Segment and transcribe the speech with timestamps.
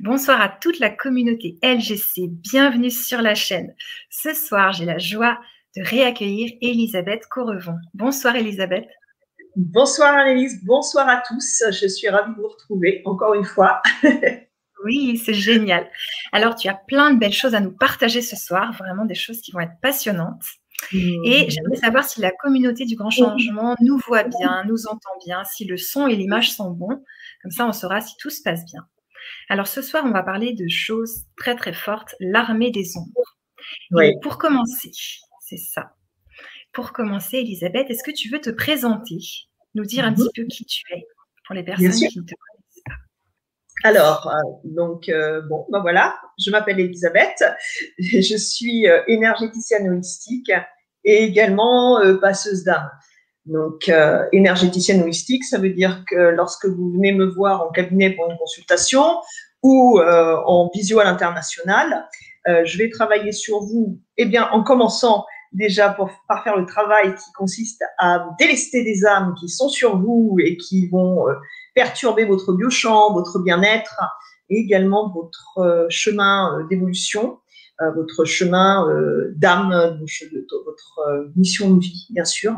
[0.00, 3.74] Bonsoir à toute la communauté LGC, bienvenue sur la chaîne.
[4.10, 5.40] Ce soir, j'ai la joie
[5.76, 7.74] de réaccueillir Elisabeth Correvon.
[7.94, 8.86] Bonsoir Elisabeth.
[9.56, 11.64] Bonsoir Annelise, bonsoir à tous.
[11.72, 13.82] Je suis ravie de vous retrouver encore une fois.
[14.84, 15.90] oui, c'est génial.
[16.30, 19.40] Alors, tu as plein de belles choses à nous partager ce soir, vraiment des choses
[19.40, 20.44] qui vont être passionnantes.
[20.92, 25.42] Et j'aimerais savoir si la communauté du grand changement nous voit bien, nous entend bien,
[25.42, 27.02] si le son et l'image sont bons.
[27.42, 28.86] Comme ça, on saura si tout se passe bien.
[29.48, 33.36] Alors ce soir, on va parler de choses très très fortes, l'armée des ombres.
[33.90, 34.14] Oui.
[34.22, 34.92] pour commencer,
[35.40, 35.94] c'est ça.
[36.72, 39.18] Pour commencer, Elisabeth, est-ce que tu veux te présenter,
[39.74, 40.16] nous dire un mhm.
[40.16, 41.06] petit peu qui tu es
[41.46, 42.94] pour les personnes qui ne te connaissent pas?
[43.84, 47.44] Alors, euh, donc, euh, bon, ben voilà, je m'appelle Elisabeth,
[47.98, 50.50] je suis euh, énergéticienne holistique
[51.04, 52.90] et également passeuse d'âme.
[53.48, 53.90] Donc,
[54.32, 58.36] énergéticienne holistique, ça veut dire que lorsque vous venez me voir en cabinet pour une
[58.36, 59.02] consultation
[59.62, 62.06] ou en visio à l'international,
[62.46, 67.14] je vais travailler sur vous, eh bien, en commençant déjà pour, par faire le travail
[67.14, 71.34] qui consiste à délester des âmes qui sont sur vous et qui vont euh,
[71.74, 74.00] perturber votre biochamp, votre bien-être
[74.50, 77.38] et également votre euh, chemin euh, d'évolution,
[77.94, 78.86] votre chemin
[79.36, 79.98] d'âme,
[80.64, 82.54] votre mission de vie, bien sûr.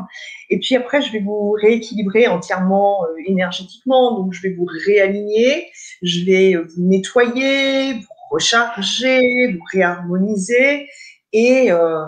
[0.49, 5.67] Et puis après, je vais vous rééquilibrer entièrement énergétiquement, donc je vais vous réaligner,
[6.01, 10.87] je vais vous nettoyer, vous recharger, vous réharmoniser
[11.33, 12.05] et, euh,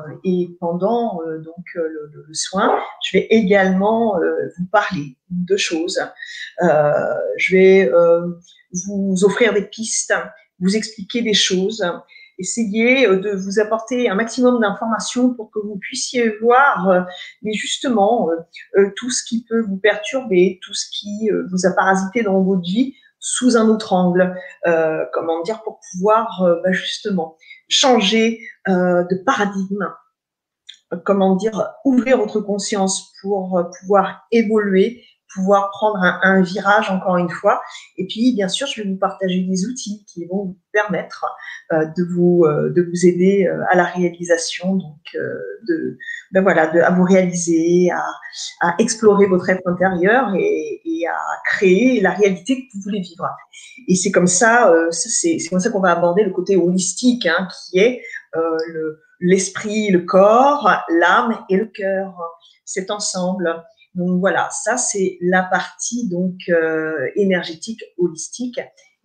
[0.59, 4.19] pendant euh, donc euh, le, soin, je vais également
[4.57, 5.99] vous parler de choses.
[6.59, 7.91] je vais
[8.85, 10.13] vous offrir des pistes,
[10.59, 11.85] vous expliquer des choses,
[12.39, 17.05] essayer de vous apporter un maximum d'informations pour que vous puissiez voir,
[17.41, 18.29] mais justement,
[18.95, 22.95] tout ce qui peut vous perturber, tout ce qui vous a parasité dans votre vie
[23.19, 24.35] sous un autre angle,
[25.13, 27.37] comment dire, pour pouvoir bah, justement
[27.69, 28.39] changer
[28.69, 29.89] euh, de paradigme,
[31.05, 37.29] comment dire, ouvrir votre conscience pour euh, pouvoir évoluer, pouvoir prendre un, virage encore une
[37.29, 37.61] fois.
[37.97, 41.25] Et puis, bien sûr, je vais vous partager des outils qui vont vous permettre
[41.71, 45.17] euh, de vous de vous aider à la réalisation, donc
[45.67, 45.97] de
[46.31, 52.11] ben voilà, de, à vous réaliser, à, explorer votre être intérieur et, à créer la
[52.11, 53.27] réalité que vous voulez vivre.
[53.87, 57.79] Et c'est comme ça, c'est comme ça qu'on va aborder le côté holistique, hein, qui
[57.79, 58.01] est
[58.35, 62.13] euh, l'esprit, le, corps, l'âme et le cœur.
[62.65, 63.63] C'est ensemble.
[63.95, 68.59] Donc voilà, ça c'est la partie donc euh, énergétique holistique.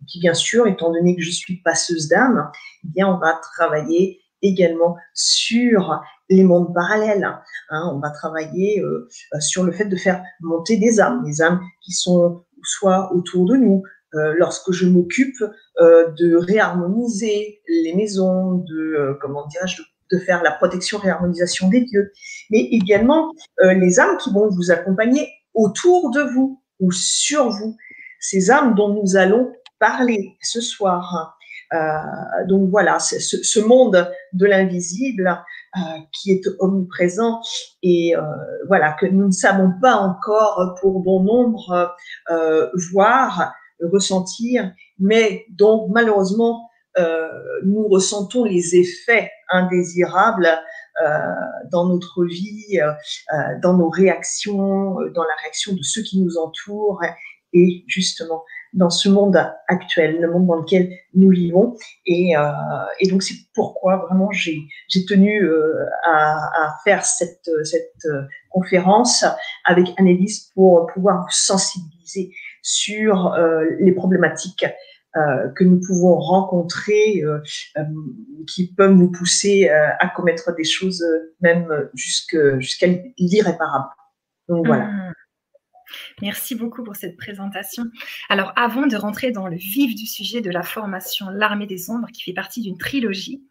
[0.06, 2.50] Puis bien sûr, étant donné que je suis passeuse d'âme,
[2.84, 6.00] eh bien on va travailler également sur
[6.31, 7.28] les mondes parallèles.
[7.71, 7.91] Hein.
[7.93, 9.09] on va travailler euh,
[9.41, 13.56] sur le fait de faire monter des âmes, des âmes qui sont soit autour de
[13.56, 13.82] nous,
[14.15, 15.37] euh, lorsque je m'occupe
[15.81, 19.87] de réharmoniser les maisons, de comment dirais-je, de
[20.17, 22.13] faire la protection, réharmonisation des lieux,
[22.51, 23.33] mais également
[23.63, 27.77] les âmes qui vont vous accompagner autour de vous ou sur vous,
[28.21, 31.37] ces âmes dont nous allons parler ce soir.
[32.49, 35.39] donc voilà, ce, ce, monde de l'invisible
[36.13, 37.41] qui est omniprésent
[37.83, 38.15] et
[38.69, 41.95] voilà que nous ne savons pas encore pour bon nombre
[42.93, 43.53] voir
[43.83, 46.68] ressentir, mais dont malheureusement euh,
[47.64, 50.48] nous ressentons les effets indésirables
[51.00, 51.19] euh,
[51.70, 57.03] dans notre vie, euh, dans nos réactions, dans la réaction de ceux qui nous entourent
[57.53, 58.44] et justement
[58.75, 61.76] dans ce monde actuel, le monde dans lequel nous vivons.
[62.06, 62.42] Et, euh,
[63.09, 64.66] donc c'est pourquoi vraiment j'ai
[65.06, 67.48] tenu euh, à, faire cette,
[68.50, 69.25] conférence
[69.66, 74.72] avec Annelise pour pouvoir vous sensibiliser sur euh, les problématiques euh,
[75.56, 77.39] que nous pouvons rencontrer, euh,
[78.47, 81.05] qui peuvent nous pousser à commettre des choses
[81.41, 82.87] même jusqu'à
[83.19, 83.89] l'irréparable.
[84.49, 84.87] Donc voilà.
[84.87, 85.12] Mmh.
[86.21, 87.84] Merci beaucoup pour cette présentation.
[88.28, 92.09] Alors, avant de rentrer dans le vif du sujet de la formation L'Armée des Ombres,
[92.13, 93.42] qui fait partie d'une trilogie,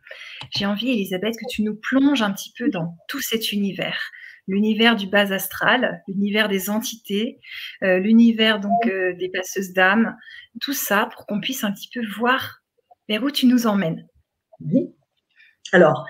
[0.55, 4.11] j'ai envie, Elisabeth, que tu nous plonges un petit peu dans tout cet univers
[4.47, 7.39] l'univers du bas astral, l'univers des entités,
[7.83, 10.15] euh, l'univers donc euh, des passeuses d'âme,
[10.61, 12.61] tout ça pour qu'on puisse un petit peu voir
[13.09, 14.07] vers où tu nous emmènes.
[14.61, 14.95] Oui.
[15.73, 16.05] Alors,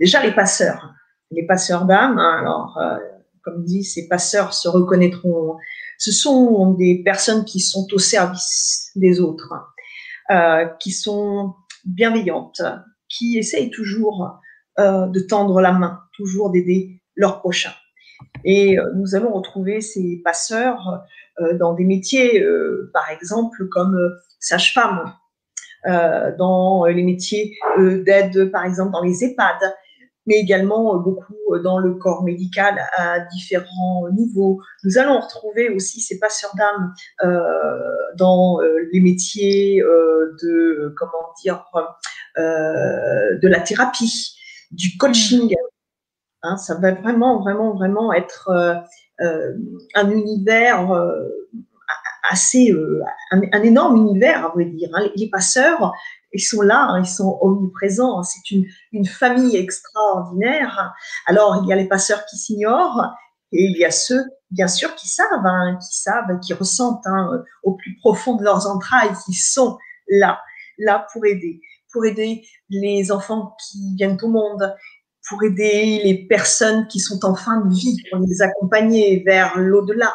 [0.00, 0.92] déjà les passeurs,
[1.30, 2.18] les passeurs d'âme.
[2.18, 2.98] Hein, alors, euh,
[3.42, 5.56] comme dit, ces passeurs se reconnaîtront.
[5.98, 9.54] Ce sont des personnes qui sont au service des autres,
[10.78, 12.62] qui sont bienveillantes,
[13.08, 14.38] qui essayent toujours
[14.78, 17.72] de tendre la main, toujours d'aider leur prochain.
[18.44, 21.02] Et euh, nous allons retrouver ces passeurs
[21.40, 23.96] euh, dans des métiers, euh, par exemple, comme
[24.38, 25.12] sage-femme,
[26.38, 29.74] dans les métiers d'aide, par exemple, dans les EHPAD,
[30.26, 31.34] mais également beaucoup
[31.64, 34.60] dans le corps médical à différents niveaux.
[34.84, 36.92] Nous allons retrouver aussi ces passeurs d'âme
[38.18, 38.60] dans
[38.92, 41.64] les métiers de, comment dire,
[42.36, 44.36] de la thérapie,
[44.72, 45.54] du coaching.
[46.42, 48.50] Hein, ça va vraiment, vraiment, vraiment être
[49.94, 50.90] un univers
[52.30, 53.02] assez, euh,
[53.32, 54.88] un, énorme univers, à vrai dire.
[54.94, 55.08] Hein.
[55.16, 55.92] Les passeurs,
[56.32, 58.22] ils sont là, hein, ils sont omniprésents.
[58.22, 60.94] C'est une, une, famille extraordinaire.
[61.26, 63.12] Alors, il y a les passeurs qui s'ignorent
[63.52, 65.28] et il y a ceux, bien sûr, qui savent,
[65.80, 67.04] qui savent, qui ressentent
[67.64, 69.76] au plus profond de leurs entrailles, qui sont
[70.08, 70.40] là,
[70.78, 71.60] là pour aider,
[71.92, 74.72] pour aider les enfants qui viennent au monde,
[75.30, 80.12] pour aider les personnes qui sont en fin de vie, pour les accompagner vers l'au-delà.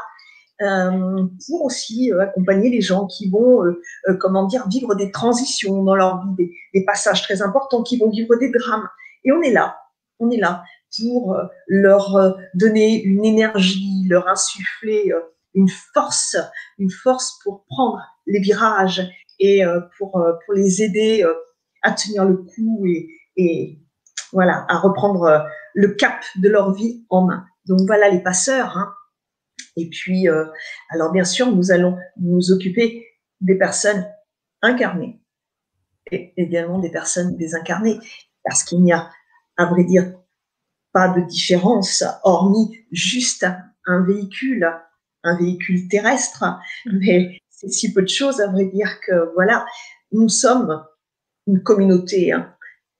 [0.61, 3.73] Euh, pour aussi euh, accompagner les gens qui vont, euh,
[4.21, 8.37] comment dire, vivre des transitions dans leur vie, des, passages très importants, qui vont vivre
[8.37, 8.87] des drames.
[9.25, 9.77] Et on est là,
[10.19, 10.63] on est là
[10.97, 11.37] pour
[11.67, 15.11] leur donner une énergie, leur insuffler
[15.53, 16.37] une force,
[16.79, 19.05] une force pour prendre les virages
[19.39, 19.63] et
[19.97, 21.25] pour, pour les aider
[21.81, 23.77] à tenir le coup et, et
[24.35, 27.45] voilà, à reprendre le cap de leur vie en main.
[27.65, 28.77] Donc voilà les passeurs.
[28.77, 28.93] Hein.
[29.77, 30.45] Et puis, euh,
[30.89, 33.07] alors bien sûr, nous allons nous occuper
[33.39, 34.05] des personnes
[34.61, 35.21] incarnées
[36.11, 37.97] et également des personnes désincarnées,
[38.43, 39.09] parce qu'il n'y a,
[39.57, 40.13] à vrai dire,
[40.91, 43.47] pas de différence, hormis juste
[43.85, 44.69] un véhicule,
[45.23, 46.43] un véhicule terrestre,
[46.85, 49.65] mais c'est si peu de choses, à vrai dire, que voilà,
[50.11, 50.85] nous sommes
[51.47, 52.53] une communauté, hein.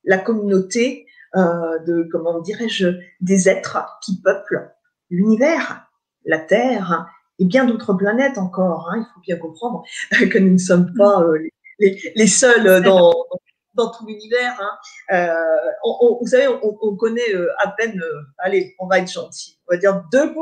[0.04, 1.05] la communauté
[1.36, 2.88] euh, de, comment dirais-je,
[3.22, 4.72] des êtres qui peuplent
[5.10, 5.88] l'univers
[6.26, 7.08] la Terre
[7.40, 8.90] et bien d'autres planètes encore.
[8.90, 9.00] Hein.
[9.00, 9.84] il faut bien comprendre
[10.32, 11.38] que nous ne sommes pas euh,
[11.80, 13.40] les, seuls dans, dans
[13.75, 14.60] tout l'univers.
[14.60, 14.77] Hein.
[15.13, 18.01] Euh, vous savez, on, connaît euh, à peine,
[18.39, 20.33] allez, on va être gentil, on va dire 2%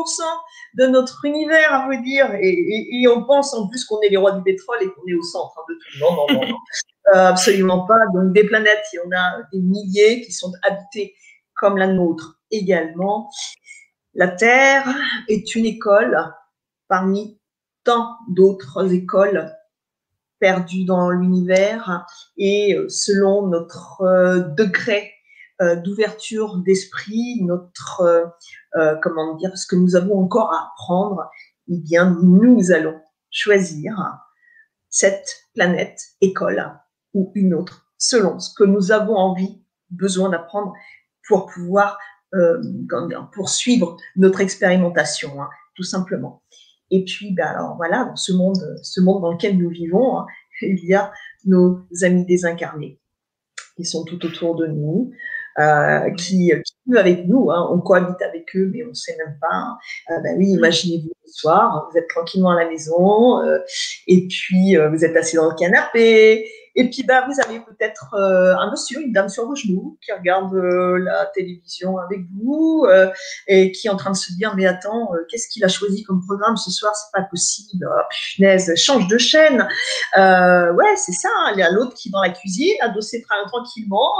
[0.76, 4.32] de notre univers, à vous dire, et, on pense en plus qu'on est les rois
[4.32, 6.00] du pétrole et qu'on est au centre hein, de tout.
[6.00, 6.58] Non, non, non, non.
[7.14, 8.00] absolument pas.
[8.14, 11.16] Donc des planètes, il y en a des milliers qui sont habitées
[11.56, 13.30] comme la nôtre également.
[14.14, 14.88] La Terre
[15.28, 16.18] est une école
[16.88, 17.40] parmi
[17.84, 19.52] tant d'autres écoles
[20.44, 22.06] perdues dans l'univers
[22.36, 25.10] et euh, selon notre euh, degré
[25.62, 28.34] euh, d'ouverture d'esprit, notre
[29.02, 31.30] comment dire, ce que nous avons encore à apprendre,
[31.70, 33.00] eh bien nous allons
[33.30, 33.96] choisir
[34.90, 36.74] cette planète école
[37.14, 39.62] ou une autre selon ce que nous avons envie,
[39.92, 40.74] besoin d'apprendre
[41.28, 42.00] pour pouvoir
[43.32, 46.42] poursuivre notre expérimentation, hein, tout simplement.
[46.94, 50.28] Et puis, ben alors voilà, dans ce monde, ce monde dans lequel nous vivons, hein,
[50.62, 51.12] il y a
[51.46, 53.00] nos amis désincarnés
[53.76, 55.12] qui sont tout autour de nous,
[55.58, 57.50] euh, qui, qui, vivent avec nous.
[57.50, 59.78] Hein, on cohabite avec eux, mais on ne sait même pas.
[60.12, 63.58] Euh, ben oui, imaginez-vous le soir, vous êtes tranquillement à la maison, euh,
[64.06, 68.16] et puis euh, vous êtes assis dans le canapé, et puis, bah, vous avez peut-être
[68.16, 72.86] euh, un monsieur, une dame sur vos genoux qui regarde euh, la télévision avec vous
[72.88, 73.12] euh,
[73.48, 76.26] et qui est en train de se dire, mais attends, qu'est-ce qu'il a choisi comme
[76.26, 76.96] programme ce soir?
[76.96, 77.88] C'est pas possible.
[77.88, 78.02] Oh,
[78.36, 79.68] punaise, change de chaîne.
[80.18, 81.30] ouais, c'est ça.
[81.54, 84.12] Il y a l'autre qui est dans la cuisine, adossé tranquillement,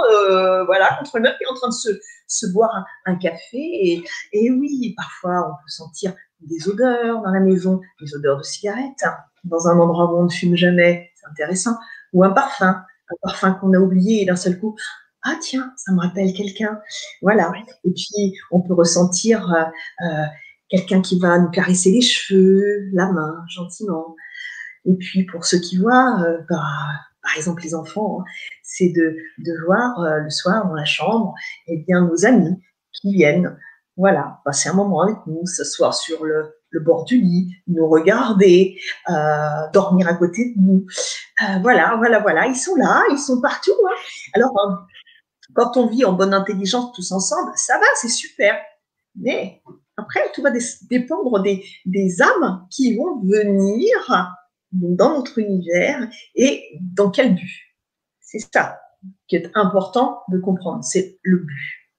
[0.66, 1.90] voilà, contre le qui est en train de se,
[2.28, 3.58] se boire un, café.
[3.58, 8.44] Et, et oui, parfois, on peut sentir des odeurs dans la maison, des odeurs de
[8.44, 9.06] cigarettes.
[9.44, 11.76] Dans un endroit où on ne fume jamais, c'est intéressant
[12.14, 14.76] ou un parfum, un parfum qu'on a oublié et d'un seul coup,
[15.24, 16.80] ah tiens, ça me rappelle quelqu'un.
[17.22, 17.52] Voilà.
[17.84, 19.64] Et puis, on peut ressentir euh,
[20.06, 20.26] euh,
[20.70, 24.16] quelqu'un qui va nous caresser les cheveux, la main, gentiment.
[24.86, 26.62] Et puis, pour ceux qui voient, euh, bah,
[27.22, 28.26] par exemple les enfants, hein,
[28.64, 31.34] c'est de, de voir le soir dans la chambre,
[31.68, 33.58] eh bien, nos amis qui viennent,
[33.96, 38.80] voilà, passer un moment avec nous, s'asseoir sur le, le bord du lit, nous regarder,
[39.10, 40.86] euh, dormir à côté de nous.
[41.42, 43.72] Euh, voilà, voilà, voilà, ils sont là, ils sont partout.
[43.88, 43.96] Hein.
[44.34, 44.76] Alors, euh,
[45.54, 48.60] quand on vit en bonne intelligence tous ensemble, ça va, c'est super.
[49.16, 49.62] Mais
[49.98, 50.50] après, tout va
[50.90, 54.36] dépendre des, des âmes qui vont venir
[54.72, 57.62] dans notre univers et dans quel but.
[58.20, 58.80] C'est ça
[59.28, 61.90] qui est important de comprendre, c'est le but.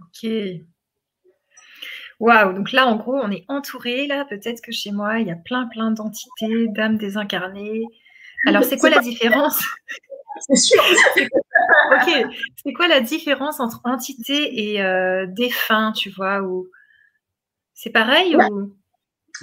[0.00, 0.28] Ok,
[2.20, 5.30] Waouh, donc là, en gros, on est entouré, là, peut-être que chez moi, il y
[5.30, 7.84] a plein, plein d'entités, d'âmes désincarnées.
[8.46, 9.60] Alors, c'est quoi la différence?
[10.40, 10.82] C'est sûr.
[11.92, 12.26] ok,
[12.64, 16.68] c'est quoi la différence entre entité et euh, défunt, tu vois ou...
[17.74, 18.72] C'est pareil ou...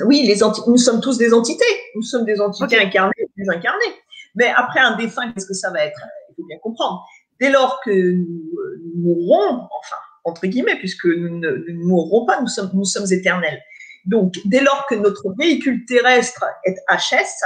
[0.06, 1.64] Oui, les nous sommes tous des entités.
[1.96, 3.96] Nous sommes des entités incarnées et désincarnées.
[4.36, 6.00] Mais après un défunt, qu'est-ce que ça va être?
[6.30, 7.06] Il faut bien comprendre.
[7.40, 8.52] Dès lors que nous
[8.98, 13.62] mourrons, enfin, entre guillemets, puisque nous ne, mourrons pas, nous sommes, nous sommes éternels.
[14.06, 17.44] Donc, dès lors que notre véhicule terrestre est HS,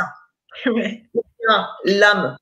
[1.85, 2.37] l'âme,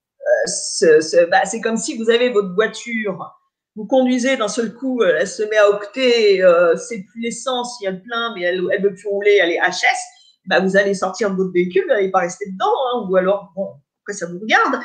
[0.84, 3.34] euh, bah, c'est comme si vous avez votre voiture,
[3.75, 7.77] vous conduisez d'un seul coup, euh, elle se met à octer, euh, c'est plus l'essence,
[7.79, 9.98] il y a le plein, mais elle ne veut plus rouler, elle est HS,
[10.46, 13.51] bah, vous allez sortir de votre véhicule, vous n'allez pas rester dedans, hein, ou alors,
[13.56, 13.67] bon,
[14.13, 14.79] ça vous regarde.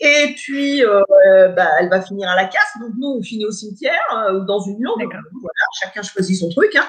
[0.00, 1.02] Et puis, euh,
[1.48, 2.78] bah, elle va finir à la casse.
[2.80, 5.02] Donc, nous, on finit au cimetière euh, ou dans une urne.
[5.02, 6.74] Voilà, chacun choisit son truc.
[6.76, 6.88] Hein.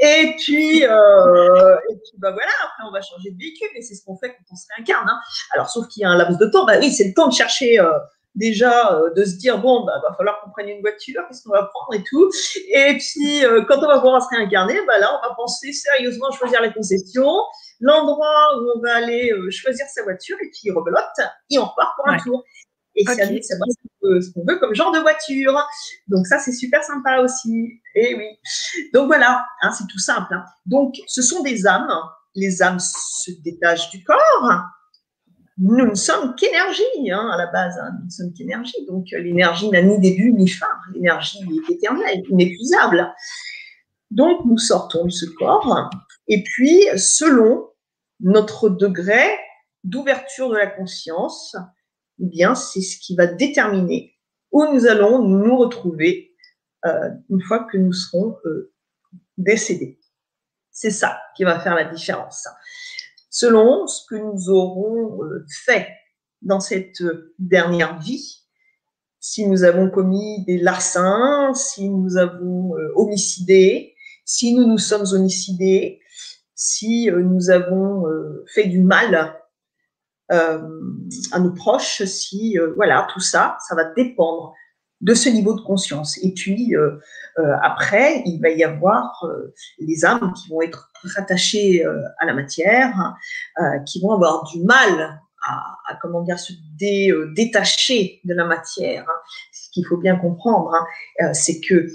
[0.00, 3.68] Et puis, euh, et puis bah, voilà, après, on va changer de véhicule.
[3.76, 5.08] Et c'est ce qu'on fait quand on se réincarne.
[5.08, 5.20] Hein.
[5.52, 6.64] Alors, sauf qu'il y a un laps de temps.
[6.64, 7.78] Bah oui, c'est le temps de chercher
[8.34, 11.70] déjà de se dire bon bah va falloir qu'on prenne une voiture qu'est-ce qu'on va
[11.72, 12.28] prendre et tout
[12.74, 16.60] et puis quand on va pouvoir se réincarner bah là on va penser sérieusement choisir
[16.60, 17.28] la concession
[17.80, 21.02] l'endroit où on va aller euh, choisir sa voiture et puis rebelote
[21.50, 22.44] et on repart pour un tour.
[22.96, 23.68] Et à nous de savoir
[24.02, 25.66] ce qu'on veut comme genre de voiture.
[26.06, 27.80] Donc ça, c'est super sympa aussi.
[27.96, 28.38] Et oui.
[28.92, 30.32] Donc voilà, hein, c'est tout simple.
[30.32, 30.44] Hein.
[30.64, 31.90] Donc ce sont des âmes.
[32.36, 34.62] Les âmes se détachent du corps.
[35.58, 37.80] Nous ne sommes qu'énergie hein, à la base.
[37.98, 38.84] Nous ne sommes qu'énergie.
[38.86, 40.66] Donc l'énergie n'a ni début ni fin.
[40.92, 43.12] L'énergie est éternelle, inépuisable.
[44.10, 45.90] Donc nous sortons de ce corps.
[46.28, 47.68] Et puis, selon
[48.20, 49.22] notre degré
[49.84, 51.56] d'ouverture de la conscience,
[52.20, 54.14] eh bien, c'est ce qui va déterminer
[54.50, 56.32] où nous allons nous retrouver
[56.86, 58.72] euh, une fois que nous serons euh,
[59.36, 60.00] décédés.
[60.70, 62.46] C'est ça qui va faire la différence.
[63.36, 65.88] Selon ce que nous aurons euh, fait
[66.42, 67.02] dans cette
[67.40, 68.44] dernière vie,
[69.18, 76.00] si nous avons commis des larcins, si nous avons homicidé, si nous nous sommes homicidés,
[76.54, 79.36] si euh, nous avons euh, fait du mal
[80.32, 80.62] euh,
[81.32, 84.54] à nos proches, si voilà, tout ça, ça va dépendre
[85.04, 86.18] de ce niveau de conscience.
[86.24, 86.74] Et puis
[87.62, 89.24] après, il va y avoir
[89.78, 91.84] les âmes qui vont être rattachées
[92.18, 93.14] à la matière,
[93.86, 96.52] qui vont avoir du mal à, comment dire se
[97.34, 99.06] détacher de la matière.
[99.52, 100.72] Ce qu'il faut bien comprendre,
[101.20, 101.86] hein, c'est que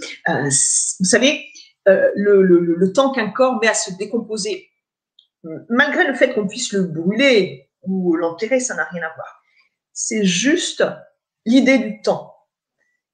[0.99, 1.45] vous savez,
[1.89, 4.69] euh, le, temps qu'un corps met à se décomposer,
[5.69, 9.41] malgré le fait qu'on puisse le brûler ou l'enterrer, ça n'a rien à voir.
[9.93, 10.83] C'est juste
[11.45, 12.28] l'idée du temps.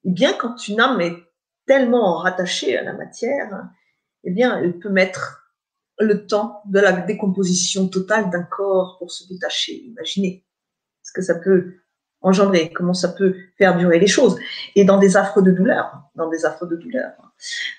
[0.06, 1.16] Et bien, quand une âme est
[1.66, 3.68] tellement rattachée à la matière,
[4.24, 5.52] eh bien, elle peut mettre
[5.98, 9.82] le temps de la décomposition totale d'un corps pour se détacher.
[9.84, 10.46] Imaginez
[11.02, 11.74] ce que ça peut
[12.20, 14.38] engendrer, comment ça peut faire durer les choses.
[14.74, 17.12] Et dans des affres de douleur, dans des affres de douleur.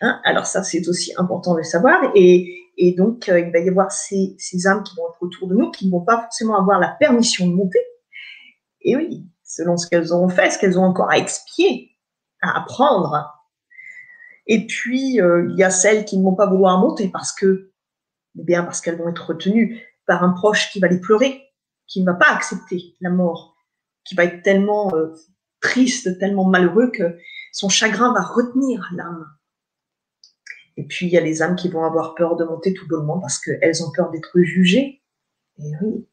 [0.02, 0.20] Hein.
[0.24, 2.12] Alors ça, c'est aussi important de le savoir.
[2.16, 2.64] Et,
[2.98, 5.88] donc, euh, il va y avoir ces, âmes qui vont être autour de nous, qui
[5.88, 7.84] ne vont pas forcément avoir la permission de monter.
[8.82, 11.97] Et oui, selon ce qu'elles auront fait, ce qu'elles ont encore à expier,
[12.48, 13.34] à apprendre.
[14.48, 17.72] Et puis, euh, il y a celles qui ne vont pas vouloir monter parce que,
[18.40, 21.44] eh bien, parce qu'elles vont être retenues par un proche qui va les pleurer,
[21.86, 23.56] qui ne va pas accepter la mort,
[24.06, 25.14] qui va être tellement euh,
[25.62, 27.18] triste, tellement malheureux que
[27.52, 29.28] son chagrin va retenir l'âme.
[30.78, 33.20] Et puis, il y a les âmes qui vont avoir peur de monter tout bonnement
[33.20, 35.02] parce qu'elles ont peur d'être jugées.
[35.60, 36.08] Et oui,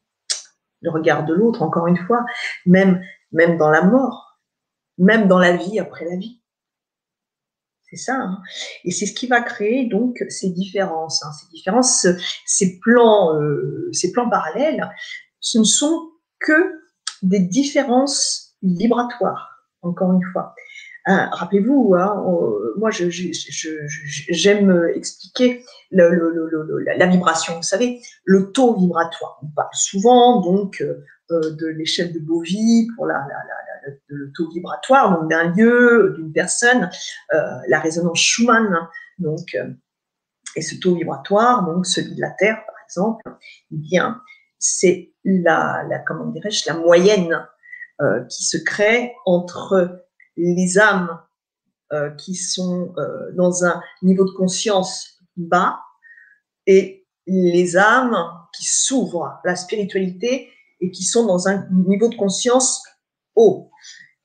[0.81, 2.25] le regard de l'autre, encore une fois,
[2.65, 3.01] même,
[3.31, 4.34] même dans la mort,
[4.97, 6.41] même dans la vie après la vie.
[7.89, 8.15] C'est ça.
[8.15, 8.41] Hein.
[8.83, 11.23] et c'est ce qui va créer donc ces différences.
[11.23, 11.29] Hein.
[11.39, 12.07] ces différences,
[12.45, 14.89] ces plans, euh, ces plans parallèles,
[15.39, 16.81] ce ne sont que
[17.21, 20.55] des différences vibratoires, encore une fois.
[21.07, 21.95] Hein, rappelez-vous,
[22.77, 23.11] moi j'aime
[24.95, 27.57] expliquer la vibration.
[27.57, 29.39] Vous savez, le taux vibratoire.
[29.43, 33.19] On parle souvent donc euh, de l'échelle de Bovie pour la,
[34.07, 36.89] le taux vibratoire, donc d'un lieu, d'une personne,
[37.33, 37.37] euh,
[37.67, 38.87] la résonance Schumann,
[39.19, 39.69] donc euh,
[40.55, 43.23] et ce taux vibratoire, donc celui de la Terre par exemple,
[43.71, 44.21] eh bien
[44.59, 47.47] c'est la, la, comment dirais-je, la moyenne
[48.01, 50.05] euh, qui se crée entre
[50.37, 51.21] les âmes
[52.17, 52.93] qui sont
[53.35, 55.79] dans un niveau de conscience bas
[56.65, 58.17] et les âmes
[58.53, 60.49] qui s'ouvrent la spiritualité
[60.81, 62.83] et qui sont dans un niveau de conscience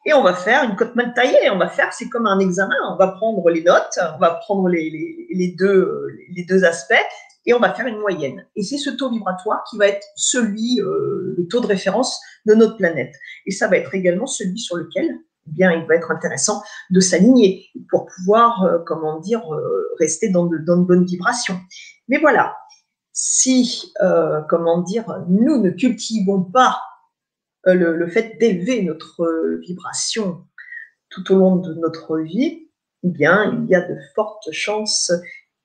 [0.06, 1.50] Et on va faire une cote mal taillée.
[1.50, 2.76] On va faire, c'est comme un examen.
[2.90, 6.94] On va prendre les notes, on va prendre les deux, les deux aspects
[7.46, 8.46] et on va faire une moyenne.
[8.56, 12.54] Et c'est ce taux vibratoire qui va être celui, euh, le taux de référence de
[12.54, 13.14] notre planète.
[13.46, 17.00] Et ça va être également celui sur lequel eh bien, il va être intéressant de
[17.00, 21.58] s'aligner pour pouvoir, euh, comment dire, euh, rester dans de, dans de, bonnes vibrations.
[22.08, 22.56] Mais voilà,
[23.12, 23.92] si,
[24.48, 26.80] comment dire, nous ne cultivons pas
[27.64, 30.46] le, fait d'élever notre vibration
[31.08, 32.68] tout au long de notre vie,
[33.02, 35.12] eh bien, il y a de fortes chances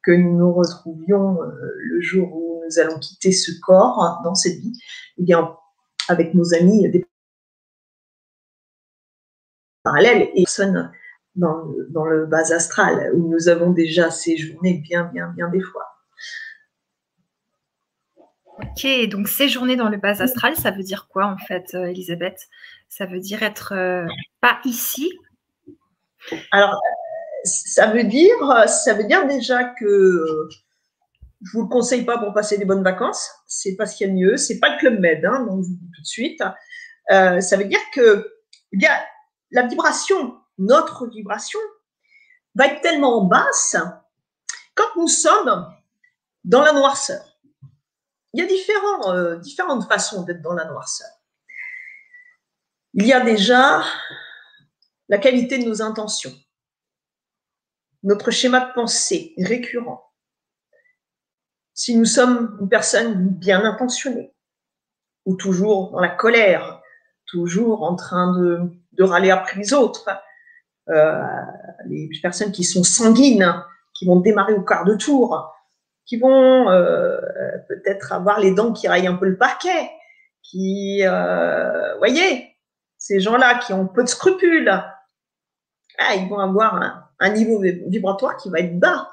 [0.04, 4.74] que nous nous retrouvions le jour où nous allons quitter ce corps dans cette vie,
[5.18, 5.56] eh bien,
[6.08, 7.06] avec nos amis des
[9.84, 10.92] parallèles et personnes
[11.36, 15.62] dans le, dans le bas astral où nous avons déjà séjourné bien, bien, bien des
[15.62, 15.95] fois.
[18.60, 22.48] Ok, donc séjourner dans le bas astral, ça veut dire quoi en fait, euh, Elisabeth?
[22.88, 24.06] Ça veut dire être euh,
[24.40, 25.12] pas ici?
[26.52, 26.80] Alors,
[27.44, 28.36] ça veut dire,
[28.68, 30.48] ça veut dire déjà que
[31.42, 33.30] je vous le conseille pas pour passer des bonnes vacances.
[33.46, 34.38] C'est pas ce qu'il y a de mieux.
[34.38, 36.42] C'est pas le club med, hein, donc je vous dis tout de suite.
[37.12, 38.26] Euh, ça veut dire que
[39.52, 41.60] la vibration, notre vibration,
[42.56, 43.76] va être tellement basse
[44.76, 45.68] quand nous sommes
[46.46, 47.35] dans la noirceur.
[48.36, 51.08] Il y a euh, différentes façons d'être dans la noirceur.
[52.94, 53.82] Il y a déjà
[55.08, 56.34] la qualité de nos intentions,
[58.04, 60.12] notre schéma de pensée récurrent,
[61.74, 64.36] si nous sommes une personne bien intentionnée,
[65.24, 66.82] ou toujours dans la colère,
[67.28, 68.70] toujours en train de,
[69.02, 70.10] râler après les autres,
[70.90, 71.24] euh,
[71.86, 73.64] les personnes qui sont sanguines,
[73.94, 75.55] qui vont démarrer au quart de tour,
[76.06, 77.20] qui vont euh,
[77.68, 79.90] peut-être avoir les dents qui raillent un peu le parquet,
[80.44, 82.56] qui, euh, voyez,
[82.98, 84.70] ces gens-là qui ont peu de scrupules,
[85.98, 89.10] ah, ils vont avoir un, niveau vibratoire qui va être bas.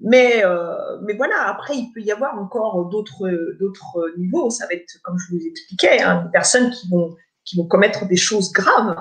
[0.00, 3.28] Mais, euh, mais voilà, après, il peut y avoir encore d'autres,
[3.60, 4.48] d'autres niveaux.
[4.48, 8.06] Ça va être, comme je vous expliquais, hein, des personnes qui vont, qui vont commettre
[8.06, 8.96] des choses graves,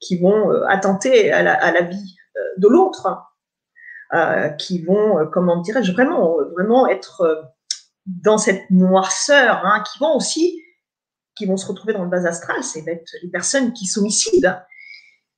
[0.00, 3.08] qui vont euh, attenter à la, à la, vie euh, de l'autre,
[4.58, 7.52] qui vont, euh, comment dirais-je, vraiment, vraiment être
[8.06, 10.62] dans cette noirceur, hein, qui vont aussi,
[11.36, 14.56] qui vont se retrouver dans le bas astral, c'est les personnes qui s'homicident.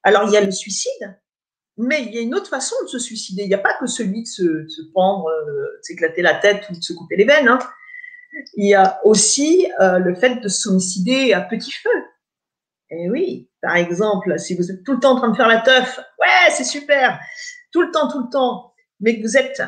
[0.03, 1.19] Alors, il y a le suicide,
[1.77, 3.43] mais il y a une autre façon de se suicider.
[3.43, 6.69] Il n'y a pas que celui de se, se pendre, euh, de s'éclater la tête
[6.71, 7.49] ou de se couper les veines.
[7.49, 7.59] Hein.
[8.55, 11.91] Il y a aussi euh, le fait de s'homicider à petit feu.
[12.91, 15.61] Et oui, par exemple, si vous êtes tout le temps en train de faire la
[15.61, 17.19] teuf, ouais, c'est super,
[17.73, 19.63] tout le temps, tout le temps, mais que vous êtes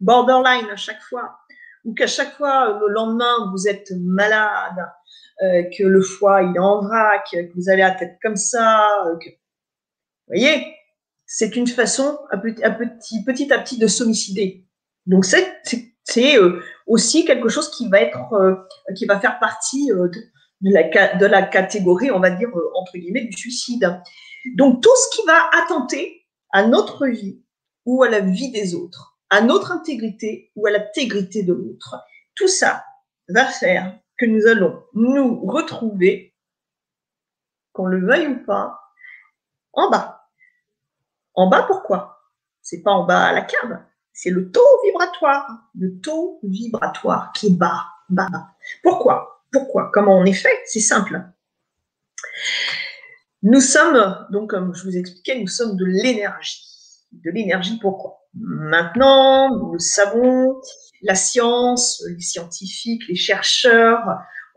[0.00, 1.38] borderline à chaque fois,
[1.84, 4.88] ou qu'à chaque fois, le lendemain, vous êtes malade,
[5.42, 8.88] euh, que le foie, il est en vrac, que vous avez la tête comme ça,
[9.20, 9.30] que...
[9.30, 10.66] Vous voyez,
[11.28, 14.66] c'est une façon à petit, à petit, de s'homicider.
[15.06, 18.54] Donc c'est euh, aussi quelque chose qui va être euh,
[18.96, 23.26] qui va faire partie euh, de, la, de la catégorie, on va dire entre guillemets,
[23.26, 24.00] du suicide.
[24.56, 26.17] Donc tout ce qui va attenter
[26.50, 27.42] à notre vie
[27.84, 31.96] ou à la vie des autres, à notre intégrité ou à l'intégrité de l'autre,
[32.34, 32.84] tout ça
[33.28, 36.34] va faire que nous allons nous retrouver,
[37.72, 38.80] qu'on le veuille ou pas,
[39.72, 40.28] en bas.
[41.34, 42.20] En bas, pourquoi?
[42.62, 43.80] C'est pas en bas à la cave,
[44.12, 48.28] c'est le taux vibratoire, le taux vibratoire qui est bas, bas.
[48.82, 49.44] Pourquoi?
[49.52, 49.90] Pourquoi?
[49.92, 50.60] Comment on est fait?
[50.66, 51.22] C'est simple.
[53.42, 56.64] Nous sommes, donc comme je vous expliquais, nous sommes de l'énergie.
[57.12, 60.60] De l'énergie, pourquoi Maintenant, nous le savons,
[61.02, 64.00] la science, les scientifiques, les chercheurs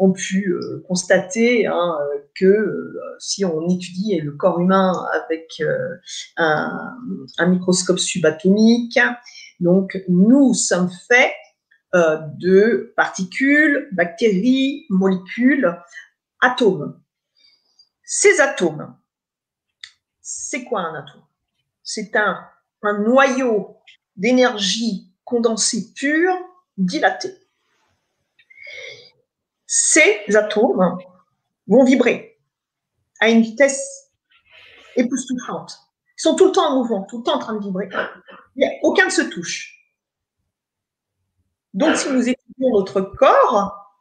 [0.02, 1.98] ont pu euh, constater hein,
[2.36, 5.96] que euh, si on étudie le corps humain avec euh,
[6.38, 6.98] un,
[7.48, 9.00] microscope subatomique,
[9.60, 11.34] donc nous sommes faits
[11.94, 15.78] de particules, bactéries, molécules,
[16.40, 16.98] atomes.
[18.14, 18.94] Ces atomes,
[20.20, 21.24] c'est quoi un atome?
[21.82, 22.46] C'est un,
[22.84, 23.78] noyau
[24.18, 26.36] d'énergie condensée pure
[26.78, 27.34] dilatée
[29.66, 30.98] ces atomes
[31.68, 32.38] vont vibrer
[33.22, 34.12] à une vitesse
[34.98, 35.80] époustouflante.
[36.18, 37.88] Ils sont tout le temps en mouvement, tout le temps en train de vibrer.
[38.84, 39.80] aucun ne se touche.
[41.74, 43.96] Donc, si nous étudions notre corps,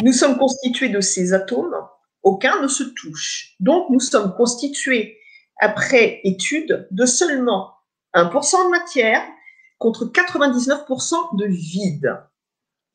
[0.00, 1.74] nous sommes constitués de ces atomes,
[2.22, 3.54] aucun ne se touche.
[3.60, 5.18] Donc, nous sommes constitués,
[5.60, 7.74] après étude, de seulement
[8.14, 9.22] 1% de matière
[9.78, 12.18] contre 99% de vide.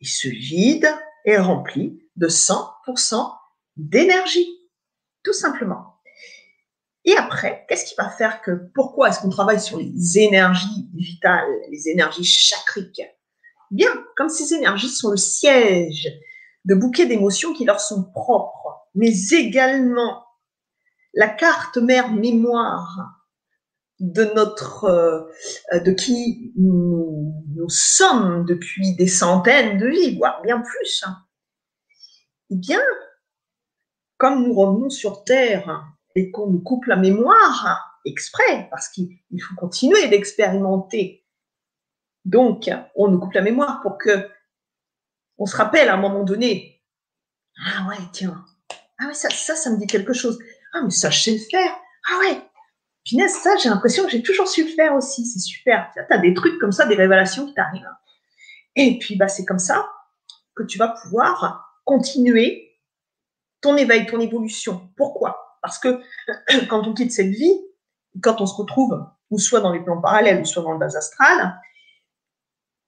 [0.01, 0.87] Et ce vide
[1.25, 3.33] est rempli de 100%
[3.77, 4.47] d'énergie,
[5.23, 5.95] tout simplement.
[7.05, 11.49] Et après, qu'est-ce qui va faire que, pourquoi est-ce qu'on travaille sur les énergies vitales,
[11.69, 13.01] les énergies chakriques
[13.71, 16.11] Bien, comme ces énergies sont le siège
[16.65, 18.64] de bouquets d'émotions qui leur sont propres,
[18.95, 20.25] mais également
[21.13, 23.21] la carte mère mémoire
[23.99, 27.33] de notre, euh, de qui nous,
[27.67, 31.03] sommes depuis des centaines de vies, voire bien plus.
[31.05, 31.17] Hein
[32.51, 32.81] eh bien,
[34.17, 35.83] comme nous revenons sur Terre
[36.15, 41.25] et qu'on nous coupe la mémoire exprès, parce qu'il faut continuer d'expérimenter.
[42.23, 44.29] Donc, on nous coupe la mémoire pour que
[45.37, 46.83] on se rappelle à un moment donné.
[47.65, 48.45] Ah ouais, tiens.
[48.99, 50.39] Ah ouais, ça, ça, ça me dit quelque chose.
[50.73, 51.75] Ah, mais ça, je sais le faire.
[52.09, 52.41] Ah ouais.
[53.05, 55.25] Punaise, ça, j'ai l'impression que j'ai toujours su le faire aussi.
[55.25, 55.91] C'est super.
[55.93, 57.87] Tu as des trucs comme ça, des révélations qui t'arrivent.
[58.75, 59.89] Et puis, bah, c'est comme ça
[60.55, 62.79] que tu vas pouvoir continuer
[63.61, 64.89] ton éveil, ton évolution.
[64.97, 65.57] Pourquoi?
[65.61, 66.01] Parce que
[66.69, 67.61] quand on quitte cette vie,
[68.21, 70.95] quand on se retrouve, ou soit dans les plans parallèles, ou soit dans le bas
[70.95, 71.59] astral,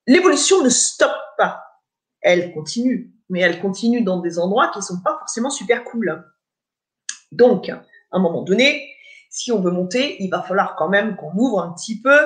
[0.06, 1.64] l'évolution ne stoppe pas.
[2.22, 6.24] Elle continue, mais elle continue dans des endroits qui ne sont pas forcément super cool.
[7.32, 8.90] Donc, à un moment donné,
[9.30, 12.18] si on veut monter, il va falloir quand même qu'on ouvre un petit peu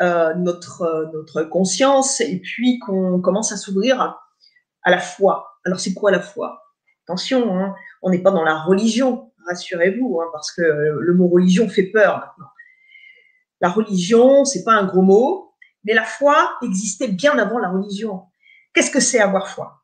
[0.00, 4.00] euh, notre, euh, notre conscience et puis qu'on commence à s'ouvrir
[4.82, 5.58] à la foi.
[5.64, 6.62] Alors, c'est quoi la foi?
[7.06, 11.68] Attention, hein, on n'est pas dans la religion, rassurez-vous, hein, parce que le mot religion
[11.68, 12.34] fait peur.
[13.60, 18.24] La religion, c'est pas un gros mot, mais la foi existait bien avant la religion.
[18.72, 19.83] Qu'est-ce que c'est avoir foi?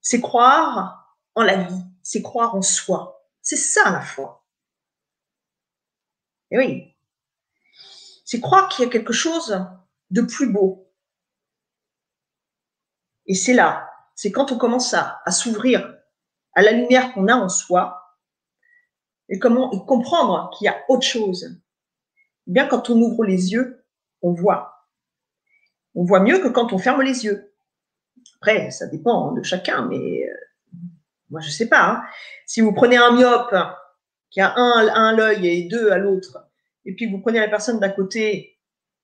[0.00, 3.26] C'est croire en la vie, c'est croire en soi.
[3.42, 4.46] C'est ça la foi.
[6.50, 6.96] Et oui,
[8.24, 9.64] c'est croire qu'il y a quelque chose
[10.10, 10.90] de plus beau.
[13.26, 15.96] Et c'est là c'est quand on commence à, s'ouvrir
[16.52, 18.16] à la lumière qu'on a en soi
[19.28, 21.56] et comprendre qu'il y a autre chose.
[22.48, 23.86] Eh bien, quand on ouvre les yeux,
[24.22, 24.88] on voit.
[25.94, 27.54] On voit mieux que quand on ferme les yeux.
[28.40, 30.34] Après, ça dépend de chacun, mais euh,
[31.30, 31.84] moi, je ne sais pas.
[31.88, 32.02] Hein.
[32.46, 33.54] Si vous prenez un myope
[34.30, 36.38] qui a un, à l'œil et deux à l'autre,
[36.84, 38.58] et puis vous prenez la personne d'à côté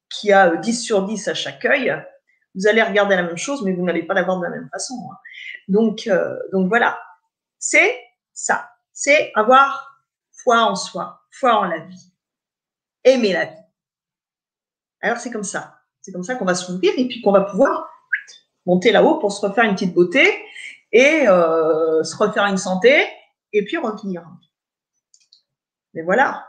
[0.09, 1.95] qui a 10 sur 10 à chaque œil,
[2.55, 4.69] vous allez regarder la même chose, mais vous n'allez pas la voir de la même
[4.71, 4.95] façon.
[5.11, 5.17] Hein.
[5.69, 6.99] Donc, euh, donc voilà,
[7.59, 7.99] c'est
[8.33, 12.13] ça, c'est avoir foi en soi, foi en la vie,
[13.03, 13.57] aimer la vie.
[15.01, 17.89] Alors c'est comme ça, c'est comme ça qu'on va s'ouvrir et puis qu'on va pouvoir
[18.67, 20.45] monter là-haut pour se refaire une petite beauté
[20.93, 23.07] et euh, se refaire une santé
[23.53, 24.25] et puis revenir.
[25.93, 26.47] Mais voilà,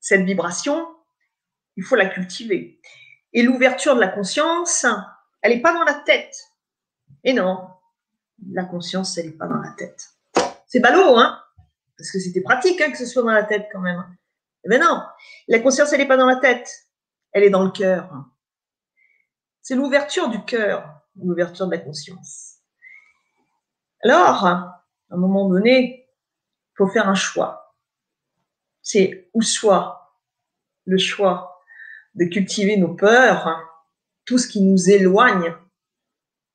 [0.00, 0.86] cette vibration,
[1.76, 2.80] il faut la cultiver.
[3.32, 4.86] Et l'ouverture de la conscience,
[5.42, 6.34] elle n'est pas dans la tête.
[7.24, 7.66] Et non,
[8.50, 10.10] la conscience, elle n'est pas dans la tête.
[10.66, 11.40] C'est ballot, hein
[11.96, 14.04] Parce que c'était pratique hein, que ce soit dans la tête quand même.
[14.66, 15.02] Bien non,
[15.48, 16.70] la conscience, elle n'est pas dans la tête.
[17.32, 18.10] Elle est dans le cœur.
[19.64, 22.58] C'est l'ouverture du cœur, l'ouverture de la conscience.
[24.02, 27.74] Alors, à un moment donné, il faut faire un choix.
[28.82, 30.20] C'est ou soit
[30.84, 31.62] le choix
[32.14, 33.58] de cultiver nos peurs,
[34.26, 35.56] tout ce qui nous éloigne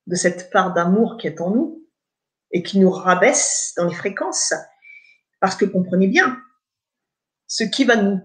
[0.06, 1.90] de cette part d'amour qui est en nous
[2.52, 4.54] et qui nous rabaisse dans les fréquences.
[5.40, 6.40] Parce que comprenez bien,
[7.48, 8.22] ce qui va nous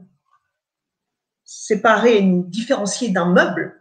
[1.42, 3.80] séparer et nous différencier d'un meuble,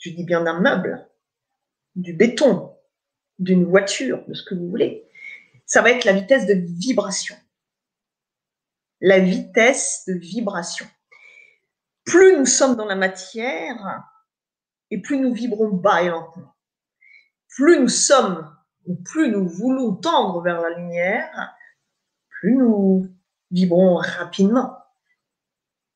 [0.00, 1.08] je dis bien d'un meuble,
[1.94, 2.76] du béton,
[3.38, 5.08] d'une voiture, de ce que vous voulez,
[5.64, 7.36] ça va être la vitesse de vibration.
[9.00, 10.86] La vitesse de vibration
[12.10, 14.04] plus nous sommes dans la matière
[14.90, 16.56] et plus nous vibrons bas et lentement.
[17.48, 18.52] Plus nous sommes,
[18.86, 21.54] ou plus nous voulons tendre vers la lumière,
[22.28, 23.06] plus nous
[23.52, 24.76] vibrons rapidement.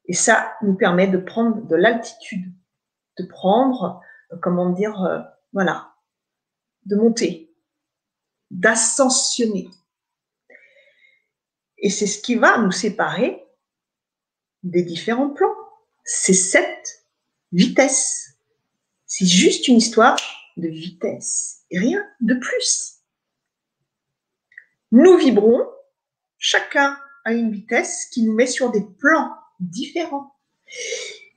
[0.06, 2.52] Et ça nous permet de prendre de l'altitude,
[3.18, 4.00] de prendre,
[4.32, 5.20] euh, comment dire, euh,
[5.52, 5.94] voilà,
[6.86, 7.54] de monter,
[8.50, 9.68] d'ascensionner.
[11.78, 13.46] Et c'est ce qui va nous séparer
[14.62, 15.54] des différents plans
[16.04, 17.06] c'est cette
[17.52, 18.36] vitesse.
[19.06, 20.18] C'est juste une histoire
[20.56, 23.00] de vitesse et rien de plus.
[24.92, 25.66] Nous vibrons,
[26.38, 30.36] chacun à une vitesse qui nous met sur des plans différents.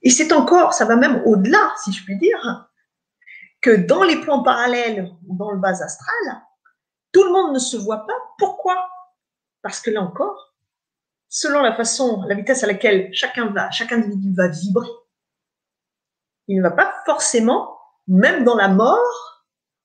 [0.02, 2.70] Et c'est encore, ça va même au-delà, si je puis dire,
[3.62, 6.42] que dans les plans parallèles ou dans le bas astral,
[7.12, 8.14] tout le monde ne se voit pas.
[8.38, 8.90] Pourquoi?
[9.62, 10.54] Parce que là encore,
[11.30, 14.90] selon la façon, la vitesse à laquelle chacun va, chaque individu va vibrer,
[16.48, 19.44] il ne va pas forcément, même dans la mort,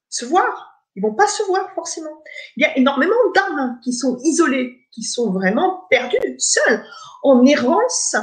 [0.09, 0.69] se voir.
[0.95, 2.23] Ils vont pas se voir forcément.
[2.57, 6.85] Il y a énormément d'âmes qui sont isolées, qui sont vraiment perdues, seules,
[7.23, 8.15] en errance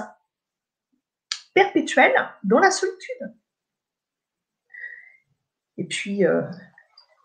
[1.53, 3.33] perpétuelle dans la solitude.
[5.77, 6.41] Et puis, euh,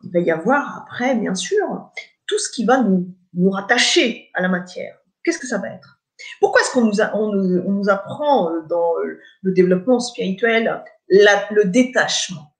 [0.02, 1.90] il va y avoir après, bien sûr,
[2.26, 4.98] tout ce qui va nous, nous rattacher à la matière.
[5.22, 6.00] Qu'est-ce que ça va être?
[6.40, 8.94] Pourquoi est-ce qu'on nous, on nous, apprend euh, dans
[9.42, 12.54] le développement spirituel le détachement?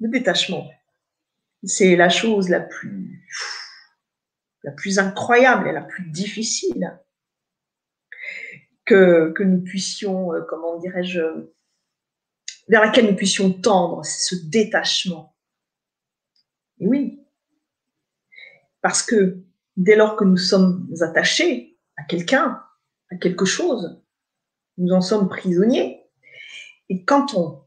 [0.00, 0.70] Le détachement,
[1.64, 3.24] c'est la chose la plus
[4.64, 6.98] la plus incroyable et la plus difficile
[8.88, 11.20] que, nous puissions, euh, comment dirais-je,
[12.68, 15.34] vers laquelle nous puissions tendre, c'est ce détachement.
[16.80, 17.20] Et oui,
[18.80, 19.42] parce que
[19.76, 22.62] dès lors que nous sommes attachés à quelqu'un,
[23.10, 24.02] à quelque chose,
[24.76, 26.04] nous en sommes prisonniers.
[26.88, 27.64] Et quand on,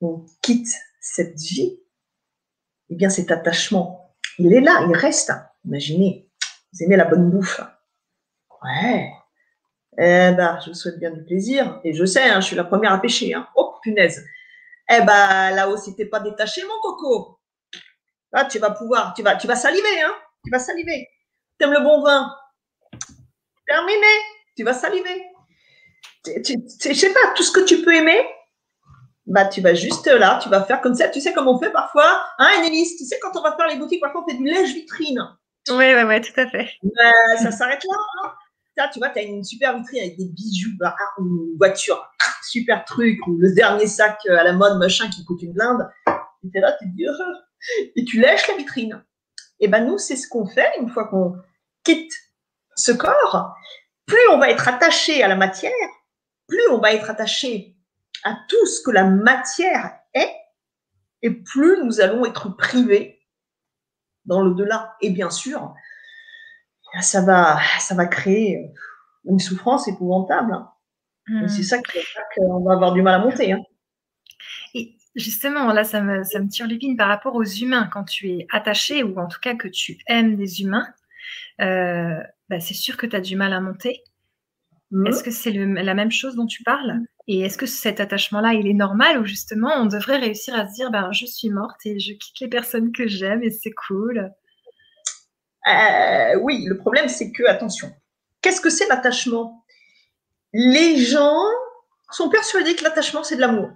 [0.00, 1.80] on quitte cette vie,
[2.88, 5.32] eh bien cet attachement, il est là, il reste.
[5.64, 6.30] Imaginez,
[6.72, 7.60] vous aimez la bonne bouffe.
[8.62, 9.12] Ouais.
[10.00, 11.80] Eh ben, je vous souhaite bien du plaisir.
[11.82, 13.34] Et je sais, hein, je suis la première à pêcher.
[13.34, 13.48] Hein.
[13.56, 14.24] Oh, punaise.
[14.88, 17.40] Eh ben, là aussi, t'es pas détaché, mon coco.
[18.32, 20.14] Là, tu vas pouvoir, tu vas, tu vas saliver, hein.
[20.44, 21.08] Tu vas saliver.
[21.58, 22.32] T'aimes le bon vin?
[23.66, 24.06] Terminé.
[24.56, 25.24] Tu vas saliver.
[26.26, 28.20] Je sais pas, tout ce que tu peux aimer,
[29.26, 31.08] bah, tu vas juste là, tu vas faire comme ça.
[31.08, 33.76] Tu sais comme on fait parfois, hein, Annelise Tu sais, quand on va faire les
[33.76, 35.20] boutiques, parfois, on fait du lèche-vitrine.
[35.70, 36.70] Oui, oui, oui, tout à fait.
[37.42, 37.96] ça s'arrête là.
[38.24, 38.32] Hein
[38.86, 42.08] tu vois, tu as une super vitrine avec des bijoux, bah, une voiture,
[42.44, 45.88] super truc, ou le dernier sac à la mode, machin, qui coûte une blinde.
[46.44, 47.06] Et es là, tu te dis,
[47.96, 49.04] et tu lèches la vitrine.
[49.60, 51.34] Et ben nous, c'est ce qu'on fait une fois qu'on
[51.82, 52.12] quitte
[52.76, 53.56] ce corps.
[54.06, 55.72] Plus on va être attaché à la matière,
[56.46, 57.76] plus on va être attaché
[58.24, 60.32] à tout ce que la matière est,
[61.22, 63.20] et plus nous allons être privés
[64.24, 64.96] dans le delà.
[65.00, 65.74] Et bien sûr,
[67.00, 68.70] ça va, ça va créer
[69.24, 70.52] une souffrance épouvantable.
[70.52, 70.70] Hein.
[71.46, 71.62] C'est hmm.
[71.62, 71.78] ça
[72.34, 73.52] qu'on va avoir du mal à monter.
[73.52, 73.62] Hein.
[74.74, 77.88] Et justement, là, ça me, ça me tire l'épine par rapport aux humains.
[77.92, 80.88] Quand tu es attaché, ou en tout cas que tu aimes des humains,
[81.60, 84.02] euh, bah, c'est sûr que tu as du mal à monter.
[84.90, 85.06] Mmh.
[85.06, 87.00] Est-ce que c'est la même chose dont tu parles?
[87.26, 90.74] Et est-ce que cet attachement-là, il est normal ou justement on devrait réussir à se
[90.74, 94.32] dire ben, je suis morte et je quitte les personnes que j'aime et c'est cool?
[95.68, 97.92] Euh, Oui, le problème c'est que, attention,
[98.42, 99.64] qu'est-ce que c'est l'attachement?
[100.52, 101.42] Les gens
[102.10, 103.70] sont persuadés que l'attachement c'est de l'amour.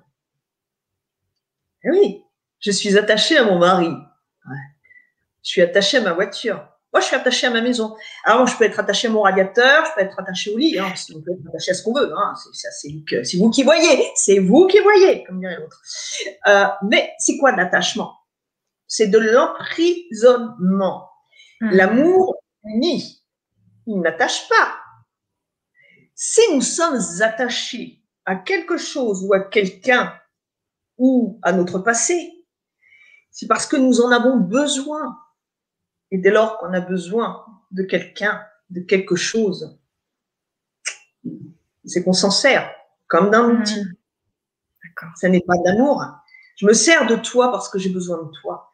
[1.85, 2.25] Eh oui,
[2.61, 3.93] je suis attachée à mon mari.
[5.43, 6.69] Je suis attachée à ma voiture.
[6.93, 7.97] Moi, je suis attachée à ma maison.
[8.25, 10.93] Alors, je peux être attachée à mon radiateur, je peux être attachée au lit, hein,
[11.15, 12.13] on peut être attaché à ce qu'on veut.
[12.15, 15.81] Hein, c'est vous qui voyez, c'est vous qui voyez, comme dirait l'autre.
[16.47, 18.19] Euh, mais c'est quoi l'attachement?
[18.87, 21.09] C'est de l'emprisonnement.
[21.63, 21.71] Hmm.
[21.71, 23.23] L'amour ni,
[23.87, 24.75] il n'attache pas.
[26.13, 30.13] Si nous sommes attachés à quelque chose ou à quelqu'un
[30.99, 32.45] ou à notre passé,
[33.31, 35.17] c'est parce que nous en avons besoin
[36.11, 39.79] et dès lors qu'on a besoin de quelqu'un, de quelque chose,
[41.85, 42.69] c'est qu'on s'en sert
[43.07, 43.61] comme d'un mmh.
[43.61, 43.85] outil.
[45.15, 46.03] Ça n'est pas d'amour.
[46.57, 48.72] Je me sers de toi parce que j'ai besoin de toi.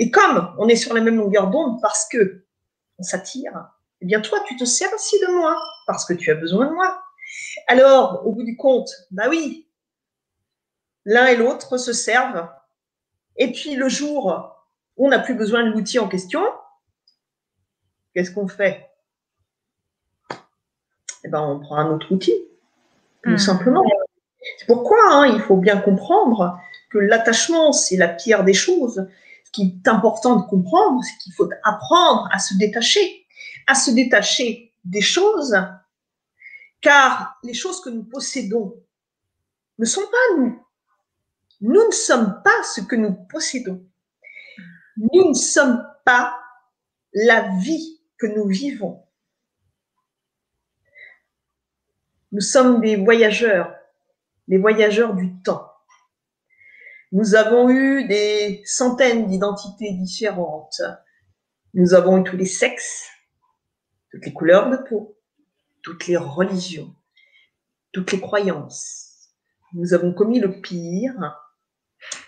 [0.00, 2.42] Et comme on est sur la même longueur d'onde parce que
[2.98, 3.68] on s'attire,
[4.00, 6.72] eh bien toi, tu te sers aussi de moi parce que tu as besoin de
[6.72, 7.02] moi.
[7.68, 9.68] Alors, au bout du compte, bah oui,
[11.04, 12.48] l'un et l'autre se servent.
[13.36, 14.56] Et puis le jour
[14.96, 16.42] où on n'a plus besoin de l'outil en question,
[18.14, 18.88] qu'est-ce qu'on fait?
[21.24, 22.34] Eh ben, on prend un autre outil,
[23.22, 23.38] tout hmm.
[23.38, 23.84] simplement.
[24.56, 26.58] C'est pourquoi hein, il faut bien comprendre
[26.88, 29.06] que l'attachement, c'est la pire des choses.
[29.50, 33.26] Ce qui est important de comprendre, c'est qu'il faut apprendre à se détacher,
[33.66, 35.56] à se détacher des choses,
[36.80, 38.80] car les choses que nous possédons
[39.78, 40.64] ne sont pas nous.
[41.62, 43.84] Nous ne sommes pas ce que nous possédons.
[44.96, 46.38] Nous ne sommes pas
[47.12, 49.04] la vie que nous vivons.
[52.30, 53.74] Nous sommes des voyageurs,
[54.46, 55.69] des voyageurs du temps.
[57.12, 60.80] Nous avons eu des centaines d'identités différentes.
[61.74, 63.08] Nous avons eu tous les sexes,
[64.10, 65.18] toutes les couleurs de peau,
[65.82, 66.94] toutes les religions,
[67.92, 69.32] toutes les croyances.
[69.72, 71.36] Nous avons commis le pire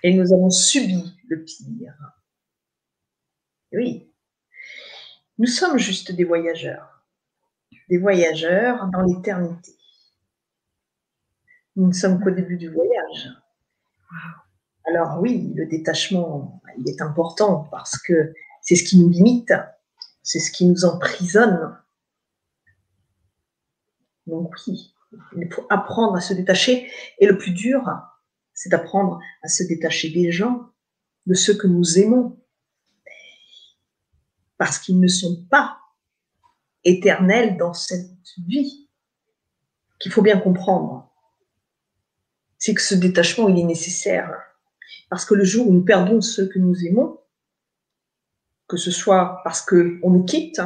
[0.02, 1.94] et nous avons subi le pire.
[3.72, 4.12] Oui,
[5.38, 7.02] nous sommes juste des voyageurs,
[7.88, 9.72] des voyageurs dans l'éternité.
[11.76, 13.28] Nous ne sommes qu'au début du voyage.
[14.84, 19.52] Alors oui, le détachement, il est important parce que c'est ce qui nous limite,
[20.22, 21.76] c'est ce qui nous emprisonne.
[24.26, 24.94] Donc oui,
[25.36, 26.90] il faut apprendre à se détacher.
[27.18, 27.82] Et le plus dur,
[28.54, 30.70] c'est d'apprendre à se détacher des gens,
[31.26, 32.38] de ceux que nous aimons,
[34.58, 35.78] parce qu'ils ne sont pas
[36.84, 38.10] éternels dans cette
[38.46, 38.88] vie.
[39.98, 41.12] Qu'il faut bien comprendre,
[42.58, 44.51] c'est que ce détachement, il est nécessaire.
[45.12, 47.20] Parce que le jour où nous perdons ceux que nous aimons,
[48.66, 50.62] que ce soit parce qu'on nous quitte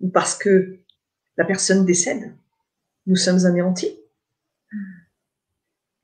[0.00, 0.80] ou parce que
[1.36, 2.34] la personne décède,
[3.06, 3.96] nous sommes anéantis.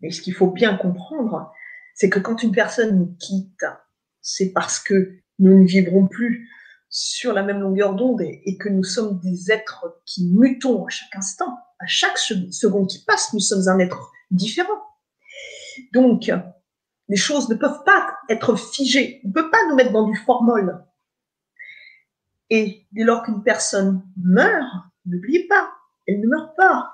[0.00, 1.52] Et ce qu'il faut bien comprendre,
[1.92, 3.66] c'est que quand une personne nous quitte,
[4.22, 6.48] c'est parce que nous ne vivrons plus
[6.88, 11.16] sur la même longueur d'onde et, que nous sommes des êtres qui mutons à chaque
[11.16, 14.84] instant, à chaque seconde qui passe, nous sommes un être différent.
[15.92, 16.30] Donc,
[17.08, 19.20] les choses ne peuvent pas être figées.
[19.24, 20.84] On ne peut pas nous mettre dans du formol.
[22.50, 24.66] Et dès lors qu'une personne meurt,
[25.04, 25.70] n'oubliez pas,
[26.06, 26.92] elle ne meurt pas.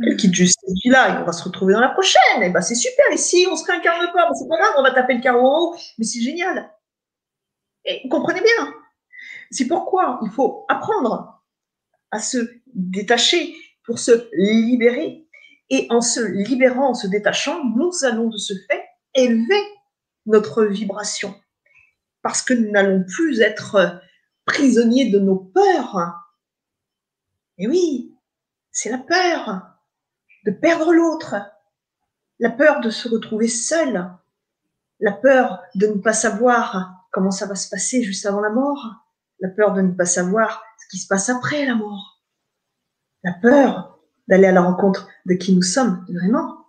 [0.00, 2.42] Elle quitte juste cette vie-là et on va se retrouver dans la prochaine.
[2.42, 3.04] Et ben c'est super.
[3.12, 5.46] Et si on se réincarne pas, ben, c'est pas grave, on va taper le carreau
[5.46, 6.72] en haut, mais c'est génial.
[7.84, 8.72] Et vous comprenez bien.
[9.50, 11.42] C'est pourquoi il faut apprendre
[12.10, 13.54] à se détacher
[13.84, 15.24] pour se libérer.
[15.70, 18.87] Et en se libérant, en se détachant, nous allons de ce fait
[19.24, 19.62] élever
[20.26, 21.34] notre vibration.
[22.22, 24.00] Parce que nous n'allons plus être
[24.44, 25.98] prisonniers de nos peurs.
[27.58, 28.16] Et oui,
[28.70, 29.78] c'est la peur
[30.44, 31.36] de perdre l'autre,
[32.38, 34.10] la peur de se retrouver seul,
[35.00, 38.94] la peur de ne pas savoir comment ça va se passer juste avant la mort,
[39.40, 42.22] la peur de ne pas savoir ce qui se passe après la mort,
[43.24, 46.66] la peur d'aller à la rencontre de qui nous sommes vraiment.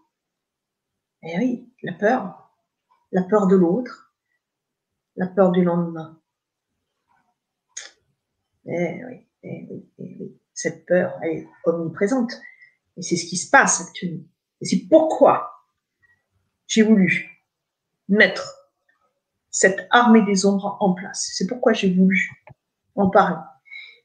[1.22, 2.39] Eh oui, la peur,
[3.12, 4.14] la peur de l'autre,
[5.16, 6.20] la peur du lendemain.
[8.66, 10.42] Eh oui, eh oui, eh oui.
[10.54, 12.34] Cette peur, est omniprésente.
[12.98, 14.26] Et c'est ce qui se passe actuellement.
[14.62, 15.66] Et c'est pourquoi
[16.68, 17.46] j'ai voulu
[18.10, 18.56] mettre
[19.50, 21.32] cette armée des ombres en place.
[21.34, 22.30] C'est pourquoi j'ai voulu
[22.96, 23.42] en parler.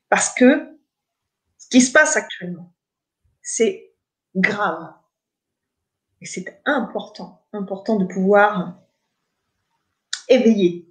[0.08, 0.78] Parce que
[1.58, 2.72] ce qui se passe actuellement,
[3.42, 3.94] c'est
[4.34, 4.94] grave.
[6.20, 8.80] Et c'est important, important de pouvoir
[10.28, 10.88] éveiller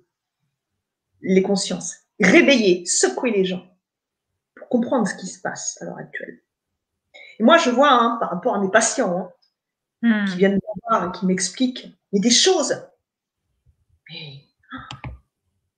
[1.21, 3.65] les consciences, réveiller, secouer les gens
[4.55, 6.41] pour comprendre ce qui se passe à l'heure actuelle.
[7.39, 9.31] Et moi, je vois, hein, par rapport à mes patients
[10.03, 10.25] hein, hmm.
[10.25, 12.75] qui viennent me voir et qui m'expliquent, mais des choses.
[14.09, 14.43] et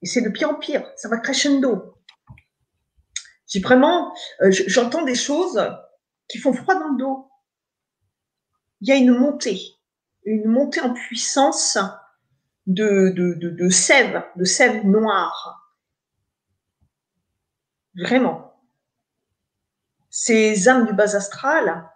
[0.03, 1.95] c'est de pire en pire, ça va crescendo.
[3.47, 5.61] J'ai vraiment, euh, j'entends des choses
[6.27, 7.29] qui font froid dans le dos.
[8.81, 9.61] Il y a une montée,
[10.25, 11.77] une montée en puissance
[12.67, 15.73] de, de, de, de sève, de sève noire.
[17.95, 18.53] Vraiment.
[20.09, 21.89] Ces âmes du bas astral,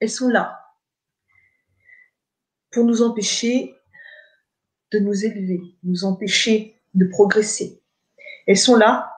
[0.00, 0.60] elles sont là
[2.70, 3.74] pour nous empêcher
[4.90, 7.80] de nous élever, nous empêcher de progresser.
[8.46, 9.12] Elles sont là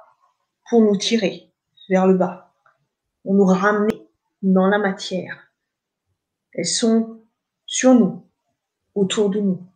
[0.68, 1.52] pour nous tirer
[1.88, 2.54] vers le bas,
[3.22, 4.08] pour nous ramener
[4.42, 5.50] dans la matière.
[6.52, 7.22] Elles sont
[7.66, 8.26] sur nous,
[8.94, 9.66] autour de nous.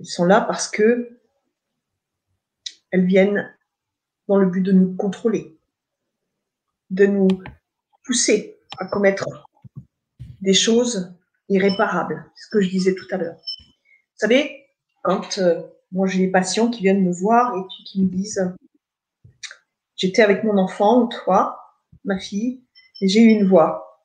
[0.00, 1.18] Elles sont là parce que
[2.90, 3.54] elles viennent
[4.28, 5.58] dans le but de nous contrôler,
[6.90, 7.28] de nous
[8.04, 9.48] pousser à commettre
[10.40, 11.14] des choses
[11.48, 13.36] irréparables, ce que je disais tout à l'heure.
[13.36, 14.66] Vous savez,
[15.02, 18.54] quand euh, moi j'ai des patients qui viennent me voir et qui me disent
[19.96, 21.58] j'étais avec mon enfant ou toi,
[22.04, 22.62] ma fille,
[23.00, 24.04] et j'ai eu une voix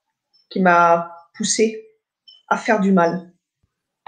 [0.49, 1.87] qui m'a poussé
[2.47, 3.31] à faire du mal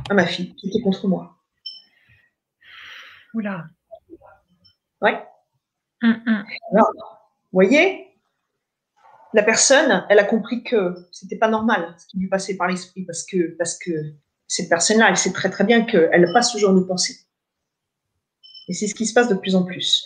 [0.10, 1.35] à ma fille qui était contre moi.
[3.36, 3.66] Oula.
[5.02, 5.24] Ouais.
[6.02, 6.46] Hum, hum.
[6.72, 6.92] Alors,
[7.52, 8.08] vous voyez,
[9.34, 13.04] la personne, elle a compris que c'était pas normal ce qui lui passait par l'esprit
[13.04, 13.92] parce que, parce que
[14.48, 17.18] cette personne-là, elle sait très très bien qu'elle n'a pas ce genre de pensée.
[18.70, 20.06] Et c'est ce qui se passe de plus en plus.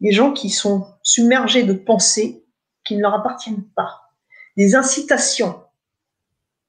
[0.00, 2.44] Les gens qui sont submergés de pensées
[2.84, 4.12] qui ne leur appartiennent pas.
[4.56, 5.64] Des incitations.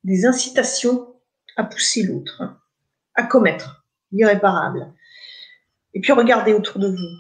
[0.04, 1.14] Des incitations
[1.58, 2.44] à pousser l'autre,
[3.16, 4.94] à commettre l'irréparable.
[5.98, 7.18] Et puis regardez autour de vous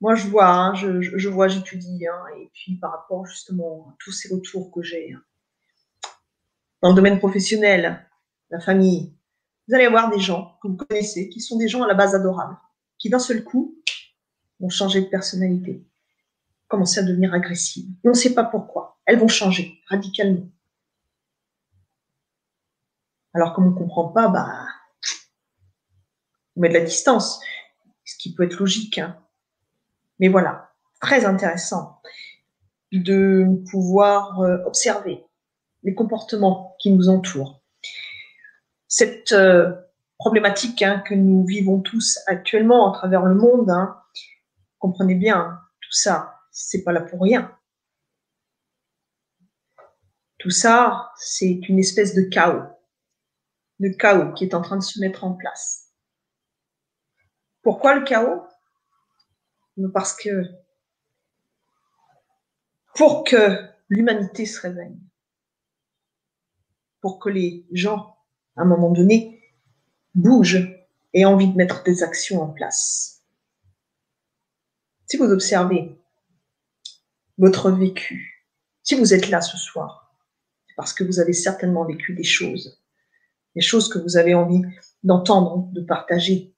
[0.00, 4.10] moi, je vois, hein, je, vois, j'étudie, hein, et puis par rapport justement à tous
[4.10, 5.22] ces retours que j'ai hein.
[6.82, 8.04] dans le domaine professionnel,
[8.50, 9.16] la famille,
[9.68, 12.16] vous allez avoir des gens que vous connaissez, qui sont des gens à la base
[12.16, 12.58] adorables,
[12.98, 13.76] qui d'un seul coup
[14.58, 15.86] vont changer de personnalité,
[16.66, 17.88] commencer à devenir agressives.
[18.02, 19.00] on ne sait pas pourquoi.
[19.06, 20.48] Elles vont changer radicalement.
[23.34, 24.66] Alors comme on ne comprend pas, bah,
[26.56, 27.40] on met de la distance,
[28.12, 28.98] ce qui peut être logique.
[28.98, 29.16] Hein.
[30.18, 32.00] Mais voilà, très intéressant
[32.92, 35.24] de pouvoir euh, observer
[35.82, 37.62] les comportements qui nous entourent.
[38.86, 39.72] Cette euh,
[40.18, 43.98] problématique hein, que nous vivons tous actuellement à travers le monde, hein,
[44.78, 47.56] comprenez bien, tout ça, c'est pas là pour rien.
[50.38, 52.64] Tout ça, c'est une espèce de chaos,
[53.78, 55.91] de chaos qui est en train de se mettre en place.
[57.62, 58.42] Pourquoi le chaos?
[59.94, 60.42] Parce que
[62.94, 63.58] pour que
[63.88, 64.98] l'humanité se réveille,
[67.00, 68.16] pour que les gens,
[68.56, 69.52] à un moment donné,
[70.14, 70.68] bougent
[71.14, 73.22] et aient envie de mettre des actions en place.
[75.06, 75.98] Si vous observez
[77.38, 78.46] votre vécu,
[78.82, 80.14] si vous êtes là ce soir,
[80.66, 82.82] c'est parce que vous avez certainement vécu des choses,
[83.54, 84.62] des choses que vous avez envie
[85.02, 86.54] d'entendre, de partager,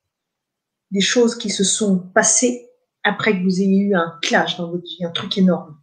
[0.95, 2.71] des choses qui se sont passées
[3.03, 5.77] après que vous ayez eu un clash dans votre vie, un truc énorme.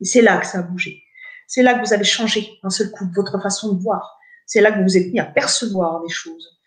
[0.00, 1.02] Et c'est là que ça a bougé.
[1.48, 4.16] C'est là que vous avez changé d'un seul coup votre façon de voir.
[4.46, 6.60] C'est là que vous vous êtes mis à percevoir des choses.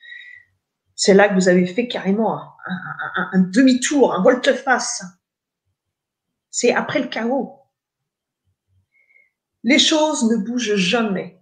[0.94, 5.06] C'est là que vous avez fait carrément un, un demi-tour, un volte-face.
[6.50, 7.62] C'est après le chaos.
[9.64, 11.42] Les choses ne bougent jamais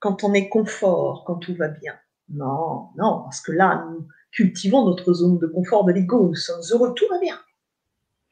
[0.00, 1.96] quand on est confort, quand tout va bien.
[2.30, 6.62] Non, non, parce que là, nous cultivons notre zone de confort de l'ego, nous sommes
[6.70, 7.38] heureux, tout va bien.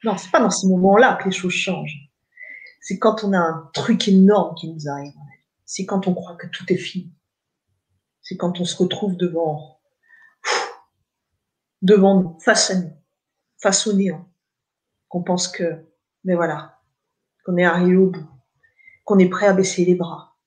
[0.03, 2.09] Non, c'est pas dans ce moment-là que les choses changent.
[2.81, 5.13] C'est quand on a un truc énorme qui nous arrive.
[5.65, 7.13] C'est quand on croit que tout est fini.
[8.21, 9.81] C'est quand on se retrouve devant,
[11.81, 12.93] devant nous, face à nous,
[13.61, 14.29] face au néant,
[15.09, 15.85] qu'on pense que,
[16.23, 16.79] mais voilà,
[17.43, 18.29] qu'on est arrivé au bout,
[19.03, 20.37] qu'on est prêt à baisser les bras,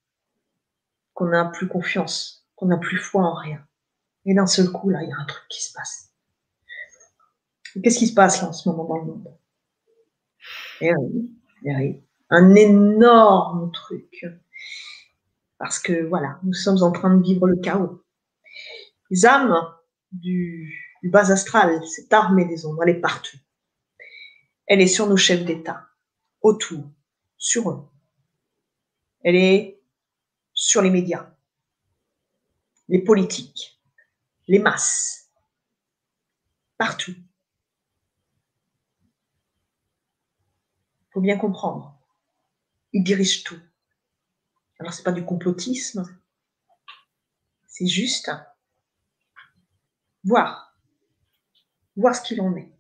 [1.12, 3.66] qu'on n'a plus confiance, qu'on n'a plus foi en rien.
[4.25, 6.12] Et d'un seul coup, là, il y a un truc qui se passe.
[7.83, 9.39] Qu'est-ce qui se passe là en ce moment dans le monde?
[10.81, 10.91] Eh
[11.64, 14.27] eh oui, un énorme truc.
[15.59, 18.03] Parce que voilà, nous sommes en train de vivre le chaos.
[19.11, 19.57] Les âmes
[20.11, 23.37] du, du bas astral, cette armée des ombres, elle est partout.
[24.66, 25.87] Elle est sur nos chefs d'État,
[26.41, 26.85] autour,
[27.37, 27.89] sur eux.
[29.23, 29.81] Elle est
[30.55, 31.31] sur les médias,
[32.89, 33.72] les politiques,
[34.53, 35.32] les masses,
[36.76, 37.14] partout.
[41.00, 41.98] Il faut bien comprendre.
[42.92, 43.59] Ils dirigent tout.
[44.78, 46.05] Alors, c'est pas du complotisme.
[47.66, 48.30] C'est juste
[50.22, 50.76] voir.
[51.96, 52.70] Voir ce qu'il en est.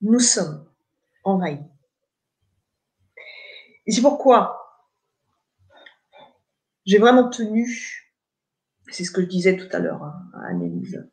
[0.00, 0.68] Nous sommes
[1.22, 1.62] envahis.
[3.86, 4.56] Et c'est pourquoi
[6.84, 8.09] j'ai vraiment tenu
[8.90, 11.06] c'est ce que je disais tout à l'heure hein, à Annelise.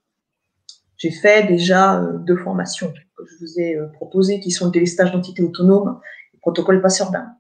[0.98, 4.72] J'ai fait déjà euh, deux formations que je vous ai euh, proposées, qui sont le
[4.72, 6.00] délestage d'entité autonome
[6.34, 7.36] et le protocole passeur d'âme.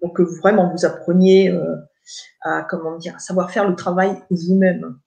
[0.00, 1.76] Pour que vraiment vous appreniez euh,
[2.40, 4.98] à, comment dire, à savoir faire le travail vous-même.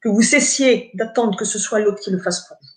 [0.00, 2.68] Que vous cessiez d'attendre que ce soit l'autre qui le fasse pour vous.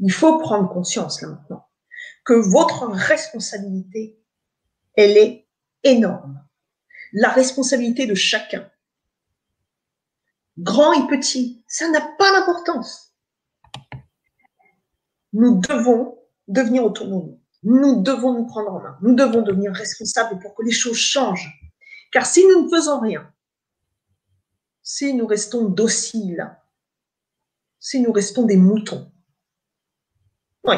[0.00, 1.66] Il faut prendre conscience là maintenant
[2.24, 4.18] que votre responsabilité,
[4.96, 5.48] elle est
[5.82, 6.44] énorme.
[7.12, 8.68] La responsabilité de chacun
[10.58, 13.14] grand et petit, ça n'a pas d'importance.
[15.32, 17.38] Nous devons devenir autonomes.
[17.62, 18.98] Nous devons nous prendre en main.
[19.02, 21.50] Nous devons devenir responsables pour que les choses changent.
[22.10, 23.32] Car si nous ne faisons rien,
[24.82, 26.56] si nous restons dociles,
[27.78, 29.10] si nous restons des moutons,
[30.64, 30.76] oui,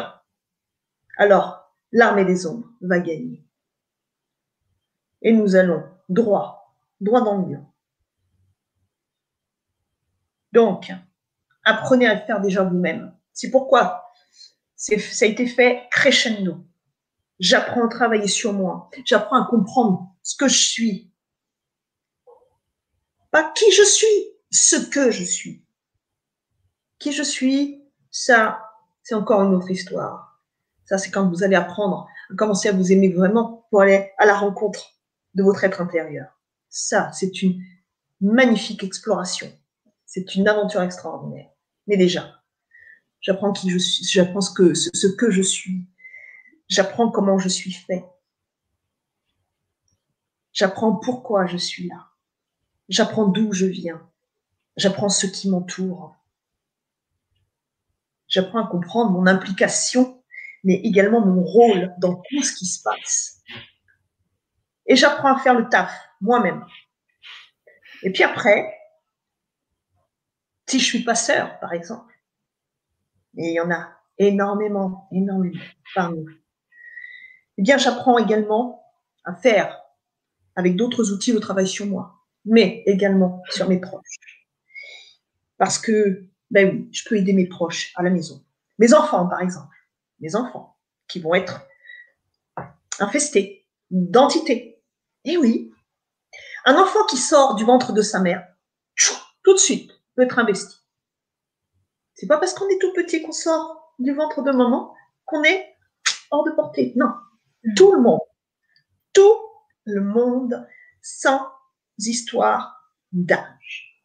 [1.17, 3.45] alors l'armée des ombres va gagner.
[5.23, 7.74] Et nous allons droit, droit dans le mur.
[10.55, 10.93] Donc,
[11.65, 13.13] apprenez à le faire déjà vous-même.
[13.33, 14.05] C'est pourquoi
[14.77, 14.95] ça
[15.25, 16.65] a été fait crescendo.
[17.41, 18.89] J'apprends à travailler sur moi.
[19.05, 21.13] J'apprends à comprendre ce que je suis.
[23.33, 24.07] Pas qui je suis,
[24.53, 25.67] ce que je suis.
[27.01, 27.83] Qui je suis,
[28.13, 28.71] ça,
[29.03, 30.41] c'est encore une autre histoire.
[30.85, 34.27] Ça, c'est quand vous allez apprendre à commencer à vous aimer vraiment pour aller à
[34.27, 34.93] la rencontre
[35.35, 36.29] de votre être intérieur.
[36.69, 37.61] Ça, c'est une
[38.21, 39.51] magnifique exploration.
[40.15, 41.51] C'est une aventure extraordinaire.
[41.89, 42.41] Mais déjà,
[43.21, 45.89] j'apprends qui je suis, j'apprends ce que, ce, que je suis.
[46.69, 48.05] J'apprends comment je suis fait.
[50.53, 52.11] J'apprends pourquoi je suis là.
[52.89, 54.09] J'apprends d'où je viens.
[54.77, 56.15] J'apprends ce qui m'entoure.
[58.29, 60.23] J'apprends à comprendre mon implication,
[60.63, 63.43] mais également mon rôle dans tout ce qui se passe.
[64.87, 66.65] Et j'apprends à faire le taf moi-même.
[68.05, 68.73] Et puis après,
[70.67, 72.15] si je suis passeur, par exemple,
[73.37, 73.89] et il y en a
[74.19, 75.61] énormément, énormément
[75.95, 76.25] parmi
[77.57, 78.85] eh bien, j'apprends également
[79.25, 79.81] à faire
[80.57, 84.49] avec d'autres outils le travail sur moi, mais également sur mes proches.
[85.57, 88.45] Parce que, ben oui, je peux aider mes proches à la maison.
[88.79, 89.77] Mes enfants, par exemple.
[90.21, 91.67] Mes enfants, qui vont être
[92.99, 94.83] infestés d'entités.
[95.25, 95.73] Et oui,
[96.65, 98.47] un enfant qui sort du ventre de sa mère,
[99.43, 100.79] tout de suite, peut être investi.
[102.15, 104.95] C'est pas parce qu'on est tout petit qu'on sort du ventre de maman
[105.25, 105.77] qu'on est
[106.31, 106.93] hors de portée.
[106.97, 107.13] Non.
[107.65, 107.75] Mm.
[107.75, 108.21] Tout le monde.
[109.13, 109.37] Tout
[109.85, 110.67] le monde
[111.03, 111.47] sans
[111.99, 114.03] histoire d'âge.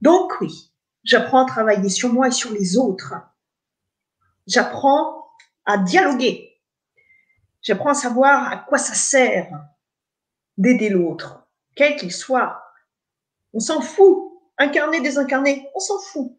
[0.00, 0.72] Donc oui,
[1.04, 3.14] j'apprends à travailler sur moi et sur les autres.
[4.46, 5.28] J'apprends
[5.64, 6.60] à dialoguer.
[7.60, 9.48] J'apprends à savoir à quoi ça sert
[10.58, 11.46] d'aider l'autre,
[11.76, 12.61] quel qu'il soit.
[13.54, 14.28] On s'en fout.
[14.58, 16.32] Incarné, désincarné, on s'en fout.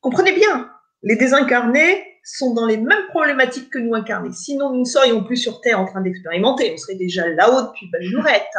[0.00, 0.70] Comprenez bien,
[1.02, 4.32] les désincarnés sont dans les mêmes problématiques que nous incarnés.
[4.32, 6.72] Sinon, nous ne serions plus sur Terre en train d'expérimenter.
[6.74, 8.50] On serait déjà là-haut depuis belle lurette.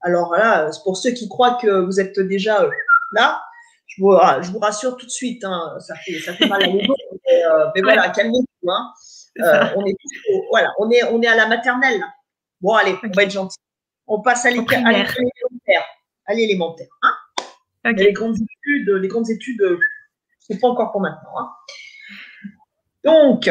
[0.00, 2.70] Alors là, pour ceux qui croient que vous êtes déjà euh,
[3.12, 3.42] là,
[3.86, 6.62] je vous, ah, je vous, rassure tout de suite, hein, ça, fait, ça fait mal
[6.62, 6.94] à l'ego.
[7.26, 8.70] Mais, euh, mais, voilà, calmez-vous.
[8.70, 8.92] Hein.
[9.40, 9.96] Euh, on, est,
[10.50, 12.02] voilà, on, est, on est à la maternelle.
[12.60, 13.58] Bon, allez, on va être gentil.
[14.06, 15.14] On passe à l'élémentaire.
[16.30, 16.86] À l'élémentaire.
[17.02, 19.80] Hein Les grandes études, les grandes études,
[20.38, 21.36] c'est pas encore pour maintenant.
[21.36, 21.52] Hein.
[23.02, 23.50] Donc,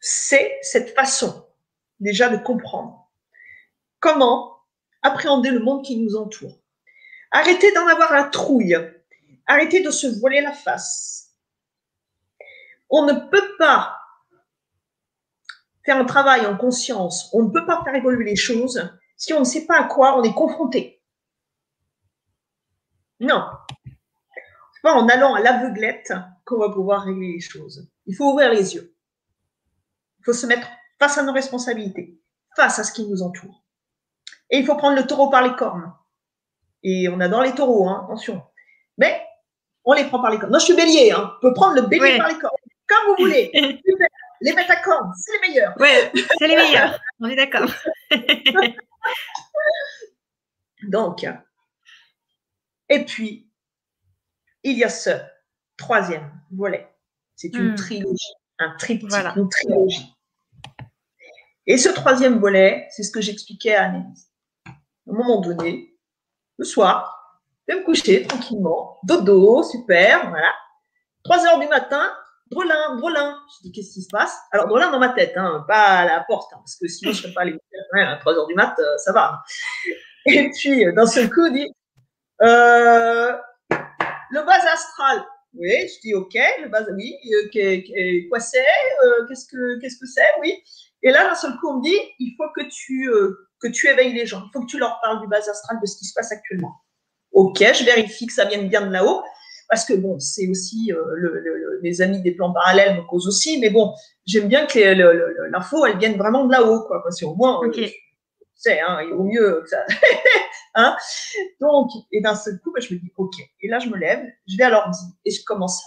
[0.00, 1.46] c'est cette façon
[2.00, 3.08] déjà de comprendre
[4.00, 4.58] comment
[5.02, 6.58] appréhender le monde qui nous entoure.
[7.30, 8.76] Arrêtez d'en avoir la trouille.
[9.46, 11.36] Arrêtez de se voiler la face.
[12.88, 14.00] On ne peut pas
[15.84, 19.40] faire un travail en conscience, on ne peut pas faire évoluer les choses si on
[19.40, 20.99] ne sait pas à quoi on est confronté.
[23.20, 23.44] Non.
[24.72, 26.12] C'est pas en allant à l'aveuglette
[26.44, 27.88] qu'on va pouvoir régler les choses.
[28.06, 28.94] Il faut ouvrir les yeux.
[30.18, 30.66] Il faut se mettre
[30.98, 32.18] face à nos responsabilités,
[32.56, 33.62] face à ce qui nous entoure.
[34.50, 35.92] Et il faut prendre le taureau par les cornes.
[36.82, 38.42] Et on adore les taureaux, hein, attention.
[38.98, 39.22] Mais
[39.84, 40.52] on les prend par les cornes.
[40.52, 41.34] Non, je suis bélier, hein.
[41.36, 42.56] on peut prendre le bélier par les cornes.
[42.88, 43.50] Comme vous voulez.
[44.42, 45.74] Les mettre à cornes, c'est les meilleurs.
[45.78, 45.88] Oui,
[46.38, 46.98] c'est les meilleurs.
[47.20, 47.68] On est d'accord.
[50.88, 51.26] Donc,
[52.90, 53.48] et puis,
[54.64, 55.10] il y a ce
[55.76, 56.86] troisième volet.
[57.36, 57.76] C'est une hmm.
[57.76, 60.14] trilogie, un triptyque, une trilogie.
[61.66, 64.28] Et ce troisième volet, c'est ce que j'expliquais à Annelise.
[64.66, 64.70] À
[65.10, 65.96] un moment donné,
[66.58, 70.52] le soir, je vais me coucher tranquillement, dodo, super, voilà.
[71.22, 72.12] 3 heures du matin,
[72.50, 73.38] Drolin, Drolin.
[73.56, 74.36] Je dis, qu'est-ce qui se passe?
[74.50, 77.18] Alors, Drolin dans ma tête, hein, pas à la porte, hein, parce que sinon, je
[77.18, 77.56] ne serais pas allé
[77.94, 79.42] à 3 heures du mat, euh, ça va.
[80.26, 81.72] Et puis, d'un seul coup, il dit,
[82.42, 83.32] euh,
[84.30, 85.24] le bas astral.
[85.54, 88.60] Oui, je dis OK, le bas, oui, euh, quoi c'est
[89.04, 90.54] euh, Qu'est-ce que qu'est-ce que c'est Oui.
[91.02, 93.10] Et là, d'un seul coup, on me dit, il faut que tu
[93.60, 94.42] que tu éveilles les gens.
[94.46, 96.72] Il faut que tu leur parles du bas astral, de ce qui se passe actuellement.
[97.32, 99.22] OK, je vérifie que ça vienne bien de là-haut,
[99.68, 103.70] parce que bon, c'est aussi le, les amis des plans parallèles me causent aussi, mais
[103.70, 103.94] bon,
[104.26, 104.78] j'aime bien que
[105.50, 107.60] l'info elle vienne vraiment de là-haut, quoi, parce qu'au moins,
[108.54, 109.84] c'est, hein, vaut mieux que ça.
[110.74, 110.96] Hein
[111.60, 113.34] Donc, et d'un seul coup, bah, je me dis, OK.
[113.60, 115.82] Et là, je me lève, je vais à l'ordi et je commence.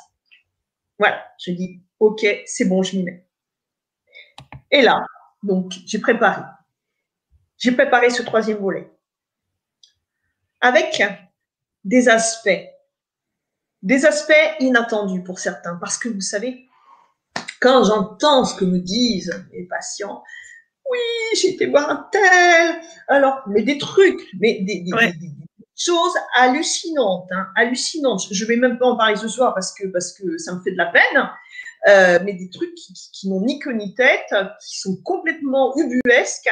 [1.00, 3.26] Voilà, je dis, OK, c'est bon, je m'y mets.
[4.72, 5.06] Et là,
[5.42, 6.42] donc, j'ai préparé.
[7.58, 8.92] J'ai préparé ce troisième volet.
[10.62, 11.02] Avec
[11.84, 12.70] des aspects,
[13.82, 15.76] des aspects inattendus pour certains.
[15.76, 16.68] Parce que vous savez,
[17.60, 20.24] quand j'entends ce que me disent les patients,
[20.90, 21.00] oui,
[21.36, 22.82] j'ai été voir un tel.
[23.08, 24.86] Alors, mais des trucs, mais des,
[25.76, 28.28] choses hallucinantes, hein, hallucinantes.
[28.32, 30.72] Je vais même pas en parler ce soir parce que parce que ça me fait
[30.72, 31.30] de la peine.
[31.88, 34.34] Euh, mais des trucs qui, n'ont ni queue ni tête,
[34.66, 36.50] qui sont complètement ubuesques.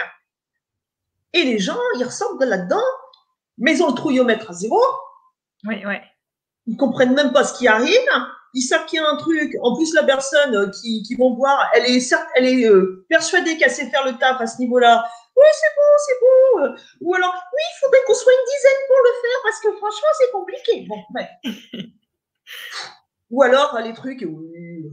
[1.34, 2.84] Et les gens, ils ressortent de là-dedans,
[3.57, 4.82] mais ils ont le trouillomètre à zéro.
[5.63, 5.95] Oui, oui.
[6.67, 8.09] Ils comprennent même pas ce qui arrive
[8.54, 9.56] ils savent qu'il y a un truc.
[9.62, 13.06] En plus, la personne euh, qui, qui vont voir, elle est certes, elle est euh,
[13.10, 15.10] persuadée qu'elle sait faire le taf à ce niveau-là.
[15.36, 16.64] Oui, c'est bon, c'est bon.
[16.64, 16.76] Euh.
[17.02, 20.10] Ou alors, oui, il faudrait qu'on soit une dizaine pour le faire parce que franchement,
[20.18, 20.88] c'est compliqué.
[20.88, 21.30] Bon, ouais.
[23.32, 24.91] Ou alors, les trucs, oui,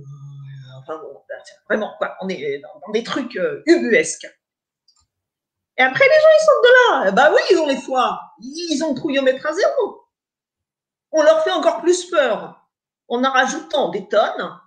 [0.79, 1.35] enfin bon, bah,
[1.69, 3.37] vraiment, quoi, on est dans, des trucs
[3.67, 4.29] ubuesques.
[5.77, 6.71] Et après, les gens, ils sortent de
[7.07, 7.11] là.
[7.13, 8.37] Bah oui, ils ont les foires.
[8.41, 10.05] Ils ont trouillomètre à zéro.
[11.11, 12.58] On leur fait encore plus peur
[13.09, 14.61] en en rajoutant des tonnes,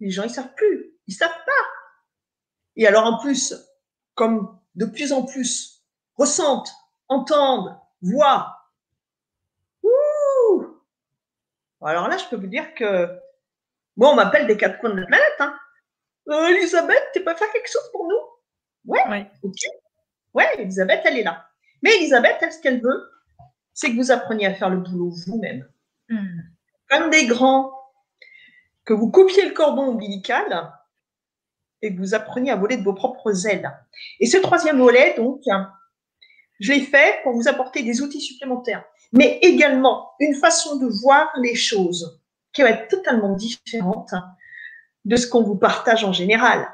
[0.00, 0.92] les gens, ils savent plus.
[1.06, 1.52] Ils savent pas.
[2.76, 3.54] Et alors, en plus,
[4.14, 5.82] comme de plus en plus
[6.16, 6.72] ressentent,
[7.08, 8.70] entendent, voient,
[9.82, 10.80] ouh,
[11.82, 13.18] alors là, je peux vous dire que,
[13.96, 15.58] bon, on m'appelle des quatre coins de la planète, hein.
[16.28, 18.16] Euh, Elisabeth, tu peux faire quelque chose pour nous?
[18.86, 19.58] Ouais, ok.
[20.32, 21.46] Ouais, Elisabeth, elle est là.
[21.82, 23.10] Mais Elisabeth, elle, ce qu'elle veut,
[23.74, 25.68] c'est que vous appreniez à faire le boulot vous-même.
[26.08, 26.53] Hmm
[26.88, 27.72] comme des grands,
[28.84, 30.72] que vous coupiez le cordon ombilical
[31.82, 33.70] et que vous appreniez à voler de vos propres ailes.
[34.20, 35.42] Et ce troisième volet, donc,
[36.60, 38.84] je l'ai fait pour vous apporter des outils supplémentaires.
[39.12, 42.20] mais également une façon de voir les choses
[42.52, 44.12] qui va être totalement différente
[45.04, 46.68] de ce qu'on vous partage en général.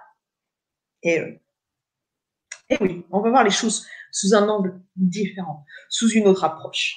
[1.03, 1.41] Et, euh,
[2.69, 6.97] et oui, on va voir les choses sous un angle différent, sous une autre approche.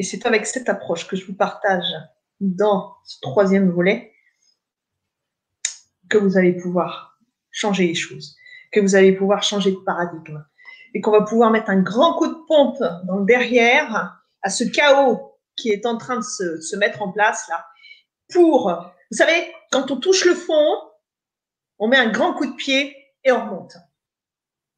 [0.00, 1.92] Et c'est avec cette approche que je vous partage
[2.40, 4.14] dans ce troisième volet
[6.08, 7.20] que vous allez pouvoir
[7.50, 8.34] changer les choses,
[8.72, 10.42] que vous allez pouvoir changer de paradigme
[10.94, 14.64] et qu'on va pouvoir mettre un grand coup de pompe dans le derrière à ce
[14.64, 17.66] chaos qui est en train de se, mettre en place là
[18.32, 18.72] pour,
[19.10, 20.78] vous savez, quand on touche le fond,
[21.78, 23.76] on met un grand coup de pied et on remonte.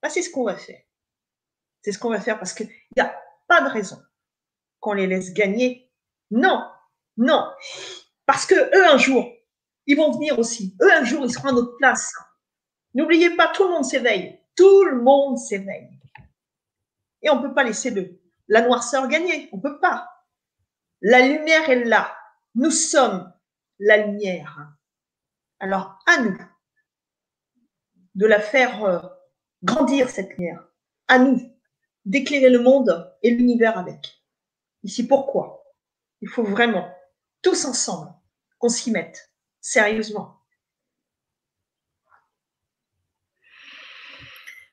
[0.08, 0.82] C'est ce qu'on va faire.
[1.82, 3.16] C'est ce qu'on va faire parce qu'il n'y a
[3.46, 4.02] pas de raison
[4.82, 5.90] qu'on les laisse gagner.
[6.30, 6.68] Non,
[7.16, 7.48] non.
[8.26, 9.32] Parce que eux, un jour,
[9.86, 10.76] ils vont venir aussi.
[10.82, 12.12] Eux, un jour, ils seront à notre place.
[12.94, 14.38] N'oubliez pas, tout le monde s'éveille.
[14.56, 15.88] Tout le monde s'éveille.
[17.22, 19.48] Et on ne peut pas laisser la noirceur gagner.
[19.52, 20.08] On ne peut pas.
[21.00, 22.14] La lumière est là.
[22.54, 23.32] Nous sommes
[23.78, 24.74] la lumière.
[25.60, 26.36] Alors, à nous
[28.14, 28.98] de la faire euh,
[29.62, 30.68] grandir, cette lumière.
[31.08, 31.40] À nous
[32.04, 34.21] d'éclairer le monde et l'univers avec.
[34.82, 35.64] Ici, pourquoi?
[36.20, 36.92] Il faut vraiment,
[37.42, 38.12] tous ensemble,
[38.58, 40.42] qu'on s'y mette sérieusement.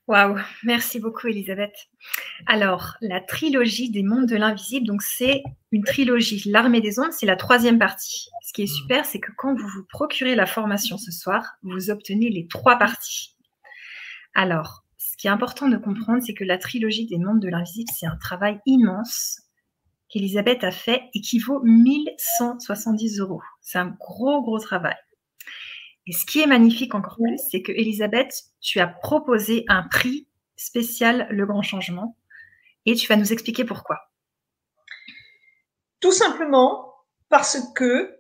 [0.07, 1.75] Waouh, merci beaucoup Elisabeth.
[2.47, 6.49] Alors, la trilogie des mondes de l'invisible, donc c'est une trilogie.
[6.49, 8.27] L'armée des ondes, c'est la troisième partie.
[8.41, 11.91] Ce qui est super, c'est que quand vous vous procurez la formation ce soir, vous
[11.91, 13.35] obtenez les trois parties.
[14.33, 17.91] Alors, ce qui est important de comprendre, c'est que la trilogie des mondes de l'invisible,
[17.95, 19.41] c'est un travail immense
[20.09, 23.41] qu'Elisabeth a fait et qui vaut 1170 euros.
[23.61, 24.95] C'est un gros, gros travail.
[26.07, 30.27] Et ce qui est magnifique encore plus, c'est que Elisabeth, tu as proposé un prix
[30.55, 32.17] spécial Le Grand Changement
[32.85, 34.11] et tu vas nous expliquer pourquoi.
[35.99, 36.93] Tout simplement
[37.29, 38.19] parce que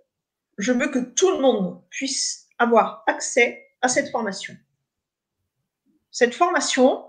[0.57, 4.55] je veux que tout le monde puisse avoir accès à cette formation.
[6.11, 7.05] Cette formation,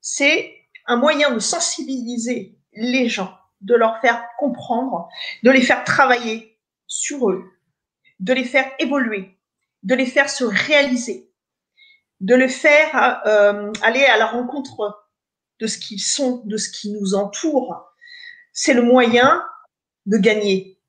[0.00, 0.54] c'est
[0.86, 5.08] un moyen de sensibiliser les gens, de leur faire comprendre,
[5.42, 7.44] de les faire travailler sur eux,
[8.20, 9.36] de les faire évoluer,
[9.82, 11.30] de les faire se réaliser,
[12.20, 15.08] de les faire euh, aller à la rencontre
[15.60, 17.92] de ce qu'ils sont, de ce qui nous entoure.
[18.52, 19.42] C'est le moyen
[20.06, 20.80] de gagner.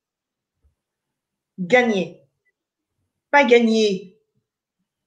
[1.58, 2.24] Gagner.
[3.32, 4.20] Pas gagner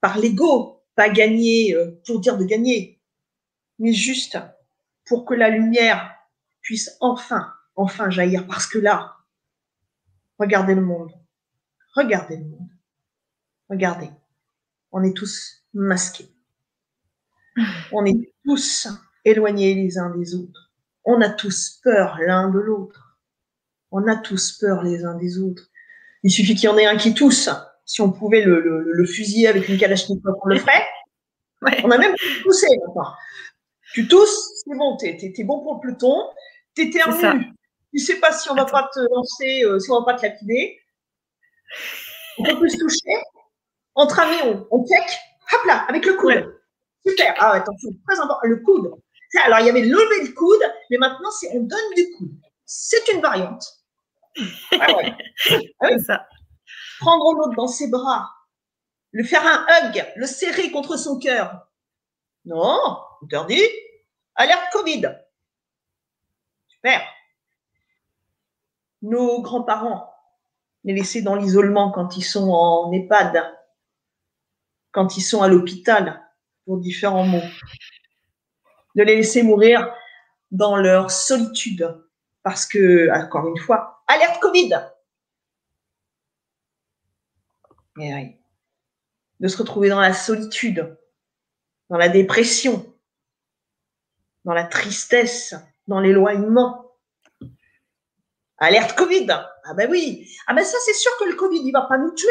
[0.03, 2.99] par l'ego, pas gagner euh, pour dire de gagner,
[3.79, 4.37] mais juste
[5.05, 6.12] pour que la lumière
[6.63, 8.47] puisse enfin, enfin jaillir.
[8.47, 9.17] Parce que là,
[10.39, 11.11] regardez le monde.
[11.95, 12.69] Regardez le monde.
[13.69, 14.09] Regardez,
[14.91, 16.29] on est tous masqués.
[17.91, 18.87] On est tous
[19.25, 20.71] éloignés les uns des autres.
[21.05, 23.19] On a tous peur l'un de l'autre.
[23.91, 25.69] On a tous peur les uns des autres.
[26.23, 27.49] Il suffit qu'il y en ait un qui tousse.
[27.85, 30.85] Si on pouvait le, fusiller avec une kalachnikov, on le ferait.
[31.83, 33.13] On a même poussé maintenant.
[33.93, 36.15] Tu tousses, c'est bon, t'es es, bon pour le peloton,
[36.75, 37.53] t'éternues.
[37.93, 40.25] Tu sais pas si on va pas te lancer, euh, si on va pas te
[40.25, 40.79] lapider.
[42.39, 43.21] On peut plus se toucher
[43.95, 45.19] entre amis, on, check,
[45.53, 46.59] hop là, avec le coude.
[47.05, 47.35] Super.
[47.37, 48.91] Ah, attention, très important, le coude.
[49.45, 52.31] Alors, il y avait lever le coude, mais maintenant, c'est on donne du coude.
[52.65, 53.65] C'est une variante.
[54.79, 55.13] Ah ouais.
[55.79, 56.27] Ah ça.
[56.99, 58.29] Prendre l'autre dans ses bras,
[59.11, 61.67] le faire un hug, le serrer contre son cœur.
[62.45, 63.63] Non, interdit.
[64.35, 65.03] Alerte Covid.
[66.83, 67.01] Super.
[69.03, 70.13] Nos grands-parents,
[70.83, 73.41] les laisser dans l'isolement quand ils sont en EHPAD,
[74.91, 76.21] quand ils sont à l'hôpital
[76.65, 77.41] pour différents mots.
[78.95, 79.93] De les laisser mourir
[80.51, 82.03] dans leur solitude.
[82.43, 84.73] Parce que, encore une fois, alerte Covid.
[87.95, 88.35] Oui.
[89.39, 90.97] De se retrouver dans la solitude,
[91.89, 92.93] dans la dépression,
[94.43, 95.55] dans la tristesse,
[95.87, 96.91] dans l'éloignement.
[98.57, 99.27] Alerte Covid.
[99.29, 100.29] Ah ben oui.
[100.47, 102.29] Ah ben ça, c'est sûr que le Covid, il va pas nous tuer.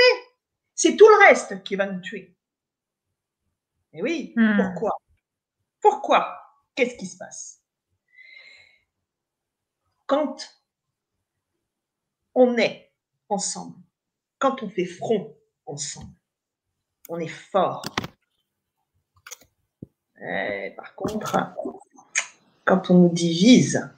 [0.74, 2.34] C'est tout le reste qui va nous tuer.
[3.92, 4.56] Mais oui, hmm.
[4.56, 4.98] pourquoi?
[5.80, 6.38] Pourquoi?
[6.74, 7.60] Qu'est-ce qui se passe?
[10.06, 10.36] Quand
[12.34, 12.92] on est
[13.28, 13.76] ensemble,
[14.38, 15.36] quand on fait front
[15.66, 16.14] ensemble,
[17.08, 17.84] on est fort.
[20.20, 21.36] Eh, par contre,
[22.64, 23.90] quand on nous divise,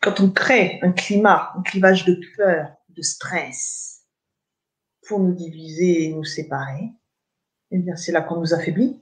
[0.00, 4.04] quand on crée un climat, un clivage de peur, de stress,
[5.06, 6.90] pour nous diviser et nous séparer,
[7.70, 9.00] eh bien, c'est là qu'on nous affaiblit.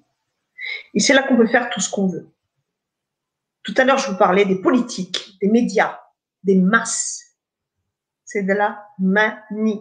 [0.94, 2.28] Et c'est là qu'on peut faire tout ce qu'on veut.
[3.62, 6.00] Tout à l'heure, je vous parlais des politiques, des médias,
[6.42, 7.36] des masses.
[8.24, 9.76] C'est de la manipulation.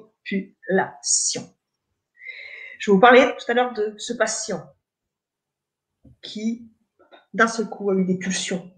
[2.80, 4.68] Je vous parlais tout à l'heure de ce patient
[6.22, 6.70] qui,
[7.34, 8.72] d'un seul coup, a eu des pulsions.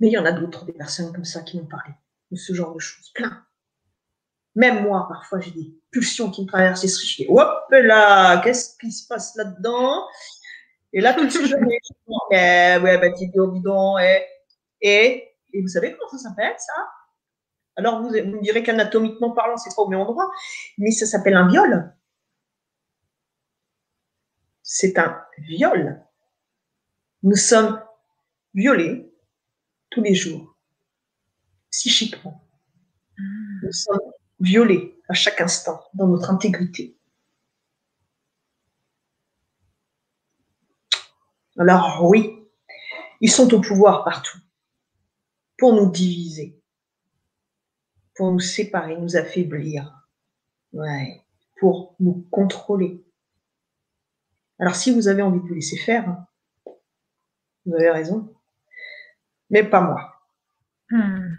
[0.00, 1.92] Mais il y en a d'autres, des personnes comme ça qui m'ont parlé
[2.30, 3.10] de ce genre de choses.
[3.14, 3.44] Plein.
[4.54, 7.06] Même moi, parfois, j'ai des pulsions qui me traversent l'esprit.
[7.06, 10.06] Je dis, hop là, qu'est-ce qui se passe là-dedans?
[10.92, 11.76] Et là, tout de suite, je me dis,
[12.30, 14.24] eh, ouais, bah, dis donc, eh.
[14.80, 16.72] et, et vous savez comment ça s'appelle, ça?
[17.76, 20.30] Alors, vous, me direz qu'anatomiquement parlant, c'est pas au même endroit,
[20.78, 21.94] mais ça s'appelle un viol.
[24.62, 26.02] C'est un viol.
[27.22, 27.82] Nous sommes
[28.54, 29.12] violés
[29.96, 30.54] tous les jours,
[31.70, 32.46] psychiquement.
[33.62, 36.98] Nous sommes violés à chaque instant dans notre intégrité.
[41.56, 42.46] Alors oui,
[43.22, 44.38] ils sont au pouvoir partout
[45.56, 46.60] pour nous diviser,
[48.16, 50.06] pour nous séparer, nous affaiblir,
[51.58, 53.02] pour nous contrôler.
[54.58, 56.26] Alors si vous avez envie de vous laisser faire, hein,
[57.64, 58.35] vous avez raison,
[59.50, 60.22] mais pas moi.
[60.90, 61.34] Hmm.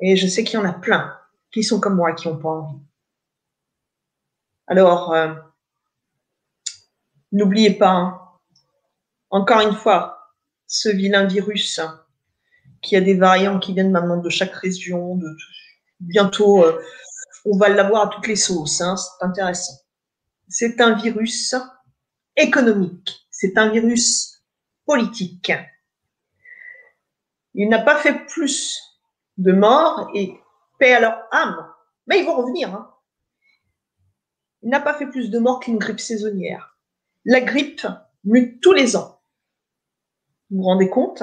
[0.00, 1.16] Et je sais qu'il y en a plein
[1.50, 2.78] qui sont comme moi, qui n'ont pas envie.
[4.66, 5.34] Alors, euh,
[7.32, 8.20] n'oubliez pas, hein,
[9.30, 10.34] encore une fois,
[10.66, 12.04] ce vilain virus hein,
[12.82, 15.26] qui a des variants qui viennent maintenant de chaque région, de,
[16.00, 16.80] bientôt, euh,
[17.44, 19.74] on va l'avoir à toutes les sauces, hein, c'est intéressant.
[20.48, 21.54] C'est un virus
[22.36, 24.42] économique, c'est un virus
[24.84, 25.52] politique.
[27.54, 28.80] Il n'a pas fait plus
[29.36, 30.38] de morts et
[30.78, 31.72] paix à leur âme.
[32.06, 32.74] Mais ils vont revenir.
[32.74, 32.94] Hein.
[34.62, 36.76] Il n'a pas fait plus de morts qu'une grippe saisonnière.
[37.24, 37.86] La grippe
[38.24, 39.20] mute tous les ans.
[40.50, 41.22] Vous vous rendez compte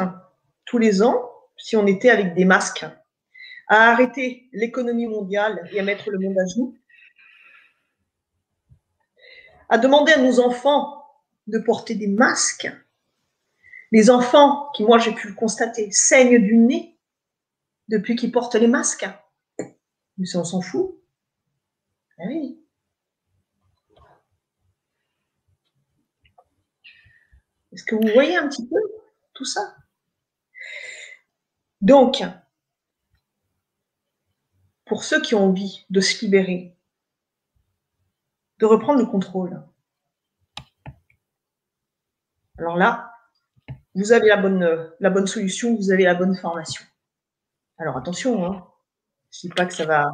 [0.65, 2.85] Tous les ans, si on était avec des masques,
[3.67, 6.77] à arrêter l'économie mondiale et à mettre le monde à genoux,
[9.69, 11.03] à demander à nos enfants
[11.47, 12.71] de porter des masques.
[13.95, 16.99] Les enfants, qui moi j'ai pu le constater, saignent du nez
[17.87, 19.07] depuis qu'ils portent les masques.
[20.17, 21.01] Mais ça, on s'en fout.
[22.17, 22.61] Ah oui.
[27.71, 28.75] Est-ce que vous voyez un petit peu
[29.33, 29.77] tout ça?
[31.79, 32.21] Donc,
[34.83, 36.77] pour ceux qui ont envie de se libérer,
[38.57, 39.65] de reprendre le contrôle,
[42.57, 43.14] alors là,
[43.95, 46.83] vous avez la bonne, la bonne solution, vous avez la bonne formation.
[47.77, 48.63] Alors attention, hein,
[49.31, 50.09] je dis pas que ça va,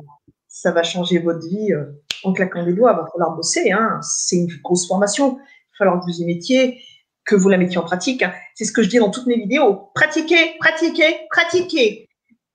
[0.48, 1.86] ça va changer votre vie euh,
[2.24, 2.94] en claquant des doigts.
[2.94, 3.72] Il va falloir bosser.
[3.72, 4.00] Hein.
[4.02, 5.38] C'est une grosse formation.
[5.38, 6.82] Il va falloir que vous y mettiez,
[7.26, 8.24] que vous la mettiez en pratique.
[8.56, 9.92] C'est ce que je dis dans toutes mes vidéos.
[9.96, 12.10] Pratiquez, pratiquez, pratiquez.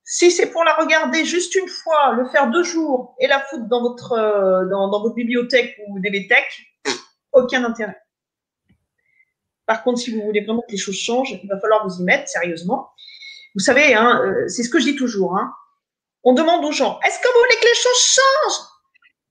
[0.04, 3.66] Si c'est pour la regarder juste une fois, le faire deux jours et la foutre
[3.66, 6.46] dans votre, euh, dans, dans, votre bibliothèque ou DBTech,
[7.32, 7.96] aucun intérêt.
[9.66, 12.04] Par contre, si vous voulez vraiment que les choses changent, il va falloir vous y
[12.04, 12.90] mettre sérieusement.
[13.54, 15.36] Vous savez, hein, euh, c'est ce que je dis toujours.
[15.36, 15.52] Hein,
[16.24, 18.66] on demande aux gens, est-ce que vous voulez que les choses changent?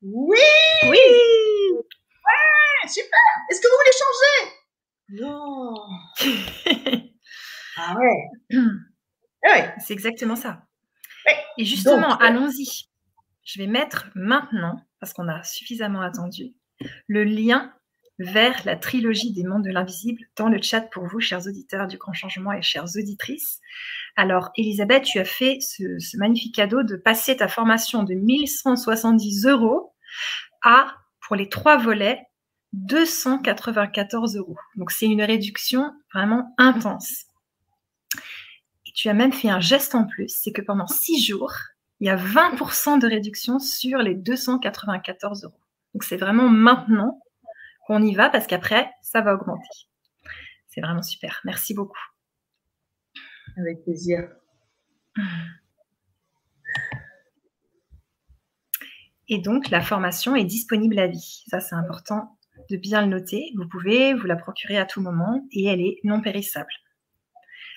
[0.02, 0.38] Oui
[0.84, 0.98] Oui
[1.78, 3.20] Ouais, super
[3.50, 4.52] Est-ce que vous voulez changer?
[5.10, 5.76] Non
[7.78, 8.24] Ah ouais,
[9.44, 9.74] ah ouais.
[9.80, 10.62] C'est exactement ça.
[11.58, 12.88] Et justement, allons-y.
[13.44, 16.56] Je vais mettre maintenant, parce qu'on a suffisamment attendu,
[17.08, 17.75] le lien
[18.20, 21.98] vers la trilogie des mondes de l'invisible dans le chat pour vous, chers auditeurs du
[21.98, 23.60] Grand Changement et chères auditrices.
[24.16, 29.94] Alors, Elisabeth, tu as fait ce, magnifique cadeau de passer ta formation de 1170 euros
[30.62, 32.22] à, pour les trois volets,
[32.74, 34.58] 294 euros.
[34.76, 37.26] Donc, c'est une réduction vraiment intense.
[38.86, 41.54] Et tu as même fait un geste en plus, c'est que pendant six jours,
[42.00, 45.60] il y a 20% de réduction sur les 294 euros.
[45.94, 47.22] Donc, c'est vraiment maintenant
[47.86, 49.68] qu'on y va parce qu'après, ça va augmenter.
[50.68, 51.42] C'est vraiment super.
[51.46, 52.00] Merci beaucoup.
[53.58, 54.28] Avec plaisir.
[59.28, 61.44] Et donc, la formation est disponible à vie.
[61.48, 62.38] Ça, c'est important
[62.70, 63.52] de bien le noter.
[63.56, 66.72] Vous pouvez vous la procurer à tout moment et elle est non périssable.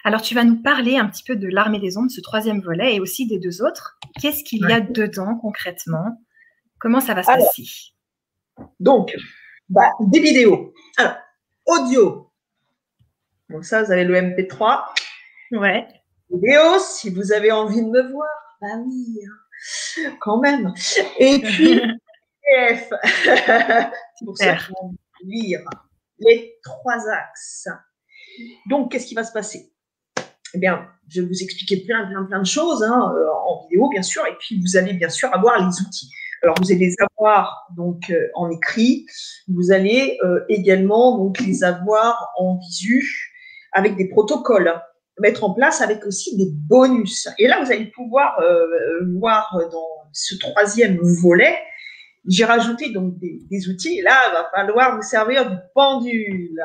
[0.05, 2.95] Alors, tu vas nous parler un petit peu de l'armée des ondes, ce troisième volet,
[2.95, 3.99] et aussi des deux autres.
[4.21, 6.25] Qu'est-ce qu'il y a dedans concrètement?
[6.79, 7.65] Comment ça va se passer?
[8.81, 9.15] Donc,
[9.69, 10.73] bah, des vidéos.
[10.97, 11.14] Alors,
[11.66, 12.31] audio.
[13.49, 14.85] Donc ça, vous avez le MP3.
[15.53, 15.87] Ouais.
[16.31, 18.29] Vidéo, si vous avez envie de me voir.
[18.61, 20.16] Bah oui, hein.
[20.21, 20.75] quand même.
[21.19, 21.81] Et puis,
[22.49, 22.91] PDF.
[23.23, 25.61] C'est pour ça qu'on lire
[26.19, 27.69] les trois axes.
[28.69, 29.73] Donc, qu'est-ce qui va se passer?
[30.55, 33.89] Eh bien, je vais vous expliquer plein, plein, plein de choses hein, euh, en vidéo,
[33.91, 36.11] bien sûr, et puis vous allez bien sûr avoir les outils.
[36.43, 39.07] Alors, vous allez les avoir donc euh, en écrit,
[39.49, 43.32] vous allez euh, également donc les avoir en visu
[43.72, 44.80] avec des protocoles,
[45.20, 47.28] mettre en place avec aussi des bonus.
[47.39, 48.41] Et là, vous allez pouvoir
[49.18, 51.59] voir dans ce troisième volet,
[52.26, 53.99] j'ai rajouté donc des, outils.
[53.99, 56.62] Et là, il va falloir vous servir du pendule.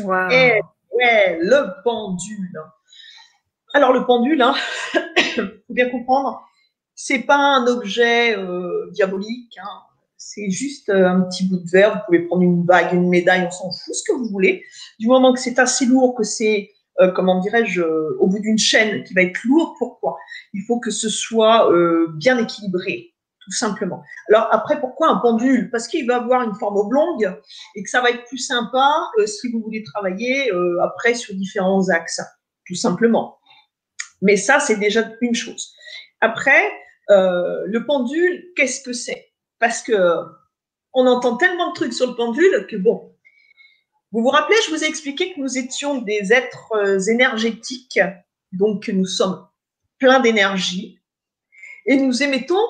[0.00, 0.30] Wow.
[0.30, 0.60] Et
[0.92, 2.60] ouais, le pendule.
[3.74, 4.54] Alors le pendule, hein,
[5.34, 6.42] faut bien comprendre,
[7.00, 9.56] c'est pas un objet euh, diabolique.
[9.62, 9.82] Hein.
[10.16, 11.94] C'est juste euh, un petit bout de verre.
[11.94, 14.64] Vous pouvez prendre une bague, une médaille, on s'en fout, ce que vous voulez.
[14.98, 19.04] Du moment que c'est assez lourd, que c'est, euh, comment dirais-je, au bout d'une chaîne
[19.04, 19.76] qui va être lourd.
[19.78, 20.16] Pourquoi?
[20.52, 21.70] Il faut que ce soit
[22.16, 24.02] bien équilibré, tout simplement.
[24.28, 25.70] Alors après, pourquoi un pendule?
[25.70, 27.32] Parce qu'il va avoir une forme oblongue
[27.76, 28.92] et que ça va être plus sympa
[29.24, 30.50] si vous voulez travailler
[30.82, 32.20] après sur différents axes,
[32.66, 33.38] tout simplement.
[34.20, 35.72] Mais ça, c'est déjà une chose.
[36.20, 36.72] Après,
[37.10, 39.32] euh, le pendule, qu'est-ce que c'est?
[39.58, 39.92] Parce que
[40.92, 43.14] on entend tellement de trucs sur le pendule que bon.
[44.10, 48.00] Vous vous rappelez, je vous ai expliqué que nous étions des êtres euh, énergétiques,
[48.52, 49.46] donc nous sommes
[49.98, 51.00] pleins d'énergie
[51.86, 52.64] et nous émettons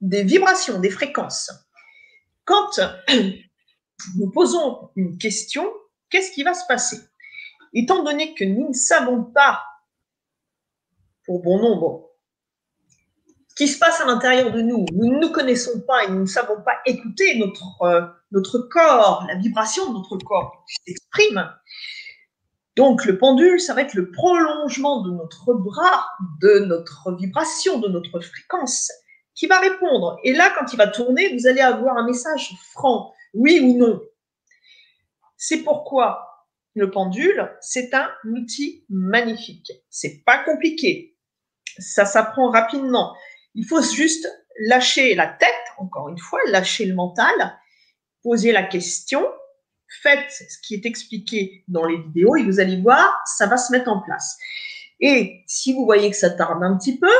[0.00, 1.52] des vibrations, des fréquences.
[2.44, 2.80] Quand
[4.16, 5.70] nous posons une question,
[6.08, 6.98] qu'est-ce qui va se passer?
[7.72, 9.60] Étant donné que nous ne savons pas
[11.38, 12.09] bon nombre.
[13.60, 16.62] Qui se passe à l'intérieur de nous, nous ne connaissons pas et nous ne savons
[16.62, 18.00] pas écouter notre, euh,
[18.30, 21.46] notre corps, la vibration de notre corps qui s'exprime.
[22.74, 26.06] Donc le pendule, ça va être le prolongement de notre bras,
[26.40, 28.90] de notre vibration, de notre fréquence,
[29.34, 30.16] qui va répondre.
[30.24, 34.00] Et là, quand il va tourner, vous allez avoir un message franc, oui ou non.
[35.36, 36.46] C'est pourquoi
[36.76, 39.70] le pendule, c'est un outil magnifique.
[39.90, 41.10] C'est pas compliqué
[41.78, 43.14] ça s'apprend rapidement.
[43.54, 44.28] Il faut juste
[44.66, 45.48] lâcher la tête,
[45.78, 47.32] encore une fois, lâcher le mental,
[48.22, 49.26] poser la question,
[50.02, 53.72] faites ce qui est expliqué dans les vidéos et vous allez voir, ça va se
[53.72, 54.38] mettre en place.
[55.00, 57.10] Et si vous voyez que ça tarde un petit peu,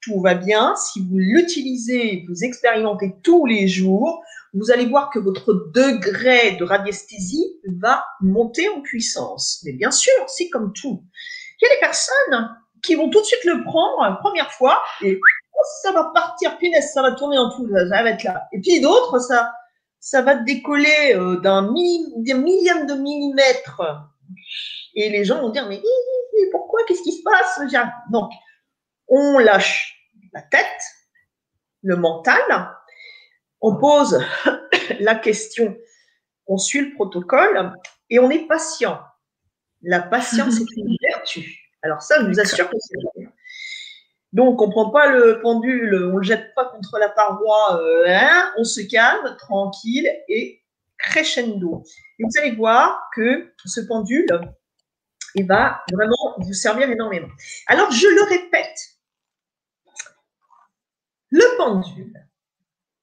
[0.00, 0.76] tout va bien.
[0.76, 4.22] Si vous l'utilisez, vous expérimentez tous les jours,
[4.52, 9.60] vous allez voir que votre degré de radiesthésie va monter en puissance.
[9.64, 11.02] Mais bien sûr, c'est comme tout.
[11.60, 15.18] Il y a des personnes qui vont tout de suite le prendre première fois et
[15.82, 18.48] ça va partir, punaise, ça va tourner en tout, ça va être là.
[18.52, 19.52] Et puis d'autres, ça,
[20.00, 23.80] ça va décoller euh, d'un millième de millimètre.
[24.94, 25.82] Et les gens vont dire, mais
[26.50, 27.60] pourquoi, qu'est-ce qui se passe
[28.10, 28.30] Donc,
[29.08, 29.94] on lâche
[30.32, 30.82] la tête,
[31.82, 32.42] le mental,
[33.60, 34.22] on pose
[35.00, 35.76] la question,
[36.46, 37.72] on suit le protocole
[38.10, 39.00] et on est patient.
[39.82, 41.58] La patience est une vertu.
[41.82, 43.23] Alors ça, je vous assure que c'est vrai.
[44.34, 47.80] Donc, on ne prend pas le pendule, on ne le jette pas contre la paroi,
[47.80, 50.60] euh, hein, on se calme, tranquille et
[50.98, 51.84] crescendo.
[52.18, 54.26] Et vous allez voir que ce pendule,
[55.42, 57.28] va vraiment vous servir énormément.
[57.66, 58.78] Alors, je le répète,
[61.30, 62.26] le pendule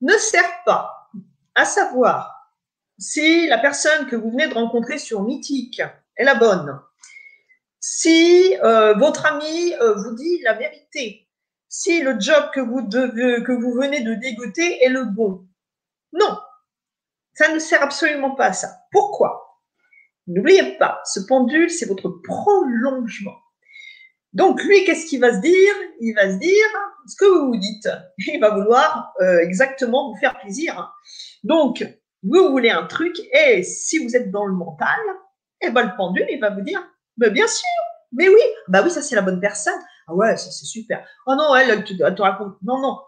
[0.01, 1.09] ne sert pas
[1.55, 2.53] à savoir
[2.97, 5.81] si la personne que vous venez de rencontrer sur Mythique
[6.15, 6.79] est la bonne,
[7.79, 11.20] si euh, votre ami euh, vous dit la vérité,
[11.71, 15.47] si le job que vous, devez, que vous venez de dégoter est le bon.
[16.11, 16.37] Non,
[17.33, 18.75] ça ne sert absolument pas à ça.
[18.91, 19.61] Pourquoi?
[20.27, 23.37] N'oubliez pas, ce pendule, c'est votre prolongement.
[24.33, 25.73] Donc lui, qu'est-ce qu'il va se dire?
[26.01, 26.67] Il va se dire
[27.07, 27.89] ce que vous vous dites.
[28.17, 30.93] Il va vouloir euh, exactement vous faire plaisir.
[31.43, 31.83] Donc,
[32.21, 34.99] vous voulez un truc, et si vous êtes dans le mental,
[35.61, 36.85] eh ben, le pendule, il va vous dire
[37.17, 37.65] mais bien sûr,
[38.13, 39.79] mais oui, bah oui, ça c'est la bonne personne.
[40.11, 41.07] Ah ouais, ça c'est super.
[41.25, 42.57] Oh non, elle, te, raconte.
[42.63, 42.99] Non, non.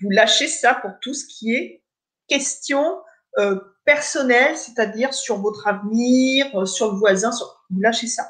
[0.00, 1.84] Vous lâchez ça pour tout ce qui est
[2.26, 3.00] question
[3.38, 7.30] euh, personnelle, c'est-à-dire sur votre avenir, euh, sur le voisin,
[7.70, 8.28] vous lâchez ça.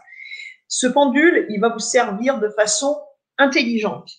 [0.69, 3.01] Ce pendule, il va vous servir de façon
[3.39, 4.11] intelligente.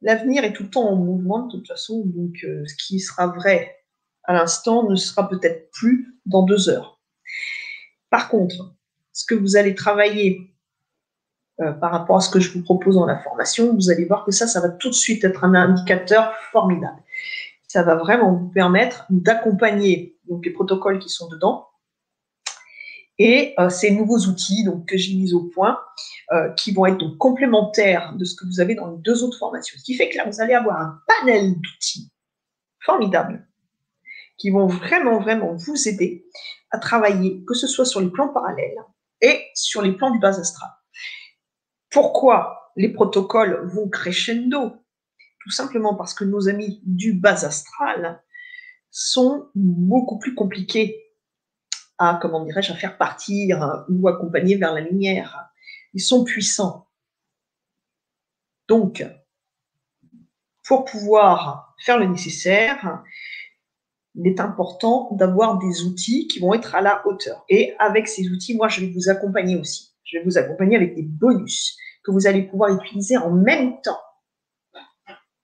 [0.00, 3.28] L'avenir est tout le temps en mouvement de toute façon, donc euh, ce qui sera
[3.28, 3.84] vrai
[4.24, 7.00] à l'instant ne sera peut-être plus dans deux heures.
[8.10, 8.74] Par contre,
[9.12, 10.51] ce que vous allez travailler
[11.62, 14.24] euh, par rapport à ce que je vous propose dans la formation, vous allez voir
[14.24, 17.02] que ça, ça va tout de suite être un indicateur formidable.
[17.68, 21.68] Ça va vraiment vous permettre d'accompagner les protocoles qui sont dedans
[23.18, 25.78] et euh, ces nouveaux outils que j'ai mis au point,
[26.32, 29.78] euh, qui vont être complémentaires de ce que vous avez dans les deux autres formations.
[29.78, 32.10] Ce qui fait que là, vous allez avoir un panel d'outils
[32.80, 33.46] formidables
[34.38, 36.26] qui vont vraiment, vraiment vous aider
[36.70, 38.78] à travailler, que ce soit sur les plans parallèles,
[39.20, 40.70] et sur les plans du bas astral.
[41.92, 44.82] Pourquoi les protocoles vont crescendo?
[45.40, 48.22] Tout simplement parce que nos amis du bas astral
[48.90, 50.98] sont beaucoup plus compliqués
[51.98, 55.50] à, comment dirais-je, à faire partir ou accompagner vers la lumière.
[55.92, 56.88] Ils sont puissants.
[58.68, 59.04] Donc,
[60.64, 63.02] pour pouvoir faire le nécessaire,
[64.14, 67.44] il est important d'avoir des outils qui vont être à la hauteur.
[67.48, 69.91] Et avec ces outils, moi, je vais vous accompagner aussi.
[70.04, 74.00] Je vais vous accompagner avec des bonus que vous allez pouvoir utiliser en même temps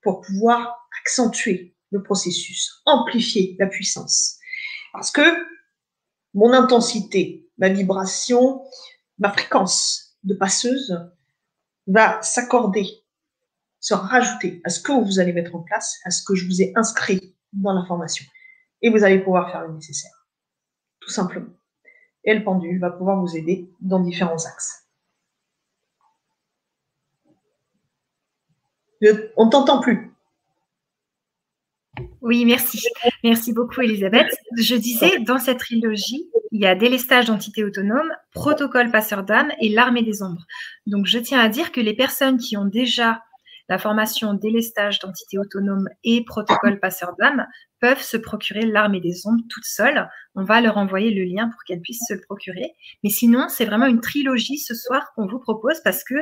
[0.03, 4.39] pour pouvoir accentuer le processus, amplifier la puissance.
[4.93, 5.23] Parce que
[6.35, 8.63] mon intensité, ma vibration,
[9.19, 10.99] ma fréquence de passeuse
[11.87, 12.87] va s'accorder,
[13.81, 16.61] se rajouter à ce que vous allez mettre en place, à ce que je vous
[16.61, 18.25] ai inscrit dans la formation.
[18.83, 20.29] Et vous allez pouvoir faire le nécessaire.
[21.01, 21.53] Tout simplement.
[22.37, 24.85] Pendule va pouvoir vous aider dans différents axes.
[29.37, 30.13] on ne t'entend plus.
[32.21, 32.85] Oui, merci.
[33.25, 34.35] Merci beaucoup, Elisabeth.
[34.57, 39.69] Je disais, dans cette trilogie, il y a délestage d'entités autonomes, protocole passeur d'âme et
[39.69, 40.45] l'armée des ombres.
[40.87, 43.23] Donc, je tiens à dire que les personnes qui ont déjà
[43.69, 47.47] la formation délestage d'entités autonomes et protocole passeur d'âme
[47.81, 50.09] peuvent se procurer l'armée des ombres toutes seules.
[50.35, 52.73] On va leur envoyer le lien pour qu'elles puissent se le procurer.
[53.03, 56.15] Mais sinon, c'est vraiment une trilogie ce soir qu'on vous propose parce que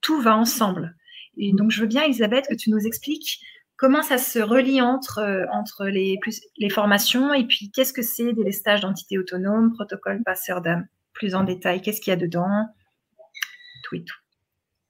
[0.00, 0.94] tout va ensemble.
[1.36, 3.40] Et donc, je veux bien, Elisabeth, que tu nous expliques
[3.76, 8.02] comment ça se relie entre, euh, entre les, plus, les formations et puis qu'est-ce que
[8.02, 12.16] c'est des stages d'entités autonomes, protocole passeur d'âme Plus en détail, qu'est-ce qu'il y a
[12.16, 12.66] dedans
[13.84, 14.16] Tout et tout.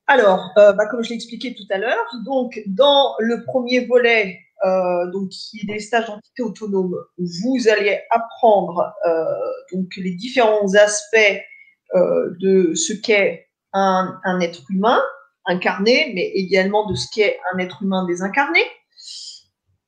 [0.09, 4.41] Alors, euh, bah, comme je l'ai expliqué tout à l'heure, donc dans le premier volet,
[4.65, 8.91] euh, donc qui est des stages d'entités autonomes, vous allez apprendre
[9.73, 11.41] donc les différents aspects
[11.95, 15.01] de ce qu'est un, un, être humain
[15.45, 18.61] incarné, mais également de ce qu'est un être humain désincarné.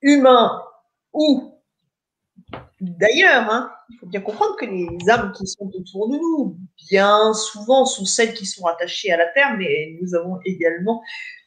[0.02, 0.62] Humain
[1.14, 1.54] ou
[2.80, 6.58] d'ailleurs, hein, il faut bien comprendre que les âmes qui sont autour de nous,
[6.88, 11.02] bien souvent, sont celles qui sont attachées à la Terre, mais nous avons également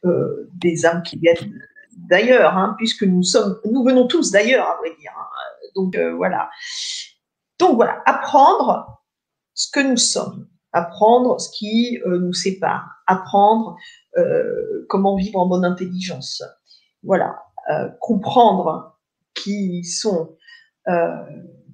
[0.06, 1.62] euh, des âmes qui viennent
[1.96, 5.14] d'ailleurs, hein, puisque nous sommes, nous venons tous d'ailleurs, à vrai dire.
[5.18, 5.26] Hein.
[5.76, 6.50] Donc euh, voilà.
[7.60, 9.02] Donc voilà, apprendre
[9.54, 13.78] ce que nous sommes, apprendre ce qui euh, nous sépare, apprendre
[14.90, 16.44] comment vivre en bonne intelligence.
[17.02, 17.36] Voilà,
[18.00, 19.00] comprendre
[19.34, 20.38] qui sont,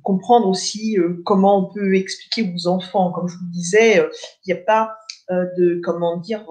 [0.04, 3.12] comprendre aussi euh, comment on peut expliquer aux enfants.
[3.12, 4.06] Comme je vous disais,
[4.46, 4.96] il n'y a pas
[5.30, 6.44] de, comment dire,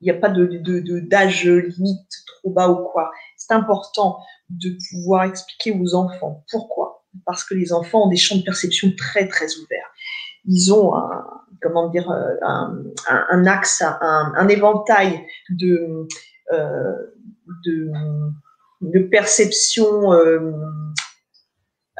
[0.00, 3.10] il n'y a pas de, d'âge limite trop bas ou quoi.
[3.36, 4.18] C'est important
[4.48, 6.44] de pouvoir expliquer aux enfants.
[6.50, 9.90] Pourquoi Parce que les enfants ont des champs de perception très très ouverts.
[10.46, 11.26] Ils ont un,
[11.60, 12.10] comment dire,
[12.42, 16.06] un, axe, un, éventail de,
[16.52, 16.96] euh,
[18.80, 20.52] de, perception euh,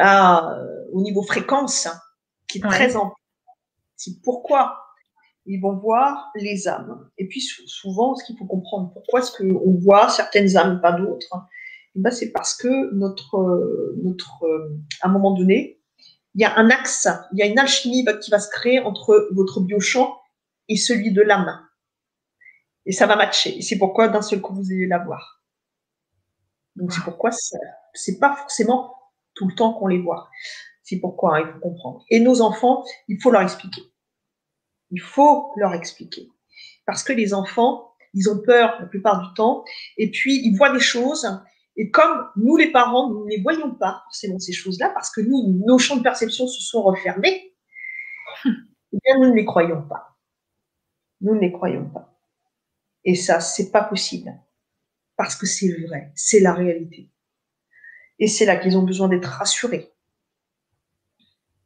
[0.01, 0.59] à,
[0.93, 1.89] au niveau fréquence
[2.49, 3.15] qui est très ample.
[3.97, 4.79] C'est pourquoi
[5.47, 7.09] ils vont voir les âmes.
[7.19, 11.29] Et puis souvent, ce qu'il faut comprendre, pourquoi est-ce qu'on voit certaines âmes, pas d'autres
[11.97, 14.45] eh ben, C'est parce que notre, notre,
[15.01, 15.81] à un moment donné,
[16.35, 19.29] il y a un axe, il y a une alchimie qui va se créer entre
[19.33, 20.17] votre biochamp
[20.69, 21.61] et celui de l'âme.
[22.87, 23.59] Et ça va matcher.
[23.59, 25.43] Et c'est pourquoi d'un seul coup, vous allez la voir.
[26.77, 27.31] Donc c'est pourquoi
[27.93, 28.95] c'est pas forcément
[29.41, 30.29] tout le temps qu'on les voit.
[30.83, 32.05] C'est pourquoi hein, il faut comprendre.
[32.11, 33.81] Et nos enfants, il faut leur expliquer.
[34.91, 36.29] Il faut leur expliquer.
[36.85, 39.65] Parce que les enfants, ils ont peur la plupart du temps,
[39.97, 41.27] et puis ils voient des choses,
[41.77, 45.23] et comme nous les parents, nous ne les voyons pas forcément ces choses-là, parce que
[45.23, 47.55] nous, nos champs de perception se sont refermés,
[48.45, 50.19] eh nous ne les croyons pas.
[51.23, 52.21] Nous ne les croyons pas.
[53.05, 54.31] Et ça, c'est pas possible
[55.17, 57.11] parce que c'est vrai, c'est la réalité.
[58.21, 59.93] Et c'est là qu'ils ont besoin d'être rassurés.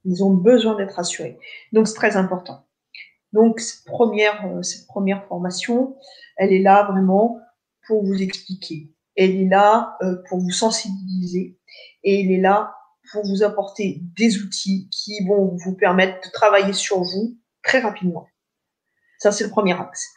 [0.04, 1.38] Ils ont besoin d'être rassurés.
[1.72, 2.66] Donc c'est très important.
[3.32, 5.96] Donc cette première, euh, cette première formation,
[6.36, 7.40] elle est là vraiment
[7.86, 8.92] pour vous expliquer.
[9.16, 11.58] Elle est là euh, pour vous sensibiliser
[12.04, 12.76] et elle est là
[13.12, 18.28] pour vous apporter des outils qui vont vous permettre de travailler sur vous très rapidement.
[19.18, 20.12] Ça, c'est le premier axe.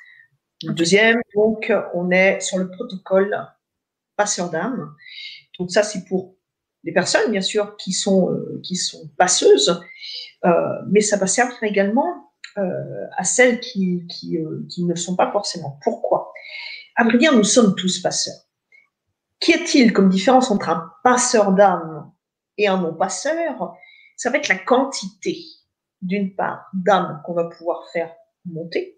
[0.64, 3.36] Le deuxième, donc, on est sur le protocole
[4.16, 4.96] passeur d'âme.
[5.60, 6.36] Donc ça, c'est pour
[6.84, 9.82] les personnes, bien sûr, qui sont, euh, qui sont passeuses,
[10.46, 10.52] euh,
[10.90, 14.38] mais ça va servir également euh, à celles qui, qui,
[14.70, 15.80] qui, ne sont pas forcément.
[15.84, 16.32] Pourquoi?
[16.96, 18.42] À vrai dire, nous sommes tous passeurs.
[19.40, 22.12] Qu'y a-t-il comme différence entre un passeur d'âme
[22.58, 23.76] et un non-passeur?
[24.16, 25.44] Ça va être la quantité,
[26.02, 28.12] d'une part, d'âme qu'on va pouvoir faire
[28.46, 28.98] monter,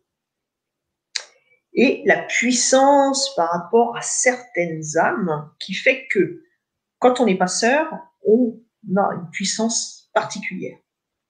[1.74, 6.44] et la puissance par rapport à certaines âmes qui fait que
[7.00, 7.88] quand on est passeur,
[8.26, 8.60] on
[8.96, 10.78] a une puissance particulière.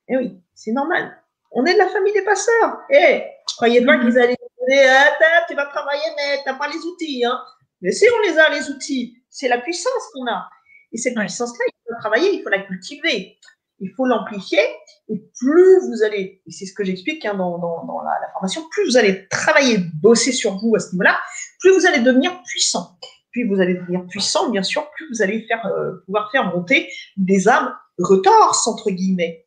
[0.07, 1.15] Et eh oui, c'est normal.
[1.51, 2.79] On est de la famille des passeurs.
[2.89, 3.23] Eh,
[3.57, 4.35] croyez pas qu'ils allaient
[4.67, 7.23] dire, ah, tu vas travailler, mais tu n'as pas les outils.
[7.23, 7.39] Hein.
[7.81, 10.49] Mais si on les a, les outils, c'est la puissance qu'on a.
[10.91, 13.37] Et cette puissance-là, il faut la travailler, il faut la cultiver,
[13.79, 14.61] il faut l'amplifier.
[15.09, 18.67] Et plus vous allez, et c'est ce que j'explique hein, dans, dans, la, la, formation,
[18.69, 21.19] plus vous allez travailler, bosser sur vous à ce niveau-là,
[21.59, 22.97] plus vous allez devenir puissant.
[23.31, 27.47] Plus vous allez devenir puissant, bien sûr, plus vous allez euh, pouvoir faire monter des
[27.47, 29.45] âmes retorses, entre guillemets.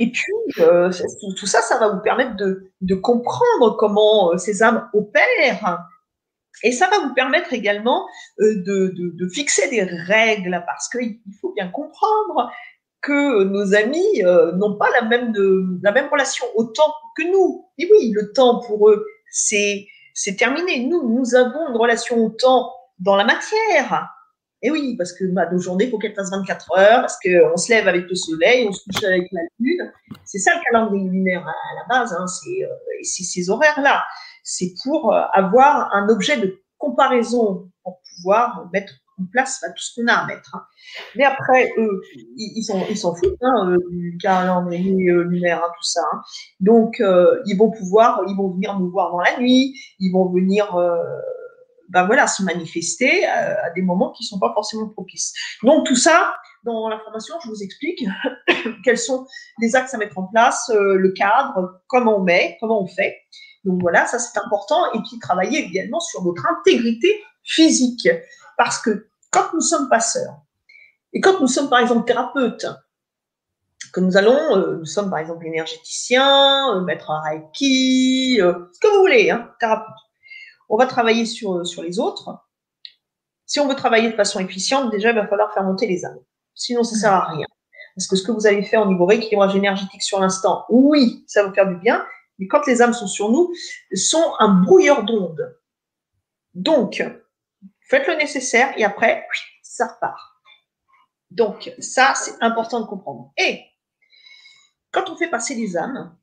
[0.00, 0.90] Et puis, euh,
[1.38, 5.86] tout, ça, ça va vous permettre de, comprendre comment euh, ces âmes opèrent,
[6.62, 8.06] et ça va vous permettre également
[8.38, 12.50] de, fixer des règles parce qu'il faut bien comprendre
[13.00, 14.22] que nos amis
[14.56, 15.32] n'ont pas la même,
[16.10, 17.66] relation au temps que nous.
[17.78, 19.86] Et oui, le temps pour eux, c'est
[20.36, 20.84] terminé.
[20.84, 24.08] Nous, nous avons une relation au temps dans la matière.
[24.62, 27.56] Et oui, parce que bah, nos journées, il faut qu'elles fassent 24 heures, parce qu'on
[27.56, 29.90] se lève avec le soleil, on se couche avec la lune.
[30.24, 32.68] C'est ça le calendrier lunaire à, la base, hein, c'est, euh,
[33.02, 34.02] c'est ces horaires-là
[34.42, 40.00] c'est pour euh, avoir un objet de comparaison pour pouvoir mettre en place tout ce
[40.00, 40.54] qu'on a à mettre.
[40.54, 40.62] Hein.
[41.14, 42.00] Mais après, eux,
[42.36, 46.00] ils s'en foutent hein, euh, du calendrier lunaire, hein, tout ça.
[46.12, 46.22] Hein.
[46.58, 47.02] Donc,
[47.46, 50.74] ils vont pouvoir, ils vont venir nous voir dans la nuit, ils vont venir
[51.90, 55.34] ben voilà, se manifester à, des moments qui ne sont pas forcément propices.
[55.62, 56.34] Donc tout ça,
[56.64, 58.04] dans la formation, je vous explique
[58.84, 59.26] quels sont
[59.60, 63.16] les axes à mettre en place, le cadre, comment on met, comment on fait.
[63.64, 64.92] Donc voilà, ça c'est important.
[64.94, 68.08] Et puis travailler également sur votre intégrité physique.
[68.56, 70.36] Parce que quand nous sommes passeurs,
[71.12, 72.66] et quand nous sommes par exemple thérapeutes,
[73.92, 78.88] que nous allons, euh, nous sommes par exemple énergéticiens, euh, maître Reiki, euh, ce que
[78.94, 79.96] vous voulez, hein, thérapeute.
[80.70, 82.30] On va travailler sur, les autres.
[83.44, 86.20] Si on veut travailler de façon efficiente, déjà, il va falloir faire monter les âmes.
[86.54, 87.46] Sinon, ça sert à rien.
[87.96, 91.42] Parce que ce que vous allez faire au niveau rééquilibrage énergétique sur l'instant, oui, ça
[91.42, 92.06] va faire du bien,
[92.38, 93.52] mais quand les âmes sont sur nous,
[93.94, 95.58] sont un brouilleur d'ondes.
[96.54, 97.04] Donc,
[97.80, 99.26] faites le nécessaire et après,
[99.64, 100.20] ça repart.
[101.32, 103.32] Donc, ça, c'est important de comprendre.
[103.36, 103.60] Et
[104.92, 106.16] quand on fait passer les âmes,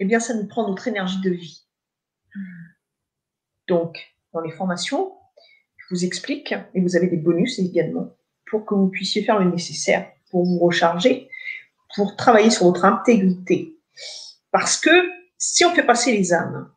[0.00, 1.67] eh bien, ça nous prend notre énergie de vie.
[3.68, 3.98] Donc,
[4.32, 5.12] dans les formations,
[5.76, 8.16] je vous explique, et vous avez des bonus également,
[8.50, 11.28] pour que vous puissiez faire le nécessaire pour vous recharger,
[11.94, 13.78] pour travailler sur votre intégrité,
[14.50, 14.90] parce que
[15.36, 16.70] si on fait passer les âmes,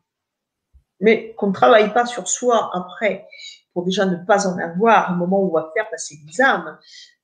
[1.00, 3.26] mais qu'on ne travaille pas sur soi après,
[3.72, 6.78] pour déjà ne pas en avoir au moment où on va faire passer les âmes,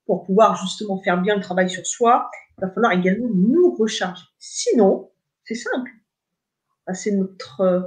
[0.07, 4.25] pour pouvoir justement faire bien le travail sur soi, il va falloir également nous recharger.
[4.39, 5.11] Sinon,
[5.45, 5.91] c'est simple.
[6.87, 7.83] Bah, c'est notre euh,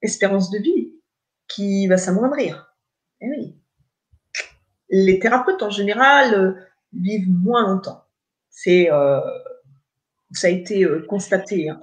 [0.00, 0.93] espérance de vie
[1.54, 2.74] qui va s'amoindrir.
[3.20, 3.56] Eh oui.
[4.90, 6.52] Les thérapeutes en général euh,
[6.92, 8.04] vivent moins longtemps.
[8.50, 9.20] C'est euh,
[10.34, 11.68] ça a été euh, constaté.
[11.68, 11.80] Hein.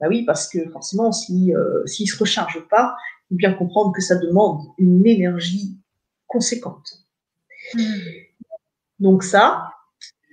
[0.00, 4.02] Bah oui, parce que forcément, si, euh, se recharge pas, il faut bien comprendre que
[4.02, 5.78] ça demande une énergie
[6.26, 7.06] conséquente.
[7.74, 7.80] Hmm.
[8.98, 9.70] Donc ça,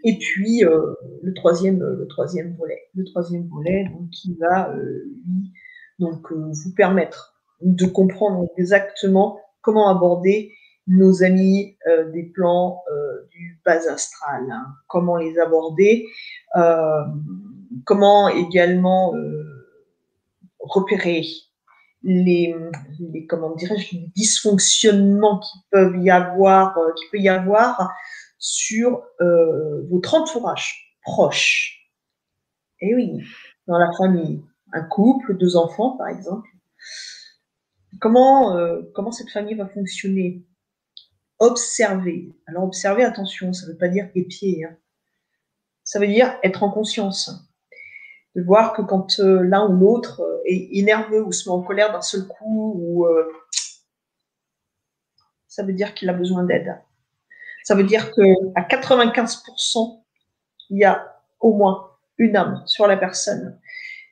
[0.03, 0.93] et puis euh,
[1.23, 5.53] le troisième, le troisième volet, le troisième volet, donc qui va lui,
[5.99, 7.30] donc vous permettre
[7.61, 10.53] de comprendre exactement comment aborder
[10.87, 11.77] nos amis
[12.13, 12.83] des plans
[13.29, 14.65] du bas astral, hein.
[14.87, 16.07] comment les aborder
[17.85, 19.67] comment également euh,
[20.59, 21.23] repérer
[22.03, 22.55] les,
[23.29, 27.91] comment dirais-je dysfonctionnements qui peuvent y avoir, euh, qui peut y avoir
[28.39, 31.77] sur euh, votre entourage proche.
[32.79, 33.23] Et eh oui,
[33.67, 34.43] dans la famille,
[34.73, 36.49] un couple, deux enfants par exemple.
[37.99, 38.57] Comment
[38.93, 40.43] comment cette famille va fonctionner?
[41.39, 42.33] Observer.
[42.47, 44.65] Alors observer, attention, ça ne veut pas dire épier.
[44.65, 44.77] Hein.
[45.83, 47.51] Ça veut dire être en conscience
[48.35, 51.61] de voir que quand euh, l'un ou l'autre euh, est, nerveux ou se met en
[51.61, 53.29] colère d'un seul coup, ou, euh,
[55.47, 56.79] ça veut dire qu'il a besoin d'aide.
[57.63, 58.21] Ça veut dire que
[58.55, 60.03] à 95%,
[60.69, 63.59] il y a au moins une âme sur la personne,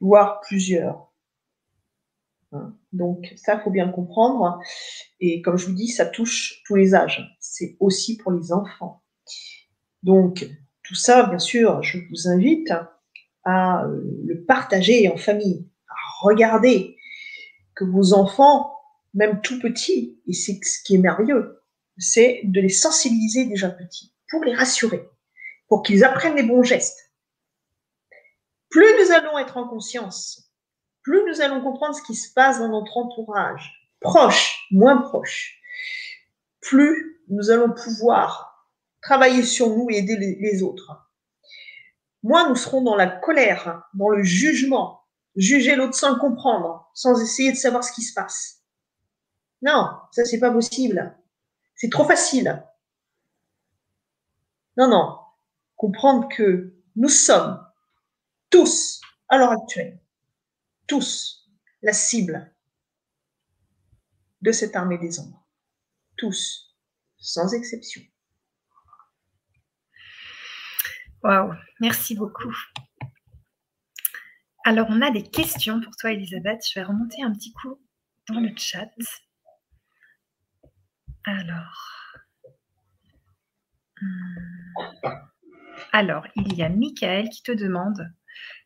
[0.01, 1.08] voire plusieurs.
[2.51, 2.73] Hein.
[2.91, 4.59] Donc ça, faut bien le comprendre.
[5.19, 7.35] Et comme je vous dis, ça touche tous les âges.
[7.39, 9.03] C'est aussi pour les enfants.
[10.03, 10.47] Donc
[10.83, 12.71] tout ça, bien sûr, je vous invite
[13.43, 16.97] à euh, le partager en famille, à regarder
[17.75, 18.75] que vos enfants,
[19.13, 21.61] même tout petits, et c'est ce qui est merveilleux,
[21.97, 25.07] c'est de les sensibiliser déjà petits, pour les rassurer,
[25.67, 27.13] pour qu'ils apprennent les bons gestes.
[28.69, 30.48] Plus nous allons être en conscience
[31.03, 35.59] plus nous allons comprendre ce qui se passe dans notre entourage, proche, moins proche,
[36.61, 38.67] plus nous allons pouvoir
[39.01, 40.91] travailler sur nous et aider les, autres.
[42.23, 45.03] Moins nous serons dans la colère, dans le jugement,
[45.35, 48.61] juger l'autre sans comprendre, sans essayer de savoir ce qui se passe.
[49.61, 51.15] Non, ça c'est pas possible.
[51.75, 52.63] C'est trop facile.
[54.77, 55.17] Non, non.
[55.75, 57.65] Comprendre que nous sommes
[58.49, 58.99] tous,
[59.29, 59.99] à l'heure actuelle,
[60.89, 61.49] tous
[61.81, 62.53] la cible
[64.41, 65.47] de cette armée des ombres.
[66.17, 66.75] Tous,
[67.17, 68.01] sans exception.
[71.23, 72.53] Waouh, merci beaucoup.
[74.65, 76.61] Alors, on a des questions pour toi, Elisabeth.
[76.67, 77.79] Je vais remonter un petit coup
[78.27, 78.89] dans le chat.
[81.25, 82.05] Alors.
[84.01, 85.05] Hmm.
[85.91, 88.11] Alors, il y a Michael qui te demande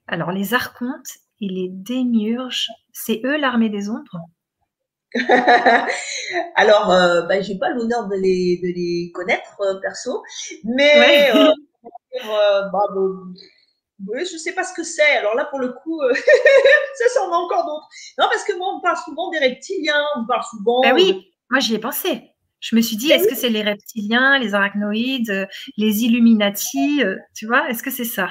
[0.08, 4.18] alors, les archontes et les démiurges, c'est eux l'armée des ombres?
[6.56, 10.24] Alors, euh, bah, j'ai pas l'honneur de les, de les connaître euh, perso,
[10.64, 11.50] mais euh,
[12.26, 12.80] euh, bah,
[14.08, 15.18] oui, je sais pas ce que c'est.
[15.18, 16.02] Alors là, pour le coup,
[16.96, 17.88] ça, ça en a encore d'autres.
[18.18, 20.82] Non, parce que moi, on parle souvent des reptiliens, on parle souvent.
[20.82, 22.30] Ben oui, moi j'y ai pensé.
[22.60, 27.04] Je me suis dit, ben est-ce que c'est les reptiliens, les arachnoïdes, les Illuminati,
[27.36, 28.30] tu vois Est-ce que c'est ça?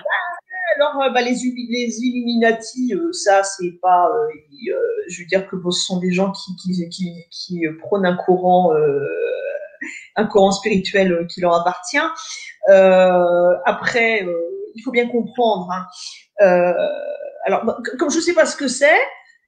[0.77, 4.09] Alors, euh, bah, les, les Illuminati, euh, ça, c'est pas.
[4.09, 4.77] Euh,
[5.09, 8.73] je veux dire que ce sont des gens qui, qui, qui, prônent un courant,
[10.17, 11.99] un courant spirituel qui leur appartient.
[13.65, 14.27] après,
[14.75, 15.69] il faut bien comprendre.
[15.71, 15.87] Hein.
[17.45, 19.01] alors, bah, comme je ne sais pas ce que c'est,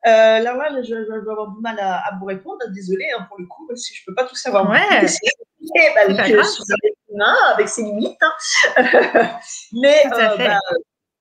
[0.05, 2.59] là, là, je, vais avoir du mal à, vous répondre.
[2.75, 4.69] Désolée hein, pour le coup, si je ne peux pas tout savoir.
[4.69, 5.07] Ouais.
[5.95, 8.19] bah, avec ses limites.
[8.21, 8.33] Hein.
[9.73, 10.59] Mais bah,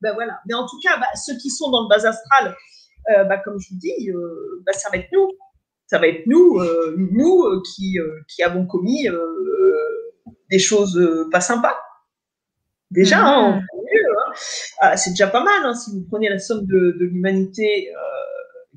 [0.03, 0.39] ben voilà.
[0.45, 2.55] Mais en tout cas, bah, ceux qui sont dans le bas astral,
[3.09, 5.29] euh, bah, comme je vous dis, euh, bah, ça va être nous.
[5.87, 7.97] Ça va être nous, euh, nous qui,
[8.27, 9.07] qui avons commis
[10.49, 10.99] des choses
[11.31, 11.77] pas sympas.
[12.91, 13.59] Déjà, hein, mhm.
[13.59, 14.33] hein.
[14.79, 15.65] Ah, c'est déjà pas mal.
[15.65, 17.89] Hein, si vous prenez la somme de, l'humanité,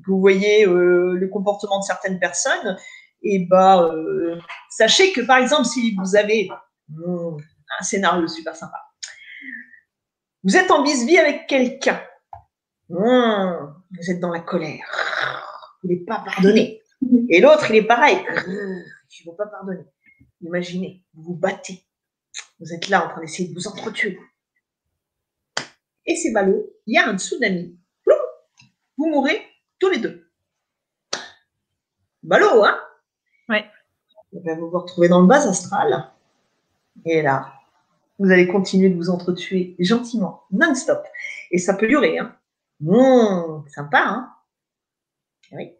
[0.05, 2.77] que vous voyez le comportement de certaines personnes,
[3.23, 3.89] et bah,
[4.69, 6.49] sachez que par exemple, si vous avez
[7.79, 8.77] un scénario super sympa,
[10.43, 12.01] vous êtes en bis-vie avec quelqu'un.
[12.89, 14.85] Hmm, vous êtes dans la colère.
[15.83, 16.81] Vous ne voulez pas pardonner.
[17.29, 18.17] Et l'autre, il est pareil.
[19.09, 19.85] Je ne veux pas pardonner.
[20.41, 21.83] Imaginez, vous vous battez.
[22.59, 24.19] Vous êtes là en train d'essayer de vous entretuer.
[26.05, 27.77] Et c'est ballot, il y a un tsunami.
[28.97, 29.45] Vous mourrez
[29.79, 30.27] tous les deux.
[32.23, 32.79] Ballot, hein?
[33.47, 33.69] Ouais.
[34.31, 36.11] Vous vous retrouvez dans le bas astral.
[37.05, 37.53] Et là,
[38.19, 41.03] vous allez continuer de vous entretuer gentiment, non-stop.
[41.51, 42.17] Et ça peut durer.
[42.19, 42.35] Hein.
[42.79, 44.29] Mmh, sympa, hein
[45.51, 45.71] eh Oui.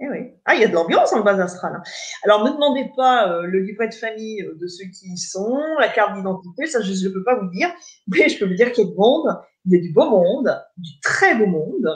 [0.00, 0.32] Eh oui.
[0.44, 1.74] Ah, il y a de l'ambiance le bas astral.
[1.76, 1.82] Hein.
[2.24, 5.56] Alors, ne demandez pas euh, le livret de famille euh, de ceux qui y sont,
[5.78, 7.68] la carte d'identité, ça je ne peux pas vous dire,
[8.08, 10.10] mais je peux vous dire qu'il y a du monde, il y a du beau
[10.10, 11.88] monde, du très beau monde,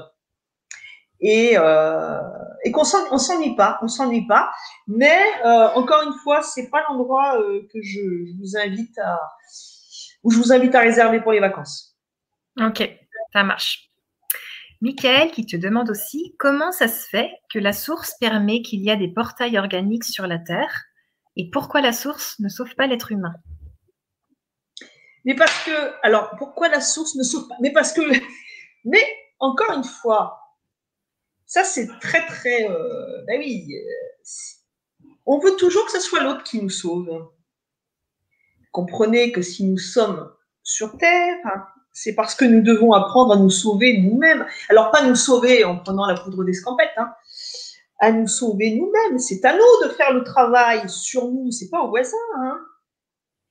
[1.20, 2.20] et, euh,
[2.64, 4.50] et qu'on s'ennuie pas, on s'ennuie pas.
[4.86, 9.20] Mais euh, encore une fois, c'est pas l'endroit euh, que je, je, vous invite à
[10.22, 11.96] où je vous invite à réserver pour les vacances.
[12.60, 12.88] Ok,
[13.32, 13.88] ça marche.
[14.80, 18.90] Michael qui te demande aussi comment ça se fait que la source permet qu'il y
[18.90, 20.84] a des portails organiques sur la Terre
[21.36, 23.34] et pourquoi la source ne sauve pas l'être humain?
[25.24, 27.56] Mais parce que, alors pourquoi la source ne sauve pas?
[27.60, 28.02] Mais parce que,
[28.84, 29.04] mais
[29.40, 30.40] encore une fois,
[31.48, 32.70] ça, c'est très, très.
[32.70, 34.22] Euh, ben oui, euh,
[35.24, 37.30] on veut toujours que ce soit l'autre qui nous sauve.
[38.70, 40.30] Comprenez que si nous sommes
[40.62, 41.38] sur Terre,
[41.90, 44.46] c'est parce que nous devons apprendre à nous sauver nous-mêmes.
[44.68, 47.14] Alors, pas nous sauver en prenant la poudre d'escampette, hein,
[47.98, 49.18] à nous sauver nous-mêmes.
[49.18, 52.18] C'est à nous de faire le travail sur nous, c'est pas au voisin.
[52.40, 52.60] Hein.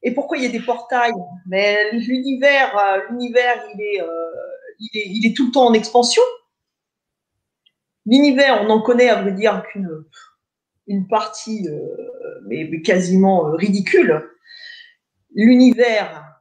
[0.03, 1.11] Et pourquoi il y a des portails?
[1.47, 3.67] Mais l'univers, euh, l'univers,
[4.79, 6.21] il est tout le temps en expansion.
[8.07, 10.05] L'univers, on en connaît à vrai dire qu'une
[10.87, 14.25] une partie, euh, mais, quasiment euh, ridicule.
[15.35, 16.39] L'univers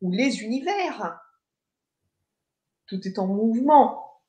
[0.00, 1.20] ou les univers,
[2.86, 4.20] tout est en mouvement.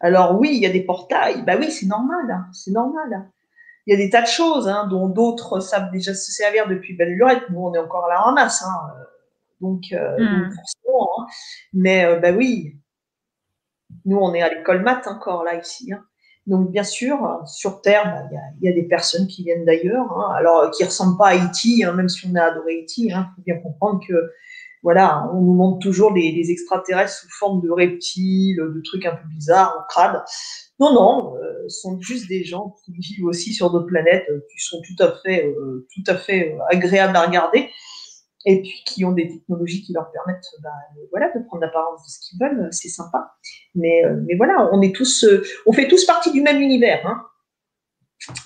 [0.00, 1.44] Alors oui, il y a des portails.
[1.44, 3.30] Bah oui, c'est normal, hein, c'est normal.
[3.86, 6.94] Il y a des tas de choses hein, dont d'autres savent déjà se servir depuis
[6.94, 7.48] belle lurette.
[7.50, 8.62] Nous, on est encore à la ramasse.
[8.62, 8.92] Hein,
[9.60, 10.50] donc, euh, hmm.
[10.54, 11.08] forcément.
[11.18, 11.26] Hein.
[11.72, 12.76] Mais bah oui,
[14.04, 15.92] nous, on est à l'école maths encore là ici.
[15.92, 16.04] Hein.
[16.48, 20.32] Donc, bien sûr, sur Terre, bah, il y, a des personnes qui viennent d'ailleurs, hein.
[20.34, 23.06] alors qui ressemblent pas à Haïti, hein, même si on a adoré Haïti.
[23.06, 24.32] Il faut bien comprendre que
[24.82, 29.28] voilà, on nous montre toujours des, extraterrestres sous forme de reptiles, de trucs un peu
[29.28, 30.22] bizarres, crades.
[30.78, 34.40] Non, non, euh, ce sont juste des gens qui vivent aussi sur d'autres planètes, euh,
[34.50, 37.68] qui sont tout à fait, euh, tout à fait agréables à regarder,
[38.48, 40.70] et puis qui ont des technologies qui leur permettent, bah,
[41.10, 42.68] voilà, de prendre l'apparence de ce qu'ils veulent.
[42.72, 43.34] C'est sympa.
[43.74, 45.26] Mais, mais voilà, on est tous,
[45.66, 47.24] on fait tous partie du même univers, hein.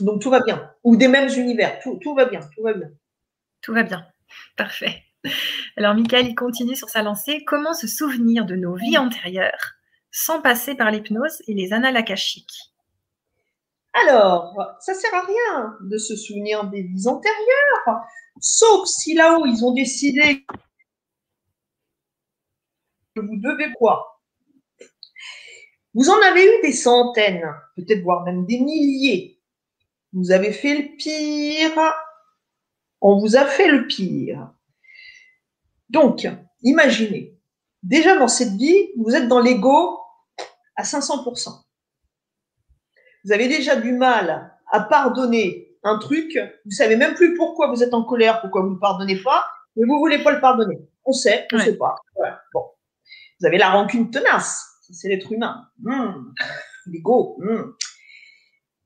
[0.00, 1.78] Donc tout va bien, ou des mêmes univers.
[1.80, 2.88] Tout, tout va bien, tout va bien.
[3.62, 4.04] Tout va bien.
[4.56, 5.02] Parfait.
[5.76, 7.44] Alors, Michael, il continue sur sa lancée.
[7.46, 9.74] Comment se souvenir de nos vies antérieures
[10.10, 12.71] sans passer par l'hypnose et les annales akashiques
[13.94, 18.02] Alors, ça sert à rien de se souvenir des vies antérieures,
[18.40, 20.46] sauf si là-haut, ils ont décidé
[23.14, 24.22] que vous devez quoi
[25.92, 29.38] Vous en avez eu des centaines, peut-être voire même des milliers.
[30.14, 31.94] Vous avez fait le pire.
[33.00, 34.52] On vous a fait le pire.
[35.90, 36.26] Donc,
[36.62, 37.38] imaginez,
[37.82, 39.98] déjà dans cette vie, vous êtes dans l'ego
[40.76, 41.62] à 500%.
[43.24, 47.82] Vous avez déjà du mal à pardonner un truc, vous savez même plus pourquoi vous
[47.82, 49.44] êtes en colère, pourquoi vous ne pardonnez pas,
[49.76, 50.78] mais vous voulez pas le pardonner.
[51.04, 51.96] On sait, on ne sait pas.
[52.54, 52.64] Bon.
[53.40, 55.68] Vous avez la rancune tenace, c'est l'être humain.
[55.80, 56.32] Mmh.
[56.86, 57.36] L'ego.
[57.40, 57.72] Mmh.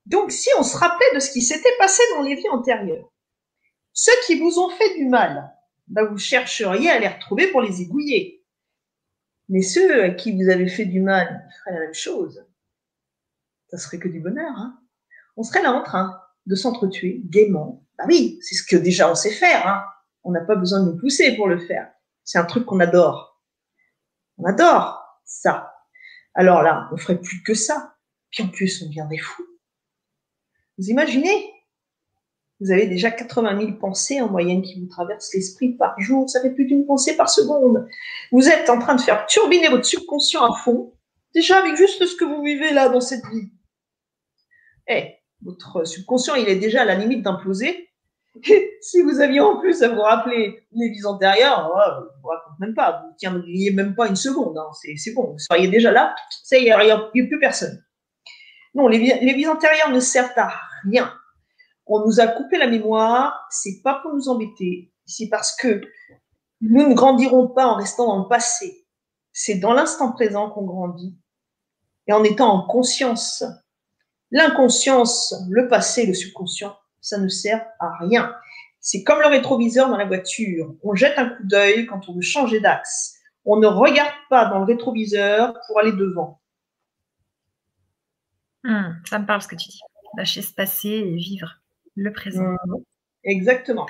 [0.07, 3.11] Donc, si on se rappelait de ce qui s'était passé dans les vies antérieures,
[3.93, 5.53] ceux qui vous ont fait du mal,
[5.89, 8.45] bah, vous chercheriez à les retrouver pour les égouiller.
[9.49, 12.45] Mais ceux à qui vous avez fait du mal feraient la même chose.
[13.69, 14.53] Ça serait que du bonheur.
[14.57, 14.79] Hein
[15.37, 17.85] on serait là en train de s'entretuer gaiement.
[17.99, 19.67] Bah oui, c'est ce que déjà on sait faire.
[19.67, 19.85] Hein
[20.25, 21.89] on n'a pas besoin de nous pousser pour le faire.
[22.25, 23.41] C'est un truc qu'on adore.
[24.39, 25.73] On adore ça.
[26.35, 27.95] Alors là, on ferait plus que ça.
[28.31, 29.47] Puis en plus, on devient des fous.
[30.79, 31.53] Vous imaginez?
[32.61, 36.29] Vous avez déjà 80 000 pensées en moyenne qui vous traversent l'esprit par jour.
[36.29, 37.87] Ça fait plus d'une pensée par seconde.
[38.33, 40.95] Vous êtes en train de faire turbiner votre subconscient à fond,
[41.35, 43.51] déjà avec juste ce que vous vivez là dans cette vie.
[44.89, 47.89] Eh, votre subconscient, il est déjà à la limite d'imploser.
[48.81, 52.59] si vous aviez en plus à vous rappeler les vies antérieures, je ne vous raconte
[52.61, 53.03] même pas.
[53.03, 54.59] Vous ne tiendriez même pas une seconde.
[54.59, 54.71] Hein.
[54.97, 55.33] C'est bon.
[55.33, 56.15] Vous seriez déjà là.
[56.45, 57.83] Ça, il n'y a, plus personne.
[58.75, 60.53] Non, les, les vies antérieures ne servent à
[60.85, 61.13] rien
[61.87, 65.81] on nous a coupé la mémoire, c'est pas pour nous embêter, c'est parce que
[66.61, 68.87] nous ne grandirons pas en restant dans le passé.
[69.33, 71.17] C'est dans l'instant présent qu'on grandit
[72.07, 73.45] et en étant en conscience.
[74.37, 78.37] L'inconscience, le passé, le subconscient, ça ne sert à rien.
[78.81, 80.75] C'est comme le rétroviseur dans la voiture.
[80.83, 83.15] On jette un coup d'œil quand on veut changer d'axe.
[83.47, 86.43] On ne regarde pas dans le rétroviseur pour aller devant.
[88.63, 89.81] Hmm, ça me parle ce que tu dis.
[90.19, 91.63] Lâcher se passer et vivre
[91.95, 92.45] le présent.
[92.45, 92.77] Mmh.
[93.25, 93.87] Exactement.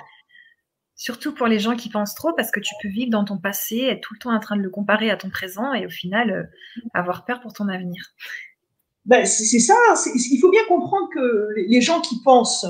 [0.95, 3.79] Surtout pour les gens qui pensent trop, parce que tu peux vivre dans ton passé,
[3.81, 6.31] être tout le temps en train de le comparer à ton présent et au final
[6.31, 6.45] euh,
[6.95, 8.15] avoir peur pour ton avenir.
[9.07, 9.77] Ben, c'est ça,
[10.15, 12.67] il faut bien comprendre que les gens qui pensent,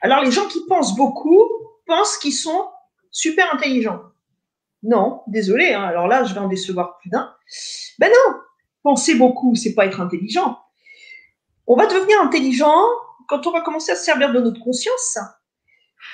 [0.00, 1.44] alors les gens qui pensent beaucoup
[1.86, 2.70] pensent qu'ils sont
[3.10, 4.00] super intelligents.
[4.82, 7.34] Non, désolé, hein, alors là je vais en décevoir plus d'un.
[7.98, 8.40] Ben non,
[8.82, 10.58] penser beaucoup, c'est pas être intelligent.
[11.66, 12.80] On va devenir intelligent
[13.28, 15.18] quand on va commencer à se servir de notre conscience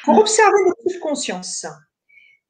[0.04, 1.64] pour observer notre conscience.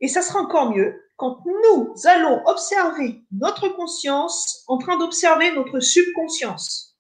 [0.01, 5.81] Et ça sera encore mieux quand nous allons observer notre conscience en train d'observer notre
[5.81, 6.97] subconscience.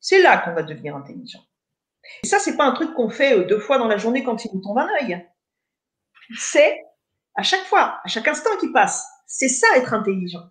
[0.00, 1.42] C'est là qu'on va devenir intelligent.
[2.22, 4.44] Et ça, c'est pas un truc qu'on fait euh, deux fois dans la journée quand
[4.44, 5.26] il nous tombe un œil.
[6.36, 6.82] C'est
[7.34, 9.06] à chaque fois, à chaque instant qui passe.
[9.26, 10.50] C'est ça être intelligent.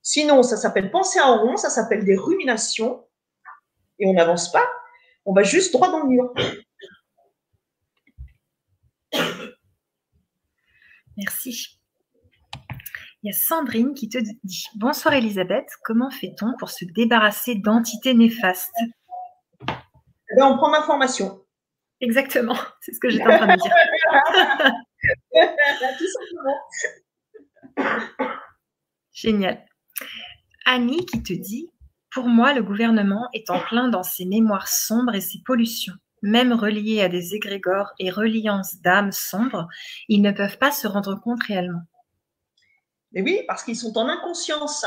[0.00, 3.04] Sinon, ça s'appelle penser en rond, ça s'appelle des ruminations,
[3.98, 4.66] et on n'avance pas,
[5.24, 6.32] on va juste droit dans le mur.
[11.16, 11.78] Merci.
[13.22, 18.14] Il y a Sandrine qui te dit Bonsoir Elisabeth, comment fait-on pour se débarrasser d'entités
[18.14, 18.70] néfastes?
[18.80, 21.44] Eh ben, On prend l'information.
[22.00, 23.72] Exactement, c'est ce que j'étais en train de dire.
[25.98, 26.06] Tout
[27.76, 28.06] simplement.
[29.12, 29.64] Génial.
[30.66, 31.70] Annie qui te dit
[32.14, 35.94] pour moi, le gouvernement est en plein dans ses mémoires sombres et ses pollutions.
[36.24, 39.68] Même reliés à des égrégores et reliances d'âmes sombres,
[40.08, 41.82] ils ne peuvent pas se rendre compte réellement.
[43.12, 44.86] Mais oui, parce qu'ils sont en inconscience.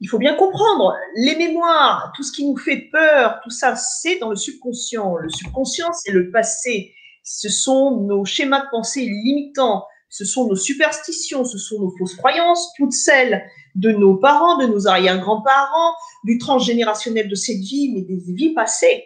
[0.00, 4.18] Il faut bien comprendre, les mémoires, tout ce qui nous fait peur, tout ça, c'est
[4.18, 5.14] dans le subconscient.
[5.18, 6.92] Le subconscient, c'est le passé.
[7.22, 12.16] Ce sont nos schémas de pensée limitants, ce sont nos superstitions, ce sont nos fausses
[12.16, 13.44] croyances, toutes celles
[13.76, 15.94] de nos parents, de nos arrière-grands-parents,
[16.24, 19.04] du transgénérationnel de cette vie, mais des vies passées.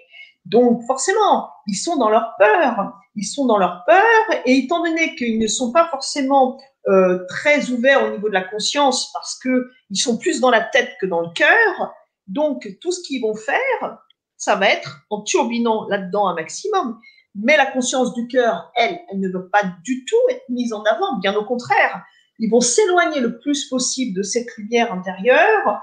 [0.51, 4.03] Donc forcément, ils sont dans leur peur, ils sont dans leur peur,
[4.45, 6.59] et étant donné qu'ils ne sont pas forcément
[6.89, 10.91] euh, très ouverts au niveau de la conscience parce qu'ils sont plus dans la tête
[11.01, 11.95] que dans le cœur,
[12.27, 13.99] donc tout ce qu'ils vont faire,
[14.37, 16.99] ça va être en turbinant là-dedans un maximum.
[17.37, 20.83] Mais la conscience du cœur, elle, elle ne veut pas du tout être mise en
[20.83, 22.03] avant, bien au contraire.
[22.41, 25.81] Ils vont s'éloigner le plus possible de cette lumière intérieure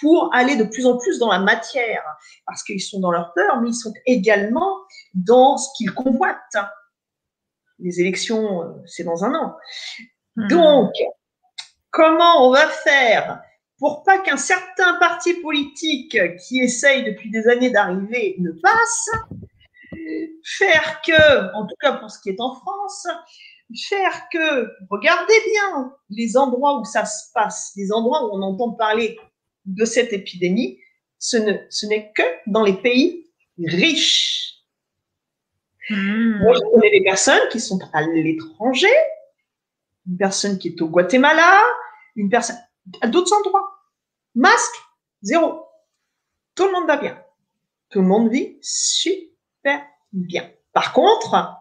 [0.00, 2.02] pour aller de plus en plus dans la matière,
[2.46, 4.76] parce qu'ils sont dans leur peur, mais ils sont également
[5.14, 6.56] dans ce qu'ils convoitent.
[7.78, 9.56] Les élections, euh, c'est dans un an.
[10.36, 10.48] Hmm.
[10.48, 10.92] Donc,
[11.90, 13.42] comment on va faire
[13.78, 19.10] pour pas qu'un certain parti politique qui essaye depuis des années d'arriver ne passe
[20.42, 23.06] Faire que, en tout cas pour ce qui est en France,
[23.88, 28.72] faire que, regardez bien les endroits où ça se passe, les endroits où on entend
[28.72, 29.18] parler
[29.68, 30.80] de cette épidémie,
[31.18, 33.30] ce n'est que dans les pays
[33.62, 34.64] riches.
[35.90, 36.38] Hmm.
[36.42, 38.92] Moi, je connais des personnes qui sont à l'étranger,
[40.06, 41.62] une personne qui est au Guatemala,
[42.16, 42.56] une personne
[43.00, 43.78] à d'autres endroits.
[44.34, 44.76] Masque,
[45.22, 45.66] zéro.
[46.54, 47.22] Tout le monde va bien.
[47.90, 50.50] Tout le monde vit super bien.
[50.72, 51.54] Par contre,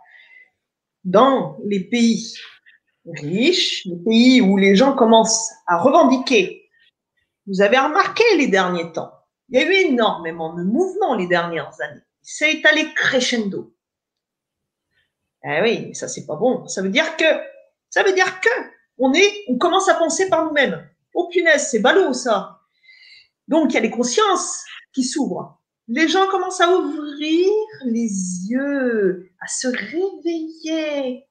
[1.04, 2.34] dans les pays
[3.06, 6.57] riches, les pays où les gens commencent à revendiquer
[7.48, 9.14] vous avez remarqué les derniers temps,
[9.50, 12.02] il y a eu énormément de mouvements les dernières années.
[12.22, 13.74] C'est allé crescendo.
[15.44, 16.68] Eh oui, ça c'est pas bon.
[16.68, 17.24] Ça veut dire que,
[17.90, 18.50] ça veut dire que,
[18.98, 20.90] on est, on commence à penser par nous-mêmes.
[21.14, 22.60] Oh punaise, c'est ballot ça.
[23.48, 25.62] Donc il y a des consciences qui s'ouvrent.
[25.88, 27.48] Les gens commencent à ouvrir
[27.86, 31.26] les yeux, à se réveiller.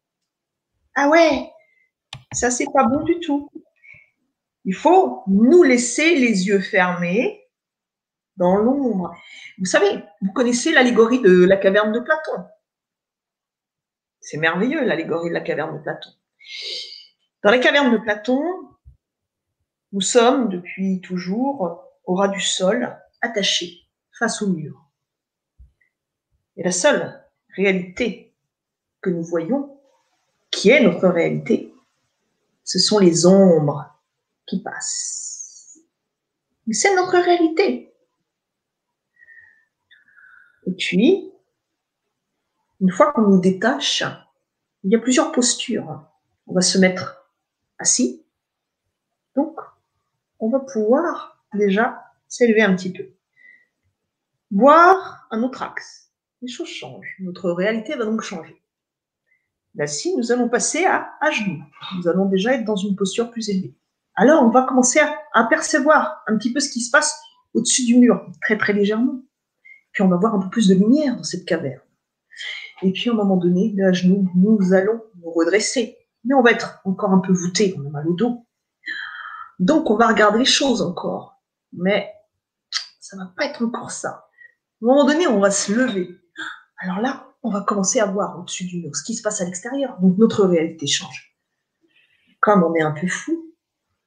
[0.94, 1.50] Ah ouais,
[2.32, 3.50] ça c'est pas bon du tout.
[4.66, 7.48] Il faut nous laisser les yeux fermés
[8.36, 9.16] dans l'ombre.
[9.58, 12.44] Vous savez, vous connaissez l'allégorie de la caverne de Platon.
[14.20, 16.10] C'est merveilleux, l'allégorie de la caverne de Platon.
[17.44, 18.42] Dans la caverne de Platon,
[19.92, 23.86] nous sommes depuis toujours au ras du sol, attachés
[24.18, 24.84] face au mur.
[26.56, 27.24] Et la seule
[27.54, 28.34] réalité
[29.00, 29.80] que nous voyons,
[30.50, 31.72] qui est notre réalité,
[32.64, 33.95] ce sont les ombres
[34.46, 35.78] qui passe.
[36.70, 37.94] C'est notre réalité.
[40.66, 41.32] Et puis,
[42.80, 44.02] une fois qu'on nous détache,
[44.82, 46.04] il y a plusieurs postures.
[46.46, 47.30] On va se mettre
[47.78, 48.24] assis.
[49.36, 49.58] Donc,
[50.40, 53.08] on va pouvoir déjà s'élever un petit peu.
[54.50, 56.10] Voir un autre axe.
[56.42, 57.16] Les choses changent.
[57.20, 58.60] Notre réalité va donc changer.
[59.74, 61.62] D'assis, nous allons passer à, à genoux.
[61.96, 63.74] Nous allons déjà être dans une posture plus élevée
[64.16, 67.20] alors on va commencer à apercevoir un petit peu ce qui se passe
[67.54, 69.20] au-dessus du mur, très très légèrement.
[69.92, 71.80] Puis on va voir un peu plus de lumière dans cette caverne.
[72.82, 75.96] Et puis à un moment donné, à genoux, nous allons nous redresser.
[76.24, 78.46] Mais on va être encore un peu voûté, on a mal au dos.
[79.58, 81.40] Donc on va regarder les choses encore.
[81.72, 82.12] Mais
[83.00, 84.08] ça va pas être encore ça.
[84.08, 86.10] À un moment donné, on va se lever.
[86.78, 89.44] Alors là, on va commencer à voir au-dessus du mur ce qui se passe à
[89.44, 89.98] l'extérieur.
[90.00, 91.38] Donc notre réalité change.
[92.40, 93.54] Comme on est un peu fou,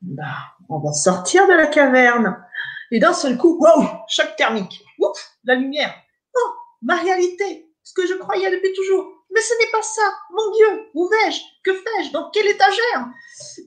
[0.02, 2.44] bah, on va sortir de la caverne.
[2.92, 4.84] Et d'un seul coup, wow, choc thermique.
[5.00, 5.94] Ouf, la lumière.
[6.36, 6.50] Oh,
[6.82, 9.26] ma réalité, ce que je croyais depuis toujours.
[9.32, 10.02] Mais ce n'est pas ça.
[10.32, 11.42] Mon Dieu, où vais-je?
[11.64, 12.12] Que fais-je?
[12.12, 13.08] Dans quelle étagère?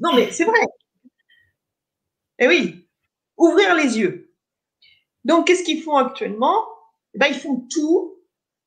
[0.01, 0.61] Non, mais c'est vrai.
[2.39, 2.89] Eh oui,
[3.37, 4.35] ouvrir les yeux.
[5.25, 6.67] Donc, qu'est-ce qu'ils font actuellement?
[7.15, 8.19] Eh ben, Ils font tout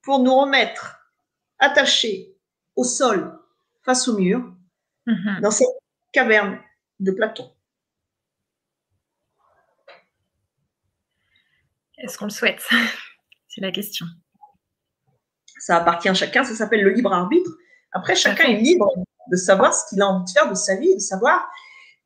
[0.04, 1.00] pour nous remettre
[1.60, 2.38] attachés
[2.78, 3.38] au sol
[3.84, 4.40] face au mur,
[5.08, 5.42] mm-hmm.
[5.42, 5.68] dans cette
[6.14, 6.60] caverne
[6.99, 7.51] de Platon.
[11.97, 12.63] Est-ce qu'on le souhaite?
[13.47, 14.05] C'est la question.
[15.59, 17.49] Ça appartient à chacun, ça s'appelle le libre arbitre.
[17.93, 18.91] Après, chacun est libre
[19.31, 21.47] de savoir ce qu'il a envie de faire de sa vie, de savoir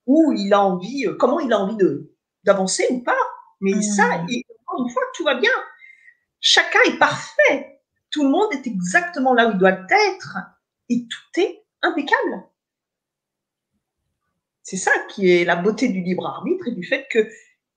[0.05, 1.77] où il a envie, euh, comment il a envie
[2.43, 3.17] d'avancer ou pas.
[3.61, 3.81] Mais mmh.
[3.81, 5.51] ça, encore une fois, tout va bien.
[6.39, 7.81] Chacun est parfait.
[8.11, 10.37] Tout le monde est exactement là où il doit être
[10.89, 12.43] et tout est impeccable.
[14.69, 17.27] C'est ça qui est la beauté du libre arbitre et du fait que,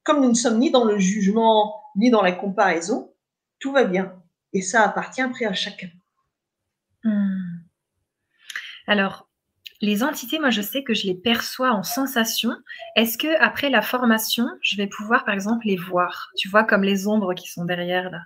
[0.02, 3.14] comme nous ne sommes ni dans le jugement, ni dans la comparaison,
[3.60, 4.22] tout va bien.
[4.52, 5.88] Et ça appartient après à chacun.
[7.02, 7.62] Hmm.
[8.86, 9.26] Alors,
[9.80, 12.50] les entités, moi, je sais que je les perçois en sensation.
[12.94, 16.28] Est-ce que après la formation, je vais pouvoir, par exemple, les voir?
[16.36, 18.20] Tu vois, comme les ombres qui sont derrière là.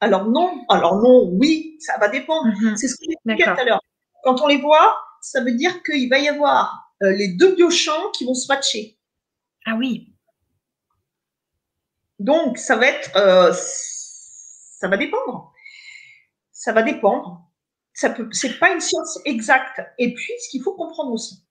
[0.00, 2.48] Alors non, alors non, oui, ça va dépendre.
[2.60, 2.76] Mhm.
[2.76, 3.80] C'est ce que j'ai dit tout à l'heure.
[4.24, 8.10] Quand on les voit, ça veut dire qu'il va y avoir euh, les deux biochamps
[8.12, 8.98] qui vont se matcher.
[9.66, 10.10] Ah oui,
[12.20, 15.52] donc, ça va être, euh, Ça va dépendre.
[16.52, 17.50] Ça va dépendre.
[17.94, 19.80] Ça peut, c'est pas une science exacte.
[19.98, 21.42] Et puis, ce qu'il faut comprendre aussi,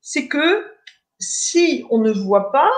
[0.00, 0.66] c'est que
[1.18, 2.70] si on ne voit pas,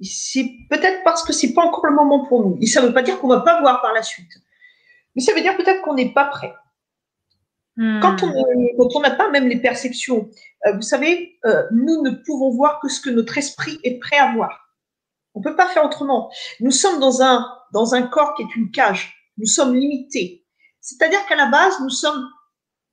[0.00, 2.58] c'est peut-être parce que c'est pas encore le moment pour nous.
[2.60, 4.32] Et ça ne veut pas dire qu'on va pas voir par la suite.
[5.14, 6.54] Mais ça veut dire peut-être qu'on n'est pas prêt.
[7.76, 8.00] Hmm.
[8.00, 10.28] Quand on n'a pas même les perceptions,
[10.66, 14.18] euh, vous savez, euh, nous ne pouvons voir que ce que notre esprit est prêt
[14.18, 14.76] à voir.
[15.34, 16.30] On ne peut pas faire autrement.
[16.60, 19.14] Nous sommes dans un, dans un corps qui est une cage.
[19.38, 20.46] Nous sommes limités.
[20.80, 22.28] C'est-à-dire qu'à la base, nous sommes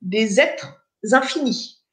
[0.00, 1.84] des êtres infinis,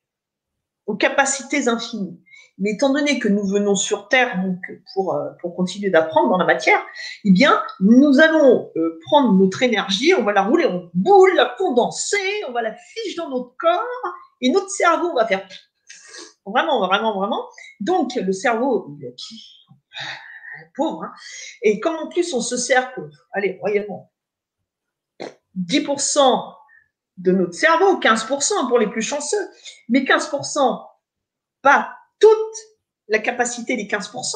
[0.85, 2.23] aux capacités infinies.
[2.59, 4.57] Mais étant donné que nous venons sur Terre donc
[4.93, 6.79] pour, euh, pour continuer d'apprendre dans la matière,
[7.23, 11.53] eh bien, nous allons euh, prendre notre énergie, on va la rouler en boule, la
[11.57, 12.17] condenser,
[12.47, 13.83] on va la fiche dans notre corps,
[14.41, 15.47] et notre cerveau va faire
[16.45, 17.47] vraiment, vraiment, vraiment.
[17.79, 18.97] Donc, le cerveau,
[20.75, 21.13] pauvre, hein.
[21.61, 22.91] et comme en plus on se sert,
[23.33, 24.11] allez, royalement,
[25.57, 26.53] 10%
[27.17, 29.49] de notre cerveau, 15% pour les plus chanceux,
[29.89, 30.85] mais 15%,
[31.61, 32.55] pas toute
[33.07, 34.35] la capacité des 15%.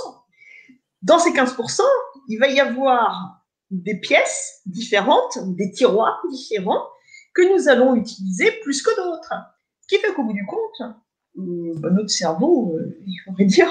[1.02, 1.82] Dans ces 15%,
[2.28, 3.42] il va y avoir
[3.72, 6.86] des pièces différentes, des tiroirs différents
[7.34, 9.34] que nous allons utiliser plus que d'autres.
[9.82, 10.96] Ce qui fait qu'au bout du compte,
[11.38, 13.68] euh, bah, notre cerveau, euh, il faudrait dire,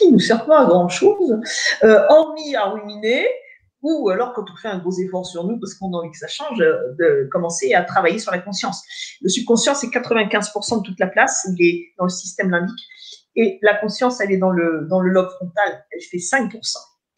[0.00, 1.38] il ne nous sert pas à grand-chose,
[1.84, 3.28] euh, hormis à ruminer,
[3.82, 6.16] ou alors quand on fait un gros effort sur nous parce qu'on a envie que
[6.16, 8.82] ça change, de commencer à travailler sur la conscience.
[9.20, 12.80] Le subconscient, c'est 95% de toute la place, il est dans le système limbique.
[13.36, 16.50] Et la conscience, elle est dans le, dans le lobe frontal, elle fait 5%.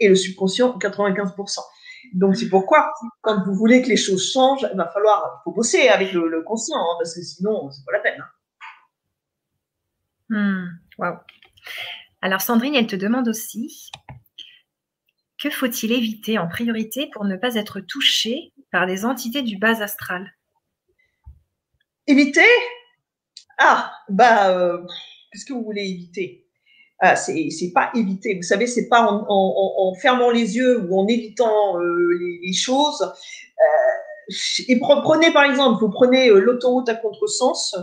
[0.00, 1.60] Et le subconscient, 95%.
[2.12, 2.92] Donc c'est pourquoi,
[3.22, 6.78] quand vous voulez que les choses changent, il va falloir, faut bosser avec le, conscient,
[6.78, 8.20] hein, parce que sinon, c'est pas la peine.
[8.20, 8.28] Hein.
[10.98, 11.14] Hmm,
[12.22, 13.90] Alors Sandrine, elle te demande aussi,
[15.38, 19.82] que faut-il éviter en priorité pour ne pas être touché par des entités du bas
[19.82, 20.34] astral?
[22.06, 22.48] Éviter?
[23.58, 24.86] Ah, bah, euh,
[25.34, 26.46] Qu'est-ce que vous voulez éviter
[27.00, 28.36] ah, C'est pas éviter.
[28.36, 33.02] Vous savez, c'est pas en, fermant les yeux ou en évitant euh, les, choses.
[33.02, 34.34] Euh,
[34.68, 37.74] et prenez par exemple, vous prenez euh, l'autoroute à contresens.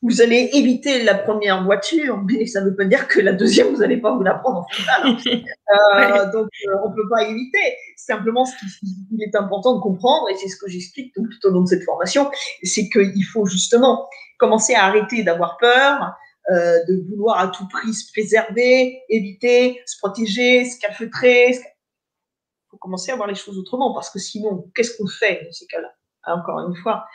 [0.00, 3.68] Vous allez éviter la première voiture, mais ça ne veut pas dire que la deuxième,
[3.68, 6.32] vous n'allez pas vous la prendre en frontal.
[6.32, 6.48] donc,
[6.82, 7.76] on ne peut pas éviter.
[7.96, 11.60] Simplement, ce qu'il est important de comprendre, et c'est ce que j'explique tout au long
[11.60, 12.30] de cette formation,
[12.62, 14.08] c'est qu'il faut justement
[14.38, 16.16] commencer à arrêter d'avoir peur,
[16.50, 21.50] euh, de vouloir à tout prix se préserver, éviter, se protéger, se calfeutrer.
[21.50, 25.52] Il faut commencer à voir les choses autrement parce que sinon, qu'est-ce qu'on fait dans
[25.52, 25.88] ces cas-là?
[26.26, 27.06] Encore une fois,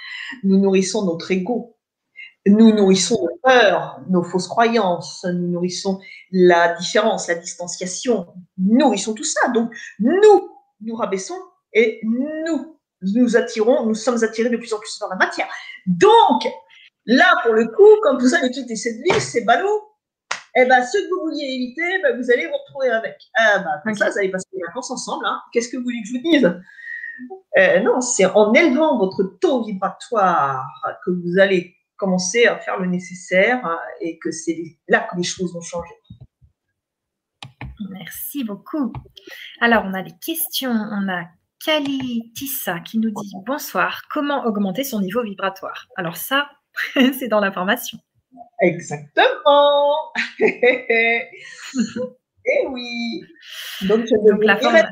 [0.43, 1.75] nous nourrissons notre ego.
[2.45, 5.99] Nous nourrissons nos peurs, nos fausses croyances, nous nourrissons
[6.31, 8.27] la différence, la distanciation,
[8.57, 9.49] nous nourrissons tout ça.
[9.49, 10.49] Donc, nous,
[10.79, 11.37] nous rabaissons
[11.73, 15.49] et nous, nous attirons, nous sommes attirés de plus en plus vers la matière.
[15.85, 16.47] Donc,
[17.07, 19.81] Là, pour le coup, quand vous allez quitter cette vie, c'est ballot.
[20.55, 23.15] Eh ben, ce que vous vouliez éviter, ben, vous allez vous retrouver avec.
[23.37, 25.25] Ah, ben, comme ça, vous allez passer les vacances ensemble.
[25.25, 25.39] Hein.
[25.53, 26.61] Qu'est-ce que vous voulez que je vous dise?
[27.57, 30.65] Euh, Non, c'est en élevant votre taux vibratoire
[31.05, 35.23] que vous allez commencer à faire le nécessaire hein, et que c'est là que les
[35.23, 35.93] choses vont changer.
[37.89, 38.91] Merci beaucoup.
[39.61, 40.71] Alors, on a des questions.
[40.71, 41.25] On a
[41.63, 45.87] Kali Tissa qui nous dit Bonsoir, comment augmenter son niveau vibratoire?
[45.95, 46.49] Alors, ça,
[47.17, 47.97] c'est dans la formation.
[48.61, 49.95] Exactement.
[52.49, 53.23] Eh oui.
[53.81, 54.05] Donc,
[54.41, 54.89] la formation.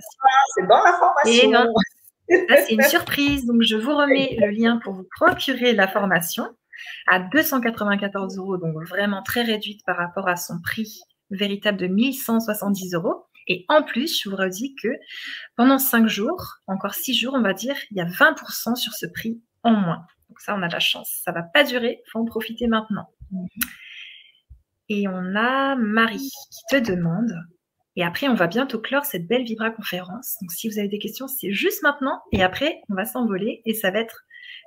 [0.56, 1.66] C'est dans la formation.
[2.28, 3.45] c'est une surprise.
[3.45, 6.49] Donc, je vous remets le lien pour vous procurer la formation
[7.07, 10.99] à 294 euros, donc vraiment très réduite par rapport à son prix
[11.32, 13.26] véritable de 1170 euros.
[13.48, 14.90] Et en plus, je vous redis que
[15.56, 19.06] pendant 5 jours, encore 6 jours, on va dire, il y a 20% sur ce
[19.06, 20.06] prix en moins.
[20.36, 21.22] Donc ça, on a de la chance.
[21.24, 23.07] Ça va pas durer, faut en profiter maintenant.
[24.90, 27.32] Et on a Marie qui te demande,
[27.95, 30.36] et après on va bientôt clore cette belle Vibra conférence.
[30.41, 33.74] Donc si vous avez des questions, c'est juste maintenant, et après on va s'envoler, et
[33.74, 34.26] ça va être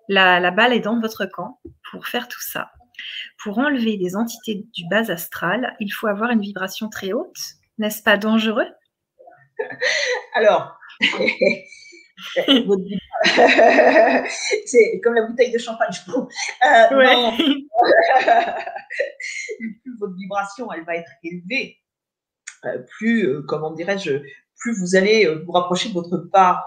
[0.08, 2.70] la, la balle est dans votre camp pour faire tout ça.
[3.42, 7.36] Pour enlever des entités du bas astral, il faut avoir une vibration très haute.
[7.76, 8.68] N'est-ce pas dangereux?
[10.34, 10.78] Alors,
[14.66, 16.28] c'est comme la bouteille de champagne, je trouve.
[16.64, 16.88] Euh,
[17.36, 17.68] plus
[20.00, 21.76] votre vibration, elle va être élevée,
[22.64, 24.18] euh, plus, euh, comment dirais-je,
[24.58, 26.66] plus vous allez vous rapprocher de votre part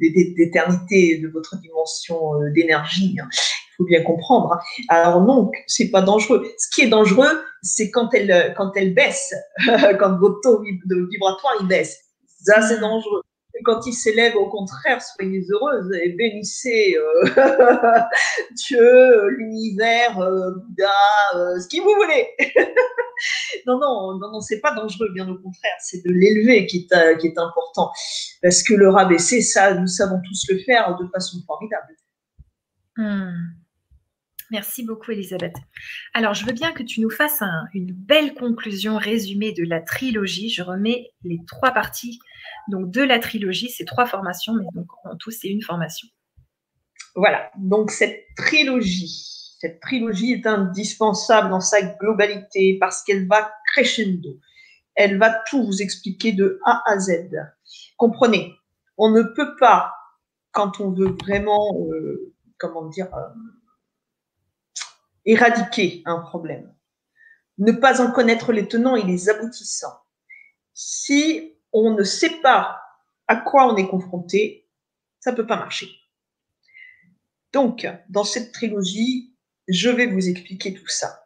[0.00, 3.16] d'éternité, de votre dimension d'énergie.
[3.20, 3.28] Hein.
[3.32, 4.52] Il faut bien comprendre.
[4.52, 4.60] Hein.
[4.88, 6.46] Alors non, c'est pas dangereux.
[6.58, 9.34] Ce qui est dangereux, c'est quand elle, quand elle baisse,
[9.98, 11.98] quand votre taux vibratoire il baisse.
[12.44, 13.22] Ça, c'est dangereux
[13.62, 17.24] quand il s'élève, au contraire, soyez heureuse et bénissez euh,
[18.52, 20.90] Dieu, l'univers, euh, Bouddha,
[21.34, 22.28] euh, ce qui vous voulez.
[23.66, 27.18] non, non, non, non, c'est pas dangereux, bien au contraire, c'est de l'élever qui est,
[27.18, 27.90] qui est important.
[28.42, 31.96] Parce que le rabaisser, ça, nous savons tous le faire de façon formidable.
[32.96, 33.62] Hmm.
[34.52, 35.54] Merci beaucoup, Elisabeth.
[36.12, 40.50] Alors, je veux bien que tu nous fasses une belle conclusion résumée de la trilogie.
[40.50, 42.20] Je remets les trois parties
[42.68, 44.66] donc de la trilogie, c'est trois formations, mais
[45.04, 46.08] en tout, c'est une formation.
[47.14, 54.38] Voilà, donc cette trilogie, cette trilogie est indispensable dans sa globalité parce qu'elle va crescendo.
[54.94, 57.30] Elle va tout vous expliquer de A à Z.
[57.96, 58.54] Comprenez,
[58.96, 59.94] on ne peut pas,
[60.52, 63.28] quand on veut vraiment, euh, comment dire, euh,
[65.24, 66.74] éradiquer un problème.
[67.58, 70.00] Ne pas en connaître les tenants et les aboutissants.
[70.74, 72.80] Si on ne sait pas
[73.28, 74.68] à quoi on est confronté,
[75.20, 75.88] ça ne peut pas marcher.
[77.52, 79.34] Donc, dans cette trilogie,
[79.68, 81.20] je vais vous expliquer tout ça.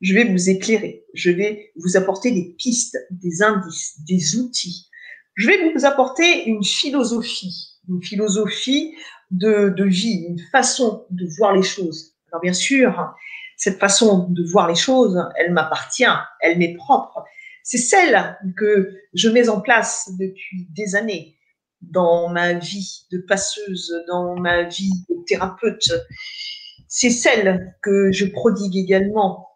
[0.00, 1.04] Je vais vous éclairer.
[1.14, 4.88] Je vais vous apporter des pistes, des indices, des outils.
[5.34, 8.94] Je vais vous apporter une philosophie, une philosophie
[9.30, 12.14] de, de vie, une façon de voir les choses.
[12.30, 13.14] Alors bien sûr,
[13.56, 16.04] cette façon de voir les choses, elle m'appartient,
[16.40, 17.24] elle m'est propre.
[17.64, 21.36] C'est celle que je mets en place depuis des années
[21.80, 25.90] dans ma vie de passeuse, dans ma vie de thérapeute.
[26.86, 29.48] C'est celle que je prodigue également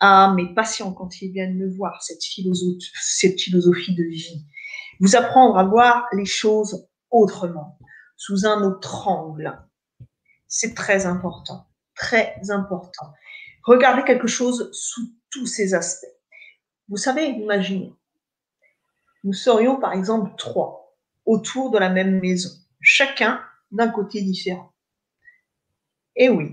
[0.00, 4.44] à mes patients quand ils viennent me voir, cette philosophie, de vie.
[4.98, 7.78] Vous apprendre à voir les choses autrement,
[8.16, 9.56] sous un autre angle.
[10.48, 11.70] C'est très important
[12.00, 13.12] très important.
[13.64, 16.06] Regardez quelque chose sous tous ses aspects.
[16.90, 17.94] Vous savez, imaginez,
[19.22, 22.50] nous serions par exemple trois autour de la même maison,
[22.80, 23.40] chacun
[23.70, 24.72] d'un côté différent.
[26.16, 26.52] Et oui,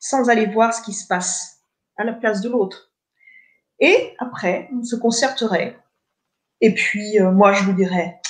[0.00, 1.62] sans aller voir ce qui se passe
[1.96, 2.92] à la place de l'autre.
[3.78, 5.78] Et après, on se concerterait.
[6.60, 8.20] Et puis, euh, moi, je vous dirais,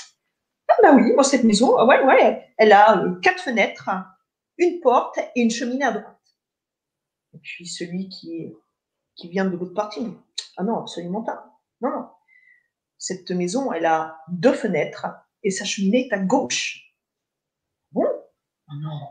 [0.69, 3.89] ah bah oui, moi, cette maison, ouais, ouais, elle a euh, quatre fenêtres,
[4.59, 6.21] une porte et une cheminée à droite.
[7.33, 8.53] Et puis celui qui,
[9.17, 10.17] qui vient de l'autre partie.
[10.57, 11.59] Ah non, absolument pas.
[11.81, 12.09] Non, non.
[12.99, 15.07] Cette maison, elle a deux fenêtres
[15.43, 16.95] et sa cheminée est à gauche.
[17.93, 18.07] Bon
[18.69, 19.09] ah Non.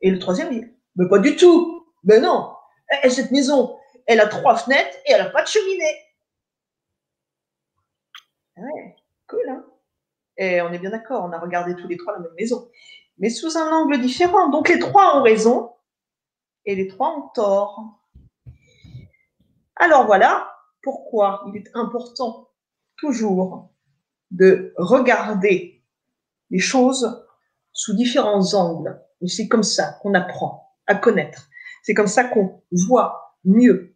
[0.00, 0.64] Et le troisième dit,
[0.94, 1.86] mais pas du tout.
[2.04, 2.54] Mais non.
[3.02, 5.96] Et cette maison, elle a trois fenêtres et elle n'a pas de cheminée.
[8.56, 8.96] Ouais,
[9.28, 9.64] cool, hein
[10.36, 12.70] Et on est bien d'accord, on a regardé tous les trois la même maison.
[13.18, 14.48] Mais sous un angle différent.
[14.48, 15.76] Donc les trois ont raison,
[16.66, 18.00] et les trois ont tort.
[19.76, 20.50] Alors voilà
[20.82, 22.48] pourquoi il est important
[22.96, 23.72] toujours
[24.30, 25.84] de regarder
[26.50, 27.26] les choses
[27.72, 29.00] sous différents angles.
[29.26, 31.48] C'est comme ça qu'on apprend à connaître.
[31.82, 33.94] C'est comme ça qu'on voit mieux.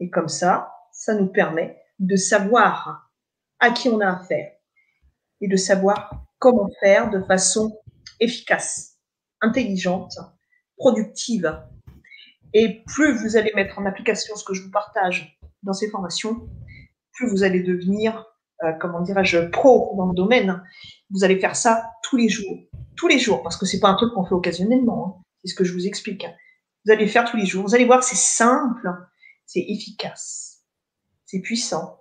[0.00, 3.10] Et comme ça, ça nous permet de savoir
[3.60, 4.52] à qui on a affaire
[5.40, 7.80] et de savoir comment faire de façon
[8.18, 8.98] efficace
[9.40, 10.18] intelligente,
[10.76, 11.60] productive.
[12.54, 16.48] Et plus vous allez mettre en application ce que je vous partage dans ces formations,
[17.12, 18.26] plus vous allez devenir,
[18.64, 20.62] euh, comment dirais-je, pro dans le domaine.
[21.10, 22.58] Vous allez faire ça tous les jours.
[22.96, 25.06] Tous les jours, parce que c'est pas un truc qu'on fait occasionnellement.
[25.06, 25.22] Hein.
[25.44, 26.26] C'est ce que je vous explique.
[26.84, 27.64] Vous allez faire tous les jours.
[27.64, 28.90] Vous allez voir, c'est simple,
[29.46, 30.64] c'est efficace,
[31.24, 31.98] c'est puissant.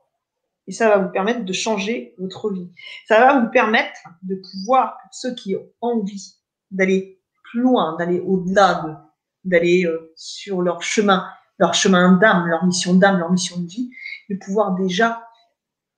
[0.67, 2.71] Et ça va vous permettre de changer votre vie.
[3.07, 6.35] Ça va vous permettre de pouvoir, ceux qui ont envie
[6.69, 7.21] d'aller
[7.53, 9.10] loin, d'aller au-delà,
[9.43, 11.27] d'aller euh, sur leur chemin,
[11.57, 13.89] leur chemin d'âme, leur mission d'âme, leur mission de vie,
[14.29, 15.27] de pouvoir déjà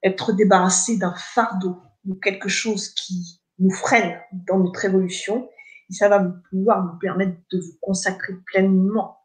[0.04, 5.50] être débarrassé d'un fardeau, de quelque chose qui nous freine dans notre évolution.
[5.90, 9.18] Et ça va pouvoir vous permettre de vous consacrer pleinement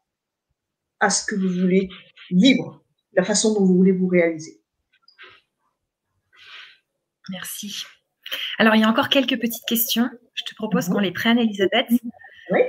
[1.01, 1.89] à ce que vous voulez
[2.31, 4.61] vivre, la façon dont vous voulez vous réaliser.
[7.31, 7.85] Merci.
[8.59, 10.11] Alors, il y a encore quelques petites questions.
[10.35, 10.95] Je te propose mhm.
[10.95, 11.87] qu'on les prenne, Elisabeth.
[12.51, 12.61] Oui.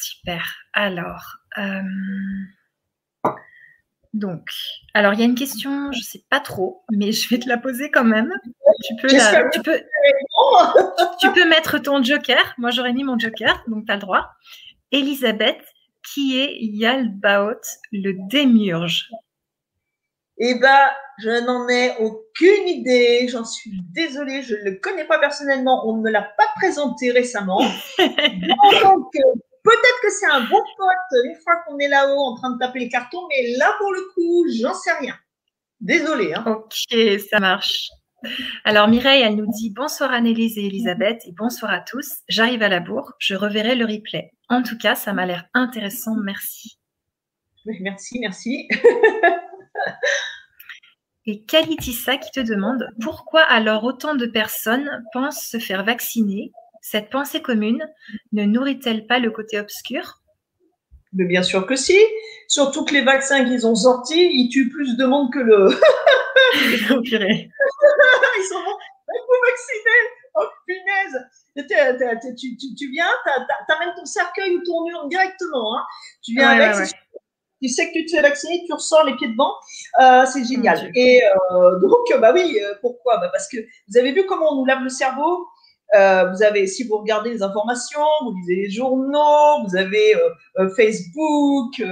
[0.00, 0.42] Super.
[0.72, 1.82] Alors, euh,
[4.12, 4.48] donc,
[4.94, 7.48] alors il y a une question, je ne sais pas trop, mais je vais te
[7.48, 8.32] la poser quand même.
[8.84, 9.08] Tu peux,
[9.52, 9.80] tu, peux,
[11.20, 12.54] tu peux mettre ton joker.
[12.58, 14.30] Moi, j'aurais mis mon joker, donc tu as le droit.
[14.90, 15.62] Elisabeth,
[16.12, 17.60] qui est Yalbaot
[17.92, 19.10] le démiurge?
[20.38, 23.28] Eh bien, je n'en ai aucune idée.
[23.28, 24.42] J'en suis désolée.
[24.42, 25.86] Je ne le connais pas personnellement.
[25.86, 27.60] On ne me l'a pas présenté récemment.
[29.62, 32.80] peut-être que c'est un bon pote une fois qu'on est là-haut en train de taper
[32.80, 33.26] les cartons.
[33.28, 35.14] Mais là, pour le coup, j'en sais rien.
[35.80, 36.34] Désolée.
[36.34, 36.44] Hein.
[36.46, 37.88] Ok, ça marche.
[38.64, 42.18] Alors Mireille, elle nous dit bonsoir Annelise et Elisabeth et bonsoir à tous.
[42.28, 44.32] J'arrive à la bourre, je reverrai le replay.
[44.48, 46.78] En tout cas, ça m'a l'air intéressant, merci.
[47.64, 48.68] Merci, merci.
[51.26, 56.52] et Kalitissa qui te demande pourquoi alors autant de personnes pensent se faire vacciner?
[56.80, 57.86] Cette pensée commune
[58.32, 60.20] ne nourrit-elle pas le côté obscur?
[61.12, 61.98] Mais bien sûr que si.
[62.48, 65.68] Surtout que les vaccins qu'ils ont sortis, ils tuent plus de monde que le.
[66.54, 68.78] ils sont bons.
[69.08, 69.90] Vous vacciner
[70.36, 71.18] Oh punaise
[72.38, 73.10] tu, tu, tu, viens,
[73.66, 75.76] t'amènes ton cercueil ou ton urne directement.
[75.76, 75.84] Hein.
[76.22, 76.88] Tu viens avec,
[77.62, 79.52] tu sais que tu te fais vacciner, tu ressors les pieds devant.
[80.00, 80.90] Euh, c'est génial.
[80.94, 81.20] Et
[81.52, 83.18] euh, donc, bah oui, euh, pourquoi?
[83.18, 83.58] Bah Parce que
[83.88, 85.46] vous avez vu comment on nous lave le cerveau?
[85.94, 90.30] Euh, vous avez, si vous regardez les informations, vous lisez les journaux, vous avez euh,
[90.58, 91.82] euh, Facebook,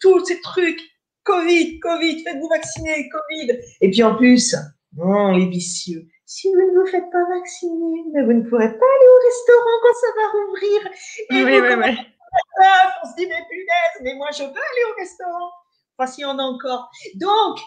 [0.00, 0.80] tous ces trucs.
[1.24, 3.58] Covid, Covid, faites-vous vacciner, Covid.
[3.80, 4.56] Et puis en plus,
[4.98, 6.04] oh, les vicieux.
[6.26, 9.94] Si vous ne vous faites pas vacciner, vous ne pourrez pas aller au restaurant quand
[10.00, 10.92] ça va rouvrir.
[11.30, 12.06] Et oui, vous, oui, oui.
[13.04, 15.50] on se dit, mais punaise, mais moi je veux aller au restaurant.
[15.96, 16.90] Enfin, s'il y en a encore.
[17.20, 17.60] Donc,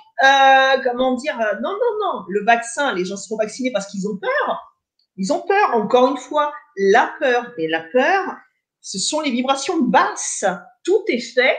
[0.83, 4.74] comment dire, non, non, non, le vaccin, les gens seront vaccinés parce qu'ils ont peur.
[5.17, 7.51] Ils ont peur, encore une fois, la peur.
[7.57, 8.35] Et la peur,
[8.81, 10.45] ce sont les vibrations basses.
[10.83, 11.57] Tout est fait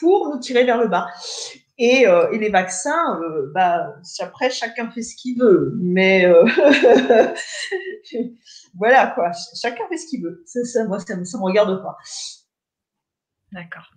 [0.00, 1.08] pour nous tirer vers le bas.
[1.78, 5.72] Et, euh, les vaccins, euh, bah, après, chacun fait ce qu'il veut.
[5.78, 6.44] Mais euh,
[8.74, 9.30] voilà, quoi.
[9.60, 10.42] Chacun fait ce qu'il veut.
[10.46, 11.96] Ça, moi, ça ne me regarde pas.
[13.52, 13.90] D'accord.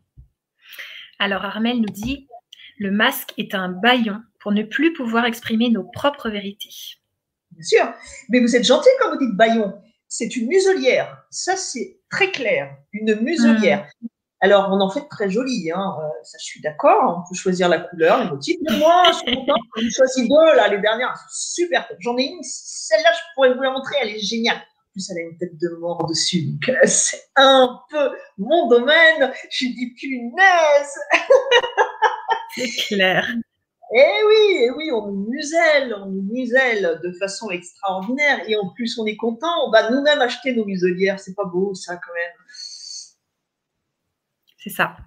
[1.19, 2.27] Alors, Armel nous dit
[2.77, 6.97] le masque est un baillon pour ne plus pouvoir exprimer nos propres vérités.
[7.53, 7.93] Bien sûr.
[8.29, 9.73] Mais vous êtes gentil quand vous dites baillon.
[10.07, 11.25] C'est une muselière.
[11.31, 12.75] Ça, c'est très clair.
[12.91, 13.89] Une muselière.
[14.01, 14.07] Hmm.
[14.43, 15.95] Alors, on en fait très joli, hein.
[15.99, 17.23] Euh, ça, je suis d'accord.
[17.25, 18.57] On peut choisir la couleur, les motifs.
[18.69, 19.57] Mais moi, je suis contente.
[19.77, 21.15] J'en ai choisi deux, là, les dernières.
[21.31, 21.89] Super.
[21.99, 22.43] J'en ai une.
[22.43, 23.95] Celle-là, je pourrais vous la montrer.
[24.01, 24.57] Elle est géniale.
[24.57, 26.41] En plus, elle a une tête de mort dessus.
[26.41, 29.31] Donc, euh, c'est un peu mon domaine.
[29.49, 30.93] Je dis punaise.
[32.53, 33.25] c'est clair.
[33.95, 38.69] Eh oui, eh oui, on nous muselle, on nous muselle de façon extraordinaire et en
[38.69, 42.13] plus on est content, on va nous-mêmes acheter nos muselières, c'est pas beau ça quand
[42.13, 42.31] même.
[44.57, 44.97] C'est ça.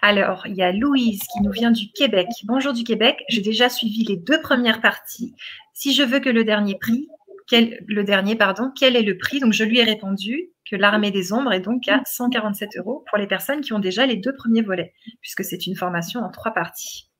[0.00, 2.28] Alors, il y a Louise qui nous vient du Québec.
[2.44, 5.34] Bonjour du Québec, j'ai déjà suivi les deux premières parties.
[5.74, 7.08] Si je veux que le dernier prix,
[7.52, 9.40] le dernier, pardon, quel est le prix?
[9.40, 13.18] Donc, je lui ai répondu que l'armée des ombres est donc à 147 euros pour
[13.18, 16.54] les personnes qui ont déjà les deux premiers volets, puisque c'est une formation en trois
[16.54, 17.10] parties.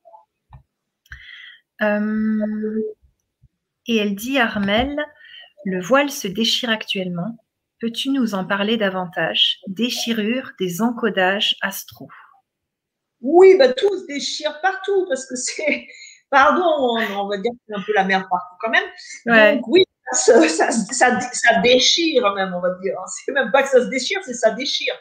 [1.81, 2.81] Euh,
[3.87, 4.97] et elle dit, Armel,
[5.65, 7.37] le voile se déchire actuellement.
[7.81, 9.59] Peux-tu nous en parler davantage?
[9.67, 12.07] Déchirure des encodages astro.
[13.21, 15.87] Oui, bah, tout se déchire partout parce que c'est,
[16.29, 19.55] pardon, on, va dire que c'est un peu la merde partout quand même.
[19.55, 22.95] Donc oui, ça, ça, ça, déchire même, on va dire.
[23.07, 24.93] C'est même pas que ça se déchire, c'est ça déchire.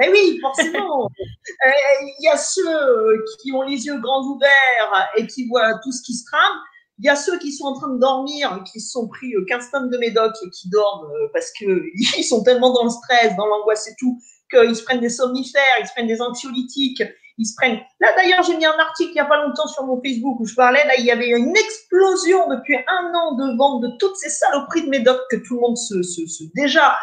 [0.00, 1.10] Eh oui, forcément.
[1.66, 1.70] Euh,
[2.18, 6.02] il y a ceux qui ont les yeux grands ouverts et qui voient tout ce
[6.02, 6.58] qui se trame.
[6.98, 9.64] Il y a ceux qui sont en train de dormir, qui se sont pris 15
[9.64, 13.36] euh, tonnes de médoc et qui dorment euh, parce qu'ils sont tellement dans le stress,
[13.36, 14.18] dans l'angoisse et tout,
[14.50, 17.02] qu'ils se prennent des somnifères, ils se prennent des anxiolytiques,
[17.38, 17.80] ils se prennent.
[18.00, 20.46] Là, d'ailleurs, j'ai mis un article il n'y a pas longtemps sur mon Facebook où
[20.46, 20.84] je parlais.
[20.86, 24.84] Là, il y avait une explosion depuis un an de vente de toutes ces saloperies
[24.84, 26.96] de médoc que tout le monde se, se déjà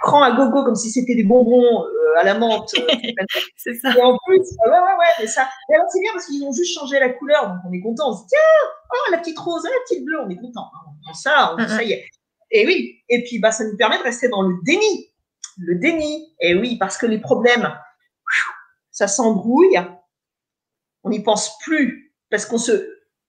[0.00, 2.72] prend à gogo comme si c'était des bonbons euh, à la menthe.
[2.78, 2.86] Euh,
[3.56, 3.94] c'est ça.
[3.96, 5.48] Et en plus, ouais, ouais, ouais, mais ça.
[5.70, 8.10] Et alors, c'est bien parce qu'ils ont juste changé la couleur, donc on est content.
[8.10, 10.70] On se dit, tiens, oh, la petite rose, la petite bleue, on est content.
[10.74, 11.12] Hein.
[11.14, 12.04] ça, on, ça y est.
[12.50, 15.12] Et oui, et puis bah, ça nous permet de rester dans le déni.
[15.58, 17.72] Le déni, et oui, parce que les problèmes,
[18.90, 19.78] ça s'embrouille,
[21.04, 22.72] on n'y pense plus, parce qu'on se,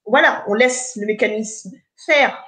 [0.05, 1.71] voilà, on laisse le mécanisme
[2.05, 2.43] faire.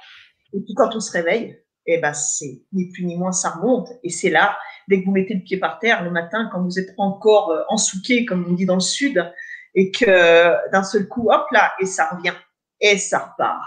[0.52, 3.88] Et puis quand on se réveille, eh ben c'est ni plus ni moins, ça remonte.
[4.02, 4.56] Et c'est là,
[4.88, 7.62] dès que vous mettez le pied par terre le matin, quand vous êtes encore euh,
[7.68, 9.32] ensouqué, comme on dit dans le sud,
[9.74, 12.34] et que d'un seul coup, hop là, et ça revient,
[12.80, 13.60] et ça repart,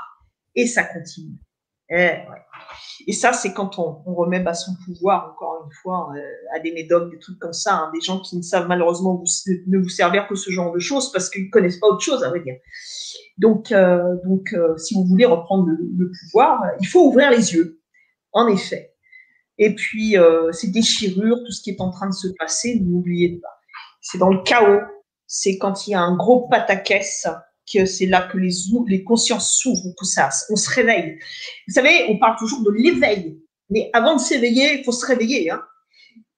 [0.56, 1.38] et ça continue.
[1.89, 2.41] Et, eh, ouais.
[3.07, 6.60] et ça, c'est quand on, on, remet à son pouvoir, encore une fois, euh, à
[6.60, 9.26] des médocs, des trucs comme ça, hein, des gens qui ne savent malheureusement vous,
[9.68, 12.23] ne vous servir que ce genre de choses parce qu'ils ne connaissent pas autre chose,
[12.23, 12.56] à vrai dire.
[13.38, 17.76] Donc, euh, donc si vous voulez reprendre le pouvoir, il faut ouvrir les yeux
[18.38, 18.93] en effet.
[19.57, 23.39] Et puis, euh, ces déchirures, tout ce qui est en train de se passer, n'oubliez
[23.41, 23.49] pas.
[24.01, 24.81] C'est dans le chaos.
[25.26, 27.27] C'est quand il y a un gros pataquès
[27.72, 28.53] que c'est là que les,
[28.88, 30.30] les consciences s'ouvrent, tout ça.
[30.51, 31.19] On se réveille.
[31.68, 33.41] Vous savez, on parle toujours de l'éveil.
[33.69, 35.49] Mais avant de s'éveiller, il faut se réveiller.
[35.49, 35.61] Hein.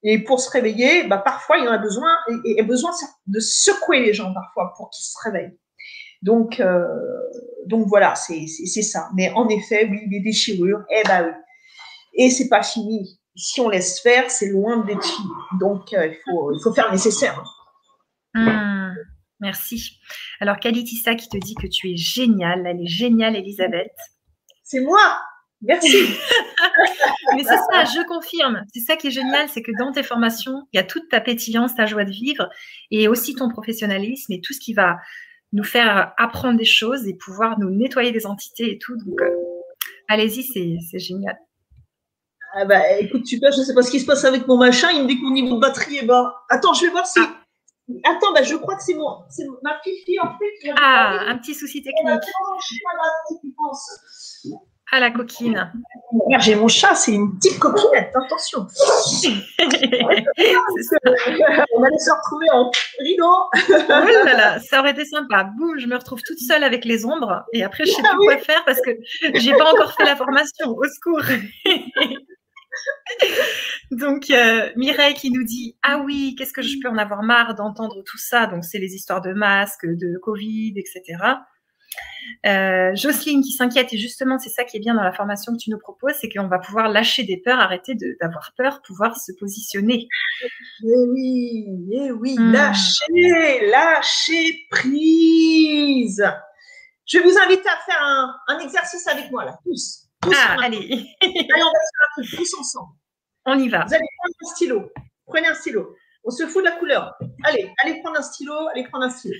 [0.02, 2.08] Et pour se réveiller, bah, parfois, il y en a besoin,
[2.44, 2.90] et, et besoin
[3.26, 5.58] de secouer les gens parfois pour qu'ils se réveillent.
[6.22, 6.84] Donc, euh,
[7.66, 8.46] donc voilà, c'est
[8.82, 9.08] ça.
[9.14, 11.32] Mais en effet, oui, les déchirures, eh ben oui.
[12.14, 13.20] Et c'est pas fini.
[13.36, 15.28] Si on laisse faire, c'est loin d'être fini.
[15.60, 17.42] Donc, euh, il, faut, il faut faire le nécessaire.
[18.34, 18.92] Mmh,
[19.40, 19.98] merci.
[20.40, 22.66] Alors, Kalitissa qui te dit que tu es géniale.
[22.66, 23.96] Elle est géniale, Elisabeth.
[24.64, 25.20] C'est moi.
[25.62, 25.96] Merci.
[27.36, 28.62] Mais c'est ça, je confirme.
[28.72, 31.20] C'est ça qui est génial, c'est que dans tes formations, il y a toute ta
[31.20, 32.48] pétillance, ta joie de vivre
[32.90, 34.96] et aussi ton professionnalisme et tout ce qui va
[35.52, 38.96] nous faire apprendre des choses et pouvoir nous nettoyer des entités et tout.
[38.96, 39.30] Donc, euh,
[40.08, 41.36] allez-y, c'est génial.
[42.52, 44.88] Ah bah écoute, super, je ne sais pas ce qui se passe avec mon machin,
[44.92, 46.34] il me dit que mon niveau de batterie est bas.
[46.48, 47.20] Attends, je vais voir si.
[47.22, 47.36] Ah.
[48.04, 49.08] Attends, bah, je crois que c'est mon,
[49.62, 50.72] ma fille en fait.
[50.76, 52.20] ah, un petit souci technique.
[54.92, 55.72] Ah, la coquine.
[56.40, 58.66] J'ai mon chat, c'est une petite coquinette, attention.
[59.62, 59.68] On
[61.84, 62.68] allait se retrouver en
[62.98, 63.36] rideau.
[63.88, 65.44] oh là là, ça aurait été sympa.
[65.56, 68.26] Boum, je me retrouve toute seule avec les ombres et après, je ne sais plus
[68.26, 68.90] quoi faire parce que
[69.34, 70.76] j'ai pas encore fait la formation.
[70.76, 71.22] Au secours.
[73.90, 77.54] Donc, euh, Mireille qui nous dit Ah oui, qu'est-ce que je peux en avoir marre
[77.54, 78.46] d'entendre tout ça?
[78.46, 81.18] Donc, c'est les histoires de masques, de Covid, etc.
[82.46, 85.58] Euh, Jocelyne qui s'inquiète, et justement, c'est ça qui est bien dans la formation que
[85.58, 89.32] tu nous proposes, c'est qu'on va pouvoir lâcher des peurs, arrêter d'avoir peur, pouvoir se
[89.32, 90.06] positionner.
[90.42, 92.52] Eh oui, eh oui, hmm.
[92.52, 96.24] lâcher, lâcher prise.
[97.06, 98.02] Je vais vous inviter à faire
[98.48, 100.09] un, exercice avec moi, là, tous.
[100.22, 100.86] Ah, allez.
[101.22, 102.92] allez, on va faire un truc, tous ensemble.
[103.46, 103.84] On y va.
[103.86, 104.92] Vous allez prendre un stylo.
[105.26, 105.96] Prenez un stylo.
[106.24, 107.14] On se fout de la couleur.
[107.44, 109.36] Allez, allez prendre un stylo, allez prendre un stylo.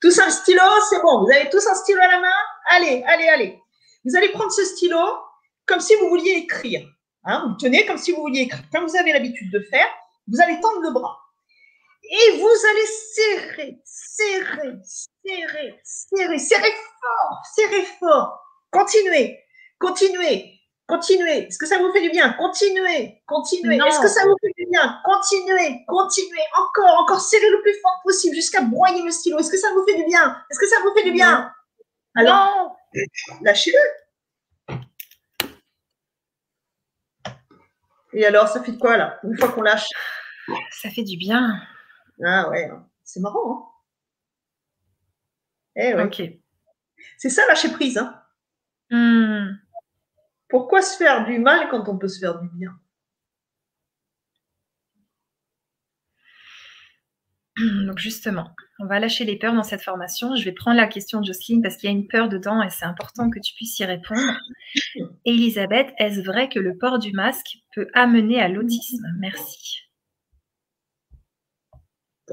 [0.00, 1.24] Tous un stylo, c'est bon.
[1.24, 2.32] Vous avez tous un stylo à la main?
[2.70, 3.60] Allez, allez, allez.
[4.04, 4.98] Vous allez prendre ce stylo
[5.66, 6.88] comme si vous vouliez écrire.
[7.24, 8.64] Hein, vous tenez comme si vous vouliez écrire.
[8.72, 9.86] Comme vous avez l'habitude de faire,
[10.26, 11.18] vous allez tendre le bras.
[12.02, 18.40] Et vous allez serrer, serrer, serrer, serrer, serrer fort, serrer fort.
[18.72, 19.38] Continuez,
[19.78, 20.48] continuez.
[20.88, 21.46] Continuez.
[21.46, 22.32] Est-ce que ça vous fait du bien?
[22.34, 23.22] Continuez.
[23.26, 23.76] Continuez.
[23.76, 25.00] Est-ce que ça vous fait du bien?
[25.04, 25.84] Continuez.
[25.86, 26.42] Continuez.
[26.58, 27.20] Encore, encore.
[27.20, 29.38] Serrez le plus fort possible jusqu'à broyer le stylo.
[29.38, 30.36] Est-ce que ça vous fait du bien?
[30.50, 31.50] Est-ce que ça vous fait du bien?
[32.14, 32.76] Alors,
[33.42, 34.76] lâchez-le.
[38.12, 39.18] Et alors, ça fait de quoi là?
[39.22, 39.88] Une fois qu'on lâche?
[40.72, 41.58] Ça fait du bien.
[42.22, 42.70] Ah ouais,
[43.04, 43.52] c'est marrant.
[43.52, 43.68] Hein
[45.76, 46.04] eh ouais.
[46.04, 46.22] Ok.
[47.16, 47.96] C'est ça lâcher prise.
[47.96, 48.21] Hein
[48.92, 49.58] hmm.
[50.48, 52.78] Pourquoi se faire du mal quand on peut se faire du bien?
[57.56, 58.50] Donc justement,
[58.80, 60.34] on va lâcher les peurs dans cette formation.
[60.36, 62.70] Je vais prendre la question de Jocelyne parce qu'il y a une peur dedans et
[62.70, 64.38] c'est important que tu puisses y répondre.
[65.24, 69.06] Elisabeth, est-ce vrai que le port du masque peut amener à l'autisme?
[69.18, 69.80] Merci.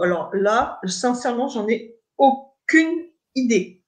[0.01, 3.78] Alors là, sincèrement, j'en ai aucune idée.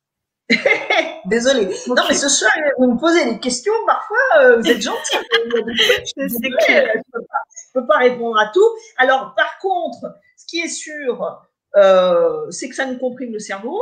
[1.26, 1.69] Désolée.
[1.88, 5.18] Non, mais ce soir, vous me posez des questions, parfois, euh, vous êtes gentil.
[5.36, 8.68] je ne peux, pas répondre à tout.
[8.98, 11.41] Alors, par contre, ce qui est sûr,
[11.78, 13.82] euh, c'est que ça nous comprime le cerveau.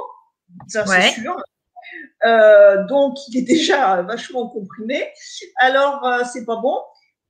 [0.68, 1.36] Ça, c'est sûr.
[2.26, 5.08] Euh, donc, il est déjà vachement comprimé.
[5.60, 6.78] Alors, c'est pas bon.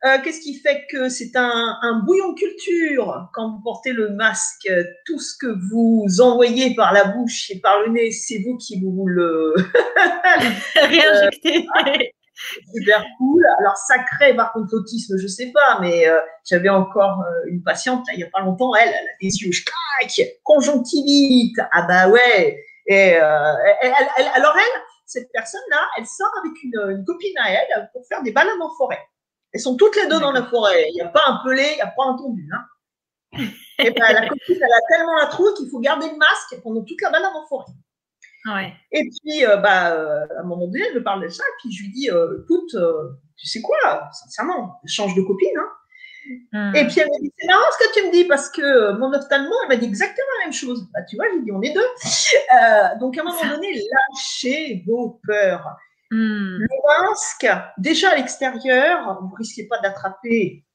[0.05, 4.71] Euh, qu'est-ce qui fait que c'est un, bouillon de culture quand vous portez le masque
[5.05, 8.79] Tout ce que vous envoyez par la bouche et par le nez, c'est vous qui
[8.81, 9.53] vous le
[10.75, 11.67] réinjectez.
[12.73, 13.45] super cool.
[13.59, 17.61] Alors ça crée par contre l'autisme, je sais pas, mais euh, j'avais encore euh, une
[17.61, 21.59] patiente il y a pas longtemps, elle, elle a des yeux clac, conjonctivite.
[21.73, 22.63] Ah bah ouais.
[22.87, 28.23] Et alors elle, cette personne-là, elle sort avec une, une copine à elle pour faire
[28.23, 28.99] des balades en forêt.
[29.53, 30.87] Elles sont toutes les deux dans la forêt.
[30.89, 32.47] Il n'y a pas un pelé, il n'y a pas un tondu.
[32.53, 32.65] Hein.
[33.79, 36.83] Et ben, la copine, elle a tellement la trouille qu'il faut garder le masque pendant
[36.83, 37.71] toute la balade en forêt.
[38.45, 38.73] Ouais.
[38.91, 41.55] Et puis, euh, bah, euh, à un moment donné, elle me parle de ça, et
[41.59, 42.75] puis je lui dis, euh, écoute,
[43.37, 45.49] tu sais quoi, sincèrement, change de copine.
[45.57, 45.69] Hein.
[46.51, 46.75] Hmm.
[46.75, 49.11] Et puis elle me dit, c'est marrant ce que tu me dis, parce que mon
[49.13, 50.87] ophtalmo, elle m'a dit exactement la même chose.
[50.93, 52.99] Bah, tu vois, je lui dis, on est deux.
[52.99, 55.75] donc à un moment donné, lâchez vos peurs.
[56.11, 56.57] Hmm.
[56.59, 60.65] Le masque, déjà à l'extérieur, vous ne risquez pas d'attraper.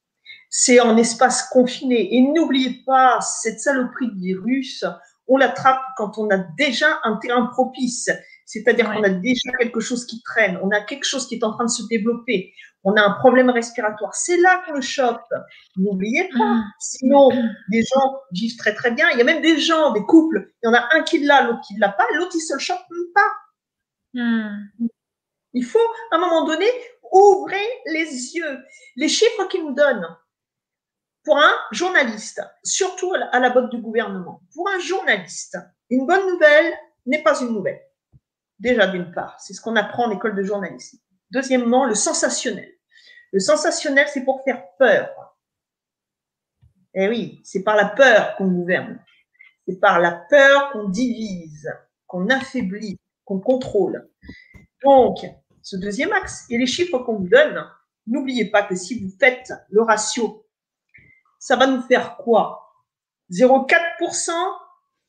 [0.49, 2.15] C'est en espace confiné.
[2.15, 4.85] Et n'oubliez pas, cette saloperie de virus,
[5.27, 8.09] on l'attrape quand on a déjà un terrain propice.
[8.45, 11.51] C'est-à-dire qu'on a déjà quelque chose qui traîne, on a quelque chose qui est en
[11.53, 12.53] train de se développer,
[12.83, 14.13] on a un problème respiratoire.
[14.13, 15.27] C'est là qu'on le chope.
[15.75, 16.45] N'oubliez pas.
[16.45, 16.63] Hmm.
[16.79, 17.29] Sinon,
[17.69, 19.09] des gens vivent très très bien.
[19.11, 21.41] Il y a même des gens, des couples, il y en a un qui l'a,
[21.47, 23.31] l'autre qui ne l'a pas, l'autre il se le chope même pas.
[24.13, 24.87] Hmm.
[25.55, 25.79] Il faut,
[26.11, 26.67] à un moment donné,
[27.11, 28.59] ouvrir les yeux.
[28.97, 30.15] Les chiffres qu'ils nous donnent
[31.23, 35.57] pour un journaliste, surtout à la botte du gouvernement, pour un journaliste,
[35.89, 36.73] une bonne nouvelle
[37.05, 37.81] n'est pas une nouvelle.
[38.59, 40.99] Déjà, d'une part, c'est ce qu'on apprend en école de journalisme.
[41.31, 42.71] Deuxièmement, le sensationnel.
[43.31, 45.09] Le sensationnel, c'est pour faire peur.
[46.93, 49.03] Eh oui, c'est par la peur qu'on gouverne.
[49.67, 51.69] C'est par la peur qu'on divise,
[52.07, 54.09] qu'on affaiblit, qu'on contrôle.
[54.83, 55.17] Donc,
[55.65, 57.67] ce deuxième axe et les chiffres qu'on vous donne,
[58.05, 60.45] n'oubliez pas que si vous faites le ratio,
[61.39, 62.71] ça va nous faire quoi?
[63.31, 64.29] 0,4%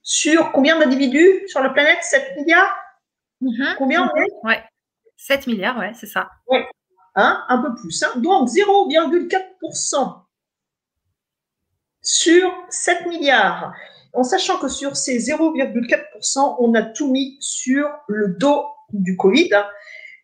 [0.01, 1.99] sur combien d'individus sur la planète?
[2.01, 2.75] 7 milliards?
[3.43, 3.75] Mhm.
[3.77, 4.31] Combien on est?
[4.45, 4.65] Ouais.
[5.19, 6.31] 7 milliards, ouais, c'est ça.
[6.49, 6.67] Ouais.
[7.17, 8.03] Hein, un peu plus.
[8.03, 8.13] Hein.
[8.17, 10.23] Donc 0,4%
[12.01, 13.75] sur 7 milliards.
[14.15, 18.65] En sachant que sur ces 0,4%, on a tout mis sur le dos
[18.95, 19.51] du Covid.
[19.53, 19.69] Hein.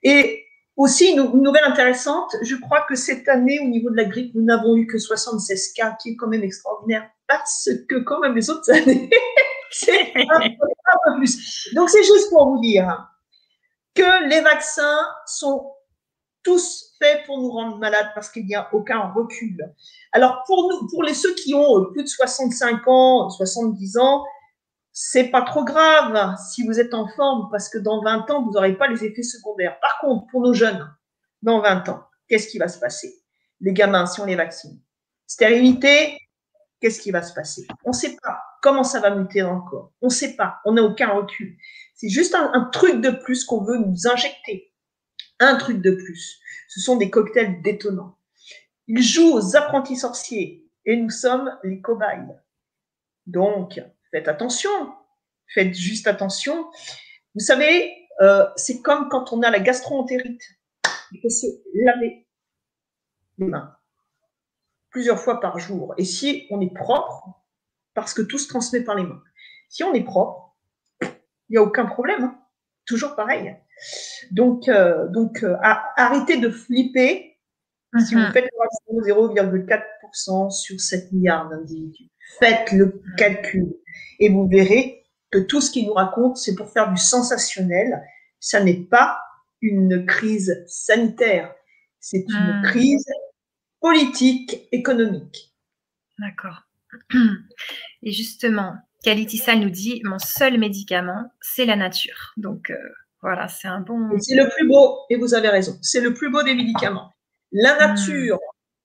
[0.03, 0.47] Et
[0.77, 4.43] aussi, une, nouvelle intéressante, je crois que cette année, au niveau de la grippe, nous
[4.43, 8.49] n'avons eu que 76 cas, qui est quand même extraordinaire, parce que quand même les
[8.51, 9.11] autres années,
[9.71, 11.71] c'est un, peu plus.
[11.75, 13.09] Donc, c'est juste pour vous dire
[13.95, 15.73] que les vaccins sont
[16.43, 19.57] tous faits pour nous rendre malades parce qu'il n'y a aucun recul.
[20.13, 24.25] Alors, pour nous, pour les ceux qui ont plus de 65 ans, 70 ans,
[24.93, 28.53] c'est pas trop grave si vous êtes en forme parce que dans 20 ans, vous
[28.53, 29.81] n'aurez pas les effets secondaires.
[29.81, 30.95] Par contre, pour nos jeunes,
[31.41, 33.15] dans 20 ans, qu'est-ce qui va se passer?
[33.61, 34.81] Les gamins, si on les vaccine.
[35.27, 36.19] Stérilité,
[36.81, 37.67] qu'est-ce qui va se passer?
[37.85, 39.93] On ne sait pas comment ça va muter encore.
[40.03, 40.61] On ne sait pas.
[40.67, 41.57] On n'a aucun recul.
[41.95, 44.75] C'est juste un, un, truc de plus qu'on veut nous injecter.
[45.41, 46.39] Un truc de plus.
[46.69, 48.19] Ce sont des cocktails détonnants.
[48.89, 52.37] Ils jouent aux apprentis sorciers et nous sommes les cobayes.
[53.27, 53.81] Donc,
[54.13, 54.71] faites attention,
[55.49, 56.71] faites juste attention.
[57.35, 60.43] Vous savez, euh, c'est comme quand on a la gastroentérite.
[61.11, 62.27] Il faut se laver
[63.39, 63.77] les mains
[64.91, 65.95] plusieurs fois par jour.
[65.99, 67.29] Et si on est propre,
[67.95, 69.23] parce que tout se transmet par les mains,
[69.69, 70.55] si on est propre,
[71.01, 71.09] il
[71.53, 72.25] n'y a aucun problème.
[72.25, 72.39] Hein.
[72.87, 73.57] Toujours pareil.
[74.31, 75.57] Donc, euh, donc euh,
[75.97, 77.39] arrêtez de flipper
[78.07, 78.33] si vous mhm.
[78.33, 78.51] faites
[78.91, 82.09] 0,4% sur 7 milliards d'individus.
[82.39, 83.75] Faites le calcul
[84.19, 88.03] et vous verrez que tout ce qu'il nous raconte, c'est pour faire du sensationnel.
[88.39, 89.21] Ça n'est pas
[89.61, 91.55] une crise sanitaire,
[92.01, 92.63] c'est une hmm.
[92.65, 93.07] crise
[93.81, 95.55] politique, économique.
[96.19, 96.63] D'accord.
[98.03, 102.33] Et justement, Kalitissal nous dit mon seul médicament, c'est la nature.
[102.37, 102.77] Donc euh,
[103.23, 104.11] voilà, c'est un bon.
[104.19, 107.13] C'est le plus beau, et vous avez raison, c'est le plus beau des médicaments.
[107.53, 107.79] La hmm.
[107.79, 108.39] nature,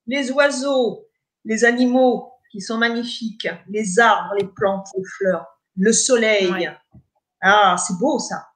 [0.05, 1.07] les oiseaux,
[1.43, 5.45] les animaux, qui sont magnifiques, les arbres, les plantes, les fleurs,
[5.75, 6.69] le soleil.
[7.41, 8.47] Ah, c'est beau ça.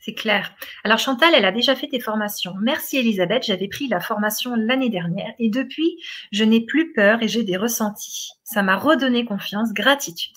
[0.00, 0.54] C'est clair.
[0.84, 2.54] Alors Chantal, elle a déjà fait tes formations.
[2.62, 6.02] Merci Elisabeth, j'avais pris la formation l'année dernière et depuis,
[6.32, 8.30] je n'ai plus peur et j'ai des ressentis.
[8.44, 10.36] Ça m'a redonné confiance, gratitude.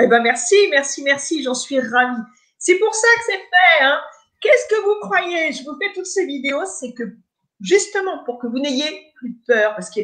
[0.00, 2.22] Eh ben merci, merci, merci, j'en suis ravie.
[2.58, 3.84] C'est pour ça que c'est fait.
[3.84, 4.00] Hein.
[4.40, 5.52] Qu'est-ce que vous croyez?
[5.52, 7.16] Je vous fais toutes ces vidéos, c'est que
[7.60, 10.00] justement pour que vous n'ayez plus peur, parce que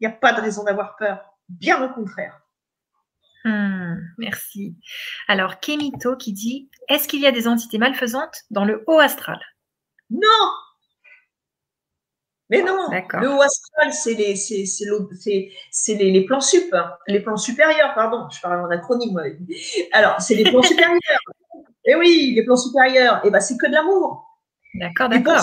[0.00, 1.36] il n'y a pas de raison d'avoir peur.
[1.48, 2.40] Bien au contraire.
[3.44, 4.76] Hmm, merci.
[5.28, 9.38] Alors, Kemito qui dit Est-ce qu'il y a des entités malfaisantes dans le haut astral?
[10.10, 10.50] Non
[12.50, 16.92] Mais non Le haut astral, c'est les, les, les, plans sup, hein.
[17.06, 19.22] les plans supérieurs, pardon, je parle en acronyme, moi.
[19.92, 21.00] Alors, c'est les plans supérieurs.
[21.88, 24.26] Eh oui, les plans supérieurs, eh ben, c'est que de l'amour.
[24.74, 25.40] D'accord, d'accord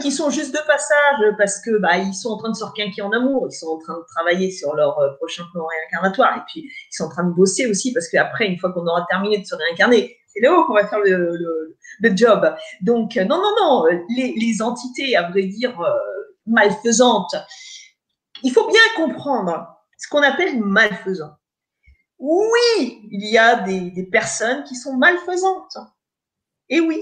[0.00, 3.02] qui sont juste de passage parce que bah, ils sont en train de se requinquer
[3.02, 6.42] en amour, ils sont en train de travailler sur leur euh, prochain plan réincarnatoire et
[6.48, 9.38] puis ils sont en train de bosser aussi parce qu'après, une fois qu'on aura terminé
[9.38, 11.36] de se réincarner, c'est là-haut qu'on va faire le,
[12.00, 12.54] le, job.
[12.80, 13.84] Donc, euh, non, non, non,
[14.16, 15.92] les, les entités, à vrai dire, euh,
[16.46, 17.36] malfaisantes,
[18.42, 19.66] il faut bien comprendre
[19.96, 21.34] ce qu'on appelle malfaisant.
[22.18, 25.76] Oui, il y a des, des personnes qui sont malfaisantes.
[26.68, 27.00] Et oui,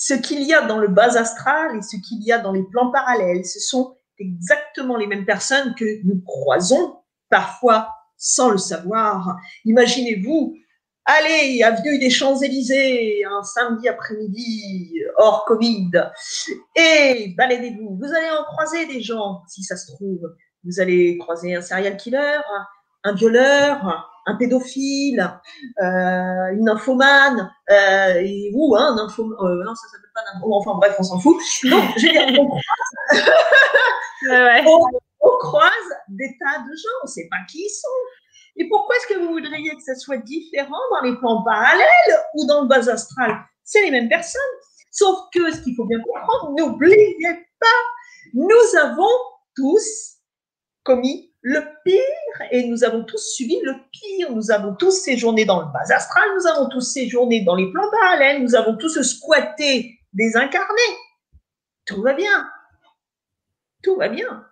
[0.00, 2.62] ce qu'il y a dans le bas astral et ce qu'il y a dans les
[2.62, 9.36] plans parallèles, ce sont exactement les mêmes personnes que nous croisons parfois sans le savoir.
[9.64, 10.54] Imaginez-vous,
[11.04, 15.90] allez, avenue des Champs-Élysées, un samedi après-midi, hors Covid,
[16.76, 17.98] et baladez-vous.
[18.00, 20.32] Vous allez en croiser des gens, si ça se trouve.
[20.62, 22.38] Vous allez croiser un serial killer,
[23.02, 25.20] un violeur, un pédophile,
[25.82, 30.74] euh, une nymphomane, euh, et, ou un nymphomane, euh, non, ça s'appelle pas nymphomane, enfin
[30.76, 31.36] bref, on s'en fout.
[31.64, 32.62] Donc, je veux dire, on croise,
[34.28, 34.64] ouais.
[34.66, 34.80] on,
[35.20, 35.70] on croise
[36.08, 37.88] des tas de gens, on ne sait pas qui ils sont.
[38.56, 42.44] Et pourquoi est-ce que vous voudriez que ça soit différent dans les plans parallèles ou
[42.46, 43.36] dans le bas astral?
[43.64, 44.40] C'est les mêmes personnes.
[44.90, 47.16] Sauf que ce qu'il faut bien comprendre, n'oubliez
[47.60, 47.66] pas,
[48.34, 49.08] nous avons
[49.54, 50.16] tous
[50.82, 54.32] commis le pire, et nous avons tous subi le pire.
[54.32, 57.90] Nous avons tous séjourné dans le bas astral, nous avons tous séjourné dans les plans
[57.90, 60.96] parallèles, nous avons tous squatté des incarnés.
[61.86, 62.50] Tout va bien.
[63.82, 64.46] Tout va bien.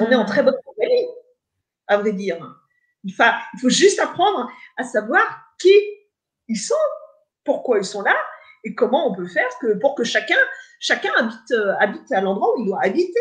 [0.00, 1.06] On est en très bonne compagnie,
[1.86, 2.38] à vrai dire.
[3.04, 5.22] il faut juste apprendre à savoir
[5.58, 5.74] qui
[6.48, 6.74] ils sont,
[7.44, 8.16] pourquoi ils sont là,
[8.64, 10.38] et comment on peut faire que, pour que chacun,
[10.80, 13.20] chacun habite, habite à l'endroit où il doit habiter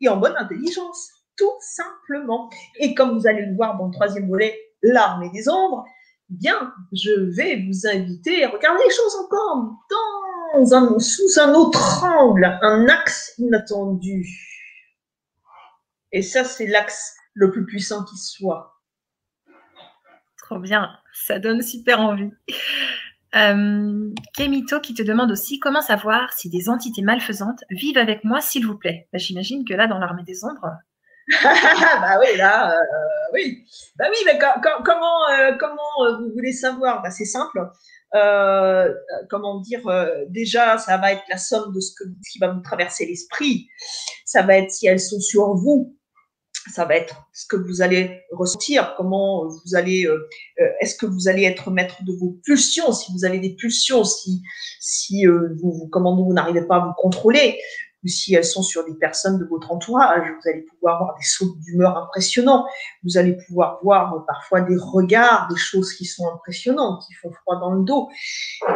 [0.00, 2.50] et en bonne intelligence, tout simplement.
[2.78, 5.84] Et comme vous allez le voir dans le troisième volet, l'armée des ombres,
[6.28, 9.76] bien, je vais vous inviter à regarder les choses encore
[10.54, 14.26] dans un, sous un autre angle, un axe inattendu.
[16.12, 18.80] Et ça, c'est l'axe le plus puissant qui soit.
[20.36, 22.30] Trop bien, ça donne super envie.
[23.34, 28.42] Euh, Kemito qui te demande aussi comment savoir si des entités malfaisantes vivent avec moi,
[28.42, 29.08] s'il vous plaît?
[29.12, 30.70] Bah, j'imagine que là, dans l'armée des ombres.
[31.42, 32.84] bah oui, là, euh,
[33.32, 33.64] oui.
[33.96, 34.38] Bah oui, mais
[34.84, 37.02] comment, euh, comment vous voulez savoir?
[37.02, 37.60] Bah, C'est simple.
[39.30, 39.82] comment dire
[40.28, 43.68] Déjà, ça va être la somme de ce, que, qui va vous traverser l'esprit.
[44.24, 45.96] Ça va être si elles sont sur vous
[46.70, 50.28] ça va être ce que vous allez ressentir, comment vous allez, euh,
[50.60, 54.04] euh, est-ce que vous allez être maître de vos pulsions, si vous avez des pulsions,
[54.04, 54.42] si,
[54.80, 57.58] si euh, vous, vous, vous n'arrivez pas à vous contrôler,
[58.04, 61.24] ou si elles sont sur des personnes de votre entourage, vous allez pouvoir avoir des
[61.24, 62.66] sauts d'humeur impressionnants,
[63.04, 67.60] vous allez pouvoir voir parfois des regards, des choses qui sont impressionnantes, qui font froid
[67.60, 68.08] dans le dos.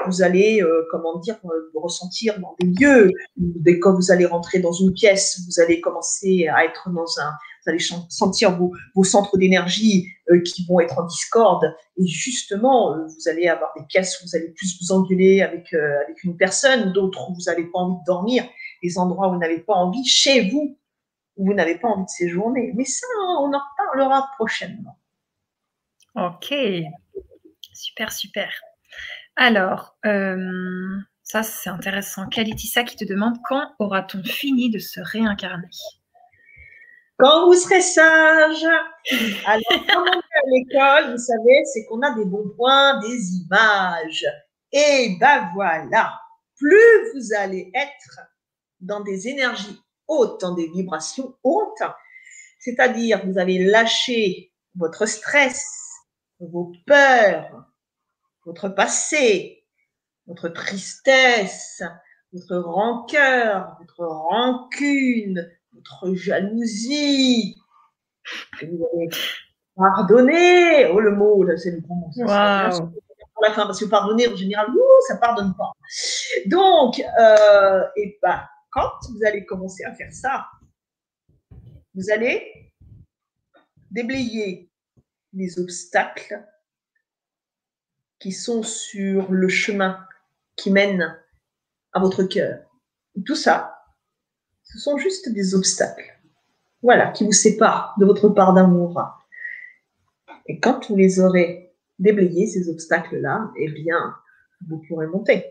[0.07, 1.36] Vous allez, comment dire,
[1.74, 6.48] ressentir dans des lieux, dès que vous allez rentrer dans une pièce, vous allez commencer
[6.48, 7.32] à être dans un
[7.66, 8.56] vous allez sentir
[8.94, 11.74] vos, centres d'énergie euh, qui vont être en discorde.
[11.97, 15.72] Et justement, euh, vous allez avoir des pièces où vous allez plus vous engueuler avec,
[15.72, 18.44] euh, avec une personne, d'autres où vous n'avez pas envie de dormir,
[18.82, 20.78] des endroits où vous n'avez pas envie, chez vous,
[21.36, 22.72] où vous n'avez pas envie de séjourner.
[22.74, 23.06] Mais ça,
[23.40, 24.98] on en reparlera prochainement.
[26.14, 26.55] Ok,
[27.74, 28.51] super, super.
[29.34, 29.98] Alors,
[31.22, 32.26] ça c'est intéressant.
[32.28, 35.68] Kalitissa qui te demande quand aura-t-on fini de se réincarner?
[37.18, 38.64] Quand vous serez sage,
[39.47, 43.36] alors quand on est à l'école, vous savez, c'est qu'on a des bons points, des
[43.36, 44.26] images.
[44.72, 46.20] Et ben voilà,
[46.56, 48.20] plus vous allez être
[48.80, 51.82] dans des énergies hautes, dans des vibrations hautes,
[52.59, 55.66] c'est-à-dire vous allez lâcher votre stress,
[56.40, 57.64] vos peurs,
[58.44, 59.64] votre passé,
[60.26, 61.82] votre tristesse,
[62.32, 67.57] votre rancœur, votre rancune, votre jalousie,
[68.62, 68.89] vous
[69.77, 70.86] pardonner.
[70.86, 72.11] Oh, le mot, là, c'est le bon mot.
[72.15, 75.73] Pour la fin, parce que pardonner, en général, ouh, ça pardonne pas.
[76.47, 80.47] Donc, euh, et ben, quand vous allez commencer à faire ça,
[81.94, 82.73] vous allez
[83.90, 84.70] déblayer
[85.35, 86.43] les obstacles
[88.19, 90.03] qui sont sur le chemin
[90.57, 91.19] qui mène
[91.93, 92.61] à votre cœur.
[93.24, 93.76] Tout ça,
[94.77, 96.19] ce sont juste des obstacles,
[96.82, 99.01] voilà, qui vous séparent de votre part d'amour.
[100.47, 104.15] Et quand vous les aurez déblayés, ces obstacles-là, eh bien,
[104.69, 105.47] vous pourrez monter.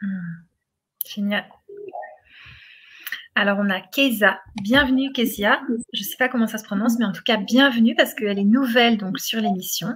[0.00, 0.44] Hmm.
[1.04, 1.44] génial.
[3.34, 4.38] Alors, on a Keza.
[4.62, 5.60] Bienvenue, Kezia.
[5.92, 8.38] Je ne sais pas comment ça se prononce, mais en tout cas, bienvenue parce qu'elle
[8.38, 9.88] est nouvelle donc sur l'émission.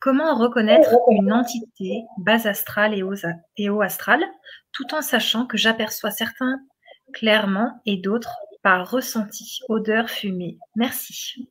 [0.00, 4.24] Comment reconnaître une entité base astrale et haut astrale?
[4.74, 6.58] Tout en sachant que j'aperçois certains
[7.12, 10.58] clairement et d'autres par ressenti, odeur, fumée.
[10.74, 11.50] Merci.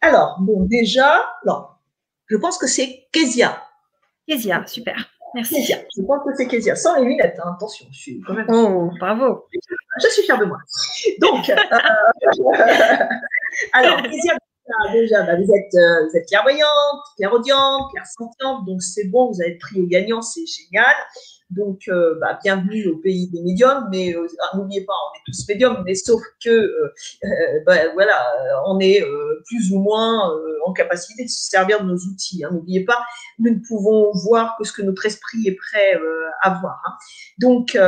[0.00, 1.66] Alors, bon, déjà, non,
[2.26, 3.62] je pense que c'est Kezia.
[4.28, 5.08] Kezia, super.
[5.34, 5.64] Merci.
[5.64, 6.74] Je pense que c'est Kezia.
[6.76, 8.46] Sans les lunettes, hein, attention, je suis quand même.
[8.48, 9.46] Oh, bravo.
[10.02, 10.58] Je suis fière de moi.
[11.20, 11.54] Donc, euh,
[13.72, 14.36] alors, Kezia,
[14.92, 19.56] déjà, bah, vous, êtes, euh, vous êtes clairvoyante, clairaudiente, clairsentiente, donc c'est bon, vous avez
[19.58, 20.94] pris au gagnant, c'est génial.
[21.50, 25.22] Donc, euh, bah, bienvenue au pays des médiums, mais euh, ah, n'oubliez pas, on est
[25.26, 26.92] tous médiums, mais sauf que, euh,
[27.64, 28.20] bah, voilà,
[28.66, 29.04] on est
[29.46, 30.32] plus ou moins
[30.64, 32.44] en capacité de se servir de nos outils.
[32.44, 32.50] Hein.
[32.52, 32.98] N'oubliez pas,
[33.38, 36.00] nous ne pouvons voir que ce que notre esprit est prêt
[36.42, 36.82] à voir.
[36.86, 36.92] Hein.
[37.38, 37.78] Donc,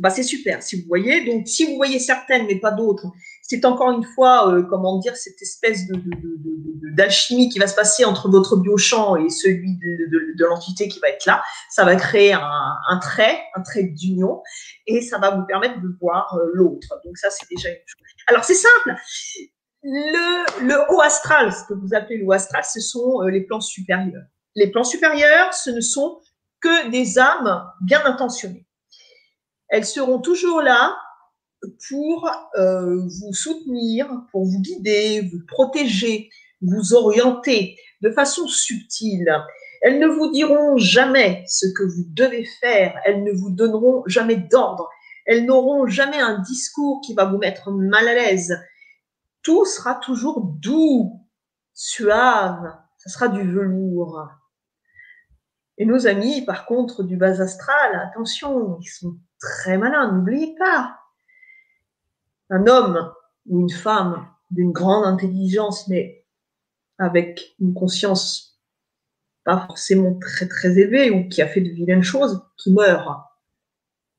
[0.00, 1.24] bah, c'est super, si vous voyez.
[1.24, 3.06] Donc, si vous voyez certaines, mais pas d'autres,
[3.48, 5.82] c'est encore une fois, euh, comment dire, cette espèce
[6.96, 11.26] d'alchimie qui va se passer entre votre biochamp et celui de, l'entité qui va être
[11.26, 11.42] là.
[11.70, 14.42] Ça va créer un, trait, un trait d'union,
[14.86, 16.88] et ça va vous permettre de voir euh, l'autre.
[17.04, 18.02] Donc ça, c'est déjà une chose.
[18.26, 18.94] Alors c'est simple.
[19.82, 23.60] Le, haut astral, ce que vous appelez le haut astral, ce sont euh, les plans
[23.60, 24.24] supérieurs.
[24.56, 26.20] Les plans supérieurs, ce ne sont
[26.60, 28.66] que des âmes bien intentionnées.
[29.68, 30.96] Elles seront toujours là
[31.88, 36.30] pour euh, vous soutenir, pour vous guider, vous protéger,
[36.62, 39.30] vous orienter de façon subtile.
[39.82, 44.36] Elles ne vous diront jamais ce que vous devez faire, elles ne vous donneront jamais
[44.36, 44.88] d'ordre,
[45.26, 48.58] elles n'auront jamais un discours qui va vous mettre mal à l'aise.
[49.42, 51.20] Tout sera toujours doux,
[51.74, 54.28] suave, ça sera du velours.
[55.78, 60.96] Et nos amis, par contre, du bas astral, attention, ils sont très malins, n'oubliez pas.
[62.50, 63.12] Un homme
[63.46, 66.26] ou une femme d'une grande intelligence, mais
[66.98, 68.60] avec une conscience
[69.44, 73.08] pas forcément très très élevée ou qui a fait de vilaines choses, qui meurt.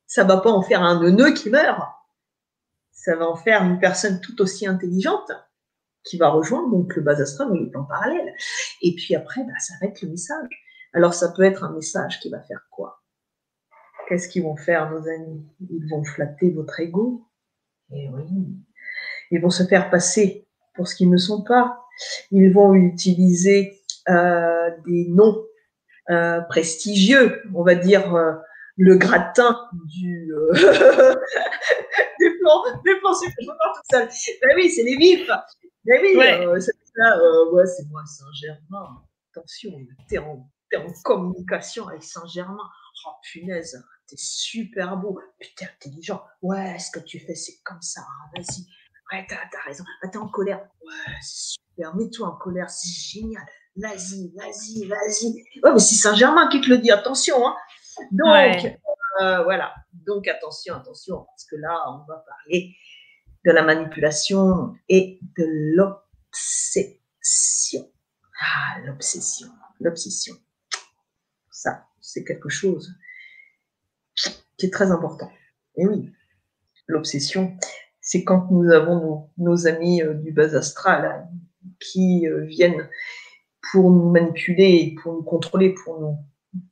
[0.05, 1.81] Ça va pas en faire un neuneu qui meurt.
[2.93, 5.31] Ça va en faire une personne tout aussi intelligente
[6.05, 8.33] qui va rejoindre donc le bas astral ou le plan parallèle.
[8.81, 10.49] Et puis après, bah, ça va être le message.
[10.93, 13.03] Alors ça peut être un message qui va faire quoi?
[14.07, 15.45] Qu'est-ce qu'ils vont faire, nos amis?
[15.59, 17.26] Ils vont flatter votre ego?
[17.91, 18.23] Et eh oui.
[19.31, 21.84] Ils vont se faire passer pour ce qu'ils ne sont pas.
[22.31, 25.43] Ils vont utiliser euh, des noms
[26.09, 28.34] euh, prestigieux, on va dire euh,
[28.77, 34.07] le gratin du des plans, des plans je parle toute seule.
[34.41, 35.27] Ben oui, c'est les vifs.
[35.85, 36.18] Ben oui,
[36.61, 37.19] c'est ça.
[37.51, 39.03] ouais, c'est moi Saint-Germain.
[39.31, 39.72] Attention,
[40.07, 42.69] t'es en t'es en communication avec Saint-Germain.
[43.05, 45.19] Oh punaise, t'es super beau.
[45.39, 46.23] Putain, intelligent.
[46.41, 48.01] Ouais, ce que tu fais, c'est comme ça.
[48.35, 48.65] Vas-y.
[49.11, 49.84] Ouais, t'as as raison.
[50.03, 50.59] Ah, t'es en colère.
[50.85, 51.95] Ouais, c'est super.
[51.95, 52.69] Mets-toi en colère.
[52.69, 53.45] C'est génial.
[53.75, 55.43] Vas-y, vas-y, vas-y.
[55.63, 56.91] Ouais, mais c'est Saint-Germain qui te le dit.
[56.91, 57.47] Attention.
[57.47, 57.55] Hein.
[58.11, 58.65] Donc,
[59.21, 59.73] euh, voilà.
[59.93, 61.25] Donc, attention, attention.
[61.25, 62.75] Parce que là, on va parler
[63.45, 66.91] de la manipulation et de l'obsession.
[68.41, 69.47] Ah, l'obsession.
[69.79, 70.35] L'obsession
[71.57, 72.93] ça, c'est quelque chose
[74.57, 75.29] qui est très important.
[75.75, 76.11] Et oui,
[76.88, 77.55] l'obsession,
[78.01, 81.29] c'est quand nous avons nos, amis euh, du bas astral hein,
[81.79, 82.89] qui euh, viennent
[83.71, 86.17] pour nous manipuler, pour nous contrôler, pour nous,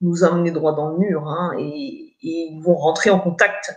[0.01, 3.75] nous amener droit dans le mur, hein, et, ils vont rentrer en contact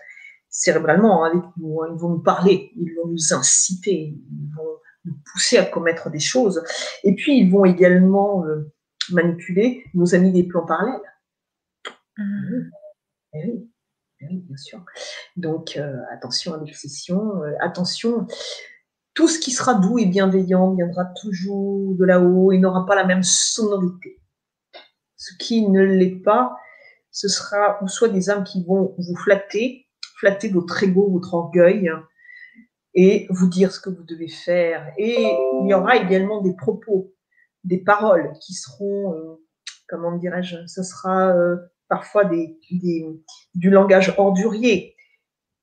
[0.48, 1.89] cérébralement avec nous, hein.
[1.93, 6.20] ils vont nous parler, ils vont nous inciter, ils vont nous pousser à commettre des
[6.20, 6.64] choses,
[7.05, 8.72] et puis ils vont également euh,
[9.10, 11.01] manipuler nos amis des plans parallèles.
[12.16, 12.70] Mmh.
[14.20, 14.85] Bien sûr.
[15.36, 18.27] Donc, euh, attention à l'obsession, euh, attention,
[19.15, 23.05] tout ce qui sera doux et bienveillant viendra toujours de là-haut et n'aura pas la
[23.05, 24.20] même sonorité.
[25.16, 26.57] Ce qui ne l'est pas,
[27.11, 29.86] ce sera ou soit des âmes qui vont vous flatter,
[30.16, 31.90] flatter votre ego, votre orgueil,
[32.95, 34.93] et vous dire ce que vous devez faire.
[34.97, 35.20] Et
[35.62, 37.12] il y aura également des propos
[37.65, 39.45] des paroles qui seront, euh,
[39.89, 41.35] comment dirais-je, ce sera
[41.89, 44.97] parfois du langage ordurier,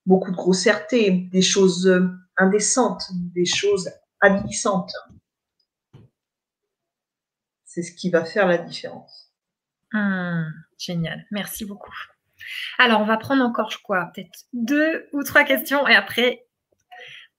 [0.05, 3.89] beaucoup de grossièreté, des choses euh, indécentes, des choses
[4.21, 4.93] avilissantes.
[7.63, 9.33] C'est ce qui va faire la différence.
[9.93, 11.93] Hum, génial, merci beaucoup.
[12.77, 16.44] Alors, on va prendre encore, je crois, peut-être deux ou trois questions et après,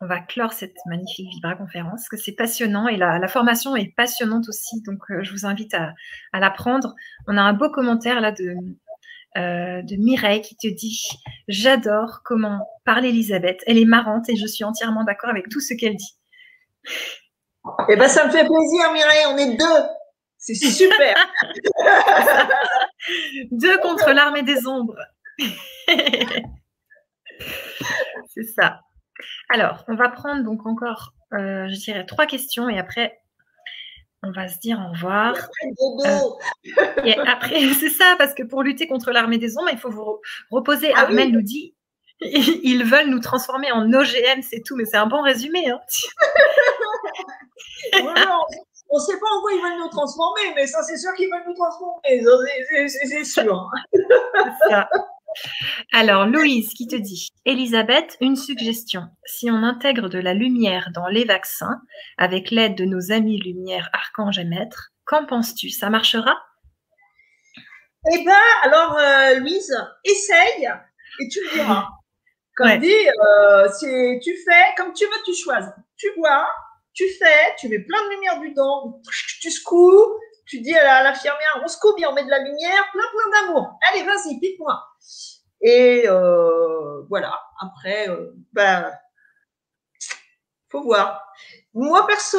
[0.00, 4.48] on va clore cette magnifique Vibra conférence, que c'est passionnant et la, formation est passionnante
[4.48, 5.94] aussi, donc euh, je vous invite à,
[6.38, 6.94] la prendre.
[7.26, 8.54] On a un beau commentaire là de,
[9.36, 11.00] euh, de Mireille qui te dit
[11.48, 15.74] J'adore comment parle Elisabeth, elle est marrante et je suis entièrement d'accord avec tout ce
[15.74, 16.16] qu'elle dit.
[17.88, 19.82] Eh bien, ça me fait plaisir, Mireille, on est deux.
[20.38, 21.16] C'est super.
[23.50, 24.98] deux contre l'armée des ombres.
[28.28, 28.80] c'est ça.
[29.48, 33.20] Alors, on va prendre donc encore, euh, je dirais, trois questions et après,
[34.22, 35.34] on va se dire au revoir.
[35.64, 39.90] Euh, et après, c'est ça, parce que pour lutter contre l'armée des ombres, il faut
[39.90, 40.20] vous
[40.50, 40.92] reposer.
[40.94, 41.74] Ah Armel nous dit
[42.20, 45.68] ils veulent nous transformer en OGM, c'est tout, mais c'est un bon résumé.
[45.68, 45.78] Hein.
[48.88, 51.28] on ne sait pas en quoi ils veulent nous transformer, mais ça, c'est sûr qu'ils
[51.30, 53.70] veulent nous transformer, c'est sûr.
[54.68, 54.88] ça.
[55.92, 59.04] Alors, Louise qui te dit Elisabeth, une suggestion.
[59.24, 61.80] Si on intègre de la lumière dans les vaccins
[62.18, 65.70] avec l'aide de nos amis lumière archange et maître, qu'en penses-tu?
[65.70, 66.36] Ça marchera?
[68.12, 70.68] Eh bien, alors, euh, Louise, essaye
[71.20, 71.88] et tu le verras.
[72.56, 73.68] Comme dit, euh,
[74.22, 75.72] tu fais comme tu veux, tu choisis.
[75.98, 76.48] Tu vois,
[76.94, 79.00] tu fais, tu mets plein de lumière dedans,
[79.40, 83.02] tu secoues, tu dis à l'infirmière, on secoue bien, on met de la lumière, plein,
[83.02, 83.78] plein d'amour.
[83.90, 84.80] Allez, vas-y, pique-moi.
[85.60, 88.92] Et euh, voilà, après, euh, ben,
[90.68, 91.32] faut voir.
[91.74, 92.38] Moi, perso,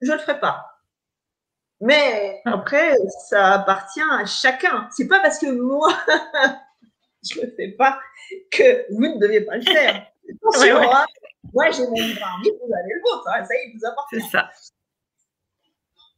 [0.00, 0.72] je ne le ferai pas.
[1.80, 2.94] Mais après,
[3.28, 4.88] ça appartient à chacun.
[4.90, 5.92] C'est pas parce que moi,
[7.22, 8.00] je le fais pas
[8.50, 10.06] que vous ne deviez pas le faire.
[10.28, 11.06] Hein.
[11.54, 13.28] Moi, j'ai mon livre vous avez le vôtre.
[13.28, 13.44] Hein.
[13.44, 14.20] Ça y est, vous apportez.
[14.20, 14.50] C'est ça.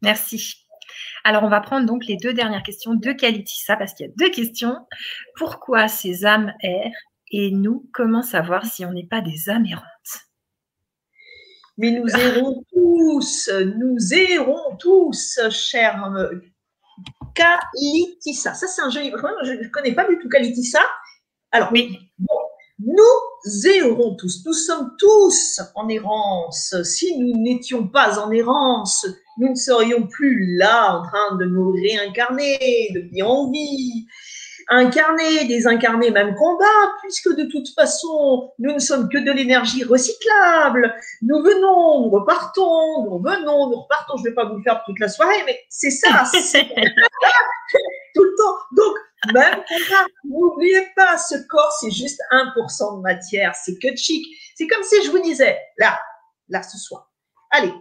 [0.01, 0.67] Merci.
[1.29, 4.13] Alors, on va prendre donc les deux dernières questions de Kalitissa, parce qu'il y a
[4.17, 4.79] deux questions.
[5.37, 6.97] Pourquoi ces âmes errent
[7.31, 9.85] Et nous, comment savoir si on n'est pas des âmes errantes?
[11.77, 16.11] Mais nous errons tous, nous errons tous, cher
[17.35, 18.55] Kalitissa.
[18.55, 19.13] Ça, c'est un joli.
[19.43, 20.81] je ne connais pas du tout Kalitissa.
[21.53, 22.11] Alors, oui.
[22.79, 23.05] nous
[24.19, 24.45] tous.
[24.45, 26.75] Nous sommes tous en errance.
[26.85, 29.07] Si nous n'étions pas en errance,
[29.39, 34.07] nous ne serions plus là en train de nous réincarner, de vie en vie,
[34.69, 36.65] incarner, désincarner, même combat,
[37.03, 40.95] puisque de toute façon, nous ne sommes que de l'énergie recyclable.
[41.23, 44.17] Nous venons, nous repartons, nous revenons, nous repartons.
[44.19, 46.25] Je ne vais pas vous le faire toute la soirée, mais c'est ça.
[48.15, 48.59] tout le temps.
[48.73, 48.95] Donc,
[49.33, 53.55] même combat, n'oubliez pas, ce corps, c'est juste 1% de matière.
[53.55, 54.25] C'est que chic.
[54.55, 55.99] C'est comme si je vous disais, là,
[56.49, 57.11] là, ce soir,
[57.51, 57.73] allez,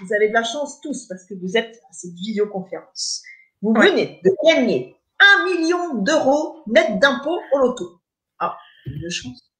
[0.00, 3.22] vous avez de la chance tous parce que vous êtes à cette visioconférence.
[3.60, 8.00] Vous venez de gagner un million d'euros net d'impôts au loto.
[8.38, 9.52] Ah, de chance.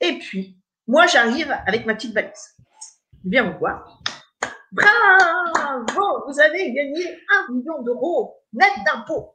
[0.00, 2.56] Et puis, moi, j'arrive avec ma petite valise.
[3.24, 4.00] Viens vous voir.
[4.72, 9.34] Bravo, vous avez gagné un million d'euros net d'impôts.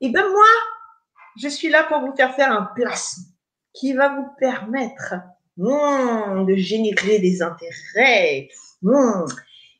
[0.00, 0.46] Et bien moi,
[1.40, 3.24] je suis là pour vous faire faire un placement
[3.72, 5.14] qui va vous permettre
[5.56, 8.48] hmm, de générer des intérêts,
[8.82, 9.26] Hmm.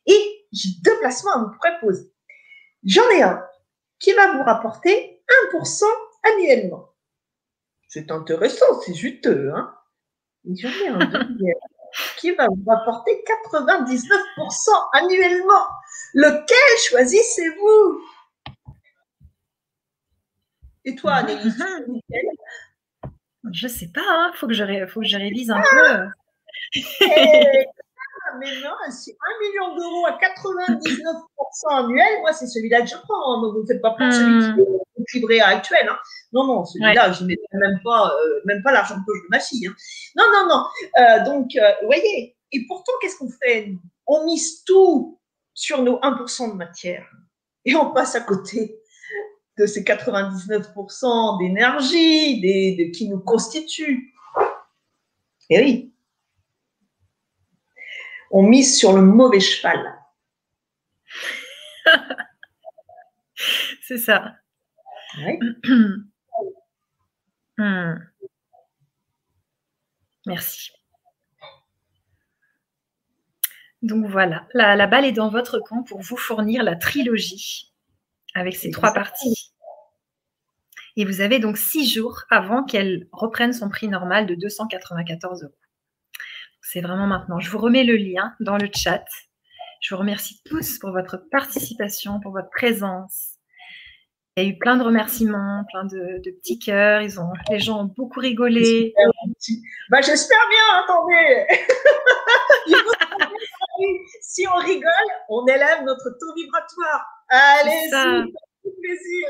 [0.04, 2.12] Et j'ai deux placements à vous proposer.
[2.84, 3.42] J'en ai un
[4.00, 5.22] qui va vous rapporter
[5.52, 5.84] 1%
[6.24, 6.88] annuellement.
[7.86, 9.52] C'est intéressant, c'est juteux.
[9.54, 9.76] Hein
[10.44, 11.54] j'en ai un deuxième
[12.16, 13.22] qui va vous rapporter
[13.58, 15.66] 99% annuellement?
[16.14, 18.00] Lequel choisissez-vous?
[20.84, 21.62] Et toi, Annelise,
[23.52, 24.32] Je sais pas, il hein.
[24.34, 26.08] faut, que je, faut que je révise un peu.
[27.00, 27.66] Eh,
[28.38, 33.40] mais non, c'est 1 million d'euros à 99% annuel, moi, c'est celui-là que je prends.
[33.40, 34.54] Donc, vous ne faites pas prendre celui hmm.
[34.54, 35.88] qui est équilibré actuel.
[35.88, 35.96] Hein.
[36.32, 39.28] Non, non, celui-là, je ne mets même pas, euh, même pas l'argent de poche de
[39.30, 39.66] ma fille.
[39.66, 39.74] Hein.
[40.16, 40.64] Non, non, non.
[40.98, 43.72] Euh, donc, euh, vous voyez, et pourtant, qu'est-ce qu'on fait
[44.06, 45.18] On mise tout
[45.54, 47.06] sur nos 1% de matière
[47.64, 48.80] et on passe à côté
[49.58, 54.14] de ces 99% d'énergie des, qui nous constituent.
[55.50, 55.89] Et oui,
[58.30, 59.98] on mise sur le mauvais cheval.
[63.82, 64.34] C'est ça.
[67.58, 67.98] Hmm.
[70.24, 70.70] Merci.
[73.82, 77.74] Donc voilà, la, balle est dans votre camp pour vous fournir la trilogie
[78.34, 79.52] avec ces trois parties.
[80.96, 85.54] Et vous avez donc six jours avant qu'elle reprenne son prix normal de 294 euros.
[86.62, 87.40] C'est vraiment maintenant.
[87.40, 89.04] Je vous remets le lien dans le chat.
[89.80, 93.36] Je vous remercie tous pour votre participation, pour votre présence.
[94.36, 97.02] Il y a eu plein de remerciements, plein de, petits cœurs.
[97.02, 98.94] Ils ont, les gens ont beaucoup rigolé.
[99.90, 101.46] Bah, j'espère bien, attendez.
[104.22, 104.90] si on rigole,
[105.28, 107.06] on élève notre taux vibratoire.
[107.28, 107.90] Allez,
[108.62, 109.28] plaisir.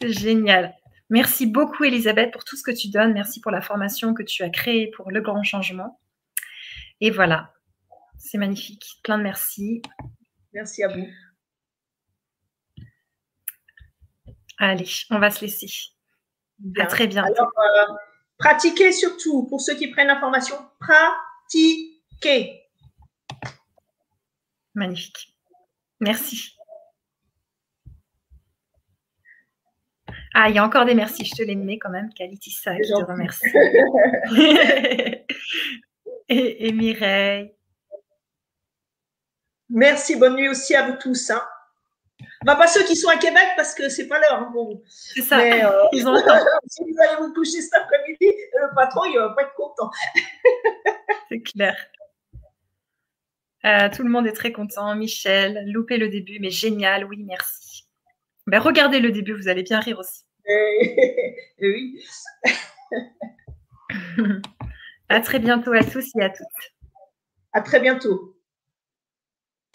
[0.00, 0.74] C'est génial.
[1.08, 3.12] Merci beaucoup, Elisabeth, pour tout ce que tu donnes.
[3.12, 6.00] Merci pour la formation que tu as créée pour le grand changement.
[7.00, 7.52] Et voilà,
[8.18, 8.98] c'est magnifique.
[9.04, 9.82] Plein de merci.
[10.52, 11.06] Merci à vous.
[14.58, 15.68] Allez, on va se laisser.
[16.78, 17.34] À très bientôt.
[17.34, 17.94] Alors, euh,
[18.38, 22.62] pratiquez surtout, pour ceux qui prennent l'information, pratiquez.
[24.74, 25.36] Magnifique.
[26.00, 26.55] Merci.
[30.38, 32.92] Ah, il y a encore des merci, je te les mets quand même, Kalitissa, je
[32.92, 33.46] te remercie.
[36.28, 37.54] et, Mireille.
[39.70, 41.30] Merci, bonne nuit aussi à vous tous.
[41.30, 41.42] Hein.
[42.44, 44.52] Bah, pas ceux qui sont à Québec parce que c'est pas l'heure hein.
[44.90, 45.40] C'est ça.
[45.40, 46.14] Euh, Ils ont
[46.66, 48.30] si vous allez vous coucher cet après-midi,
[48.60, 49.90] le patron, il va pas être content.
[51.30, 51.78] c'est clair.
[53.64, 54.94] Euh, tout le monde est très content.
[54.94, 57.06] Michel, loupé le début, mais génial.
[57.06, 57.86] Oui, merci.
[58.46, 60.25] Ben, regardez le début, vous allez bien rire aussi.
[61.60, 62.04] oui.
[65.08, 66.46] à très bientôt à tous et à toutes.
[67.52, 68.35] À très bientôt.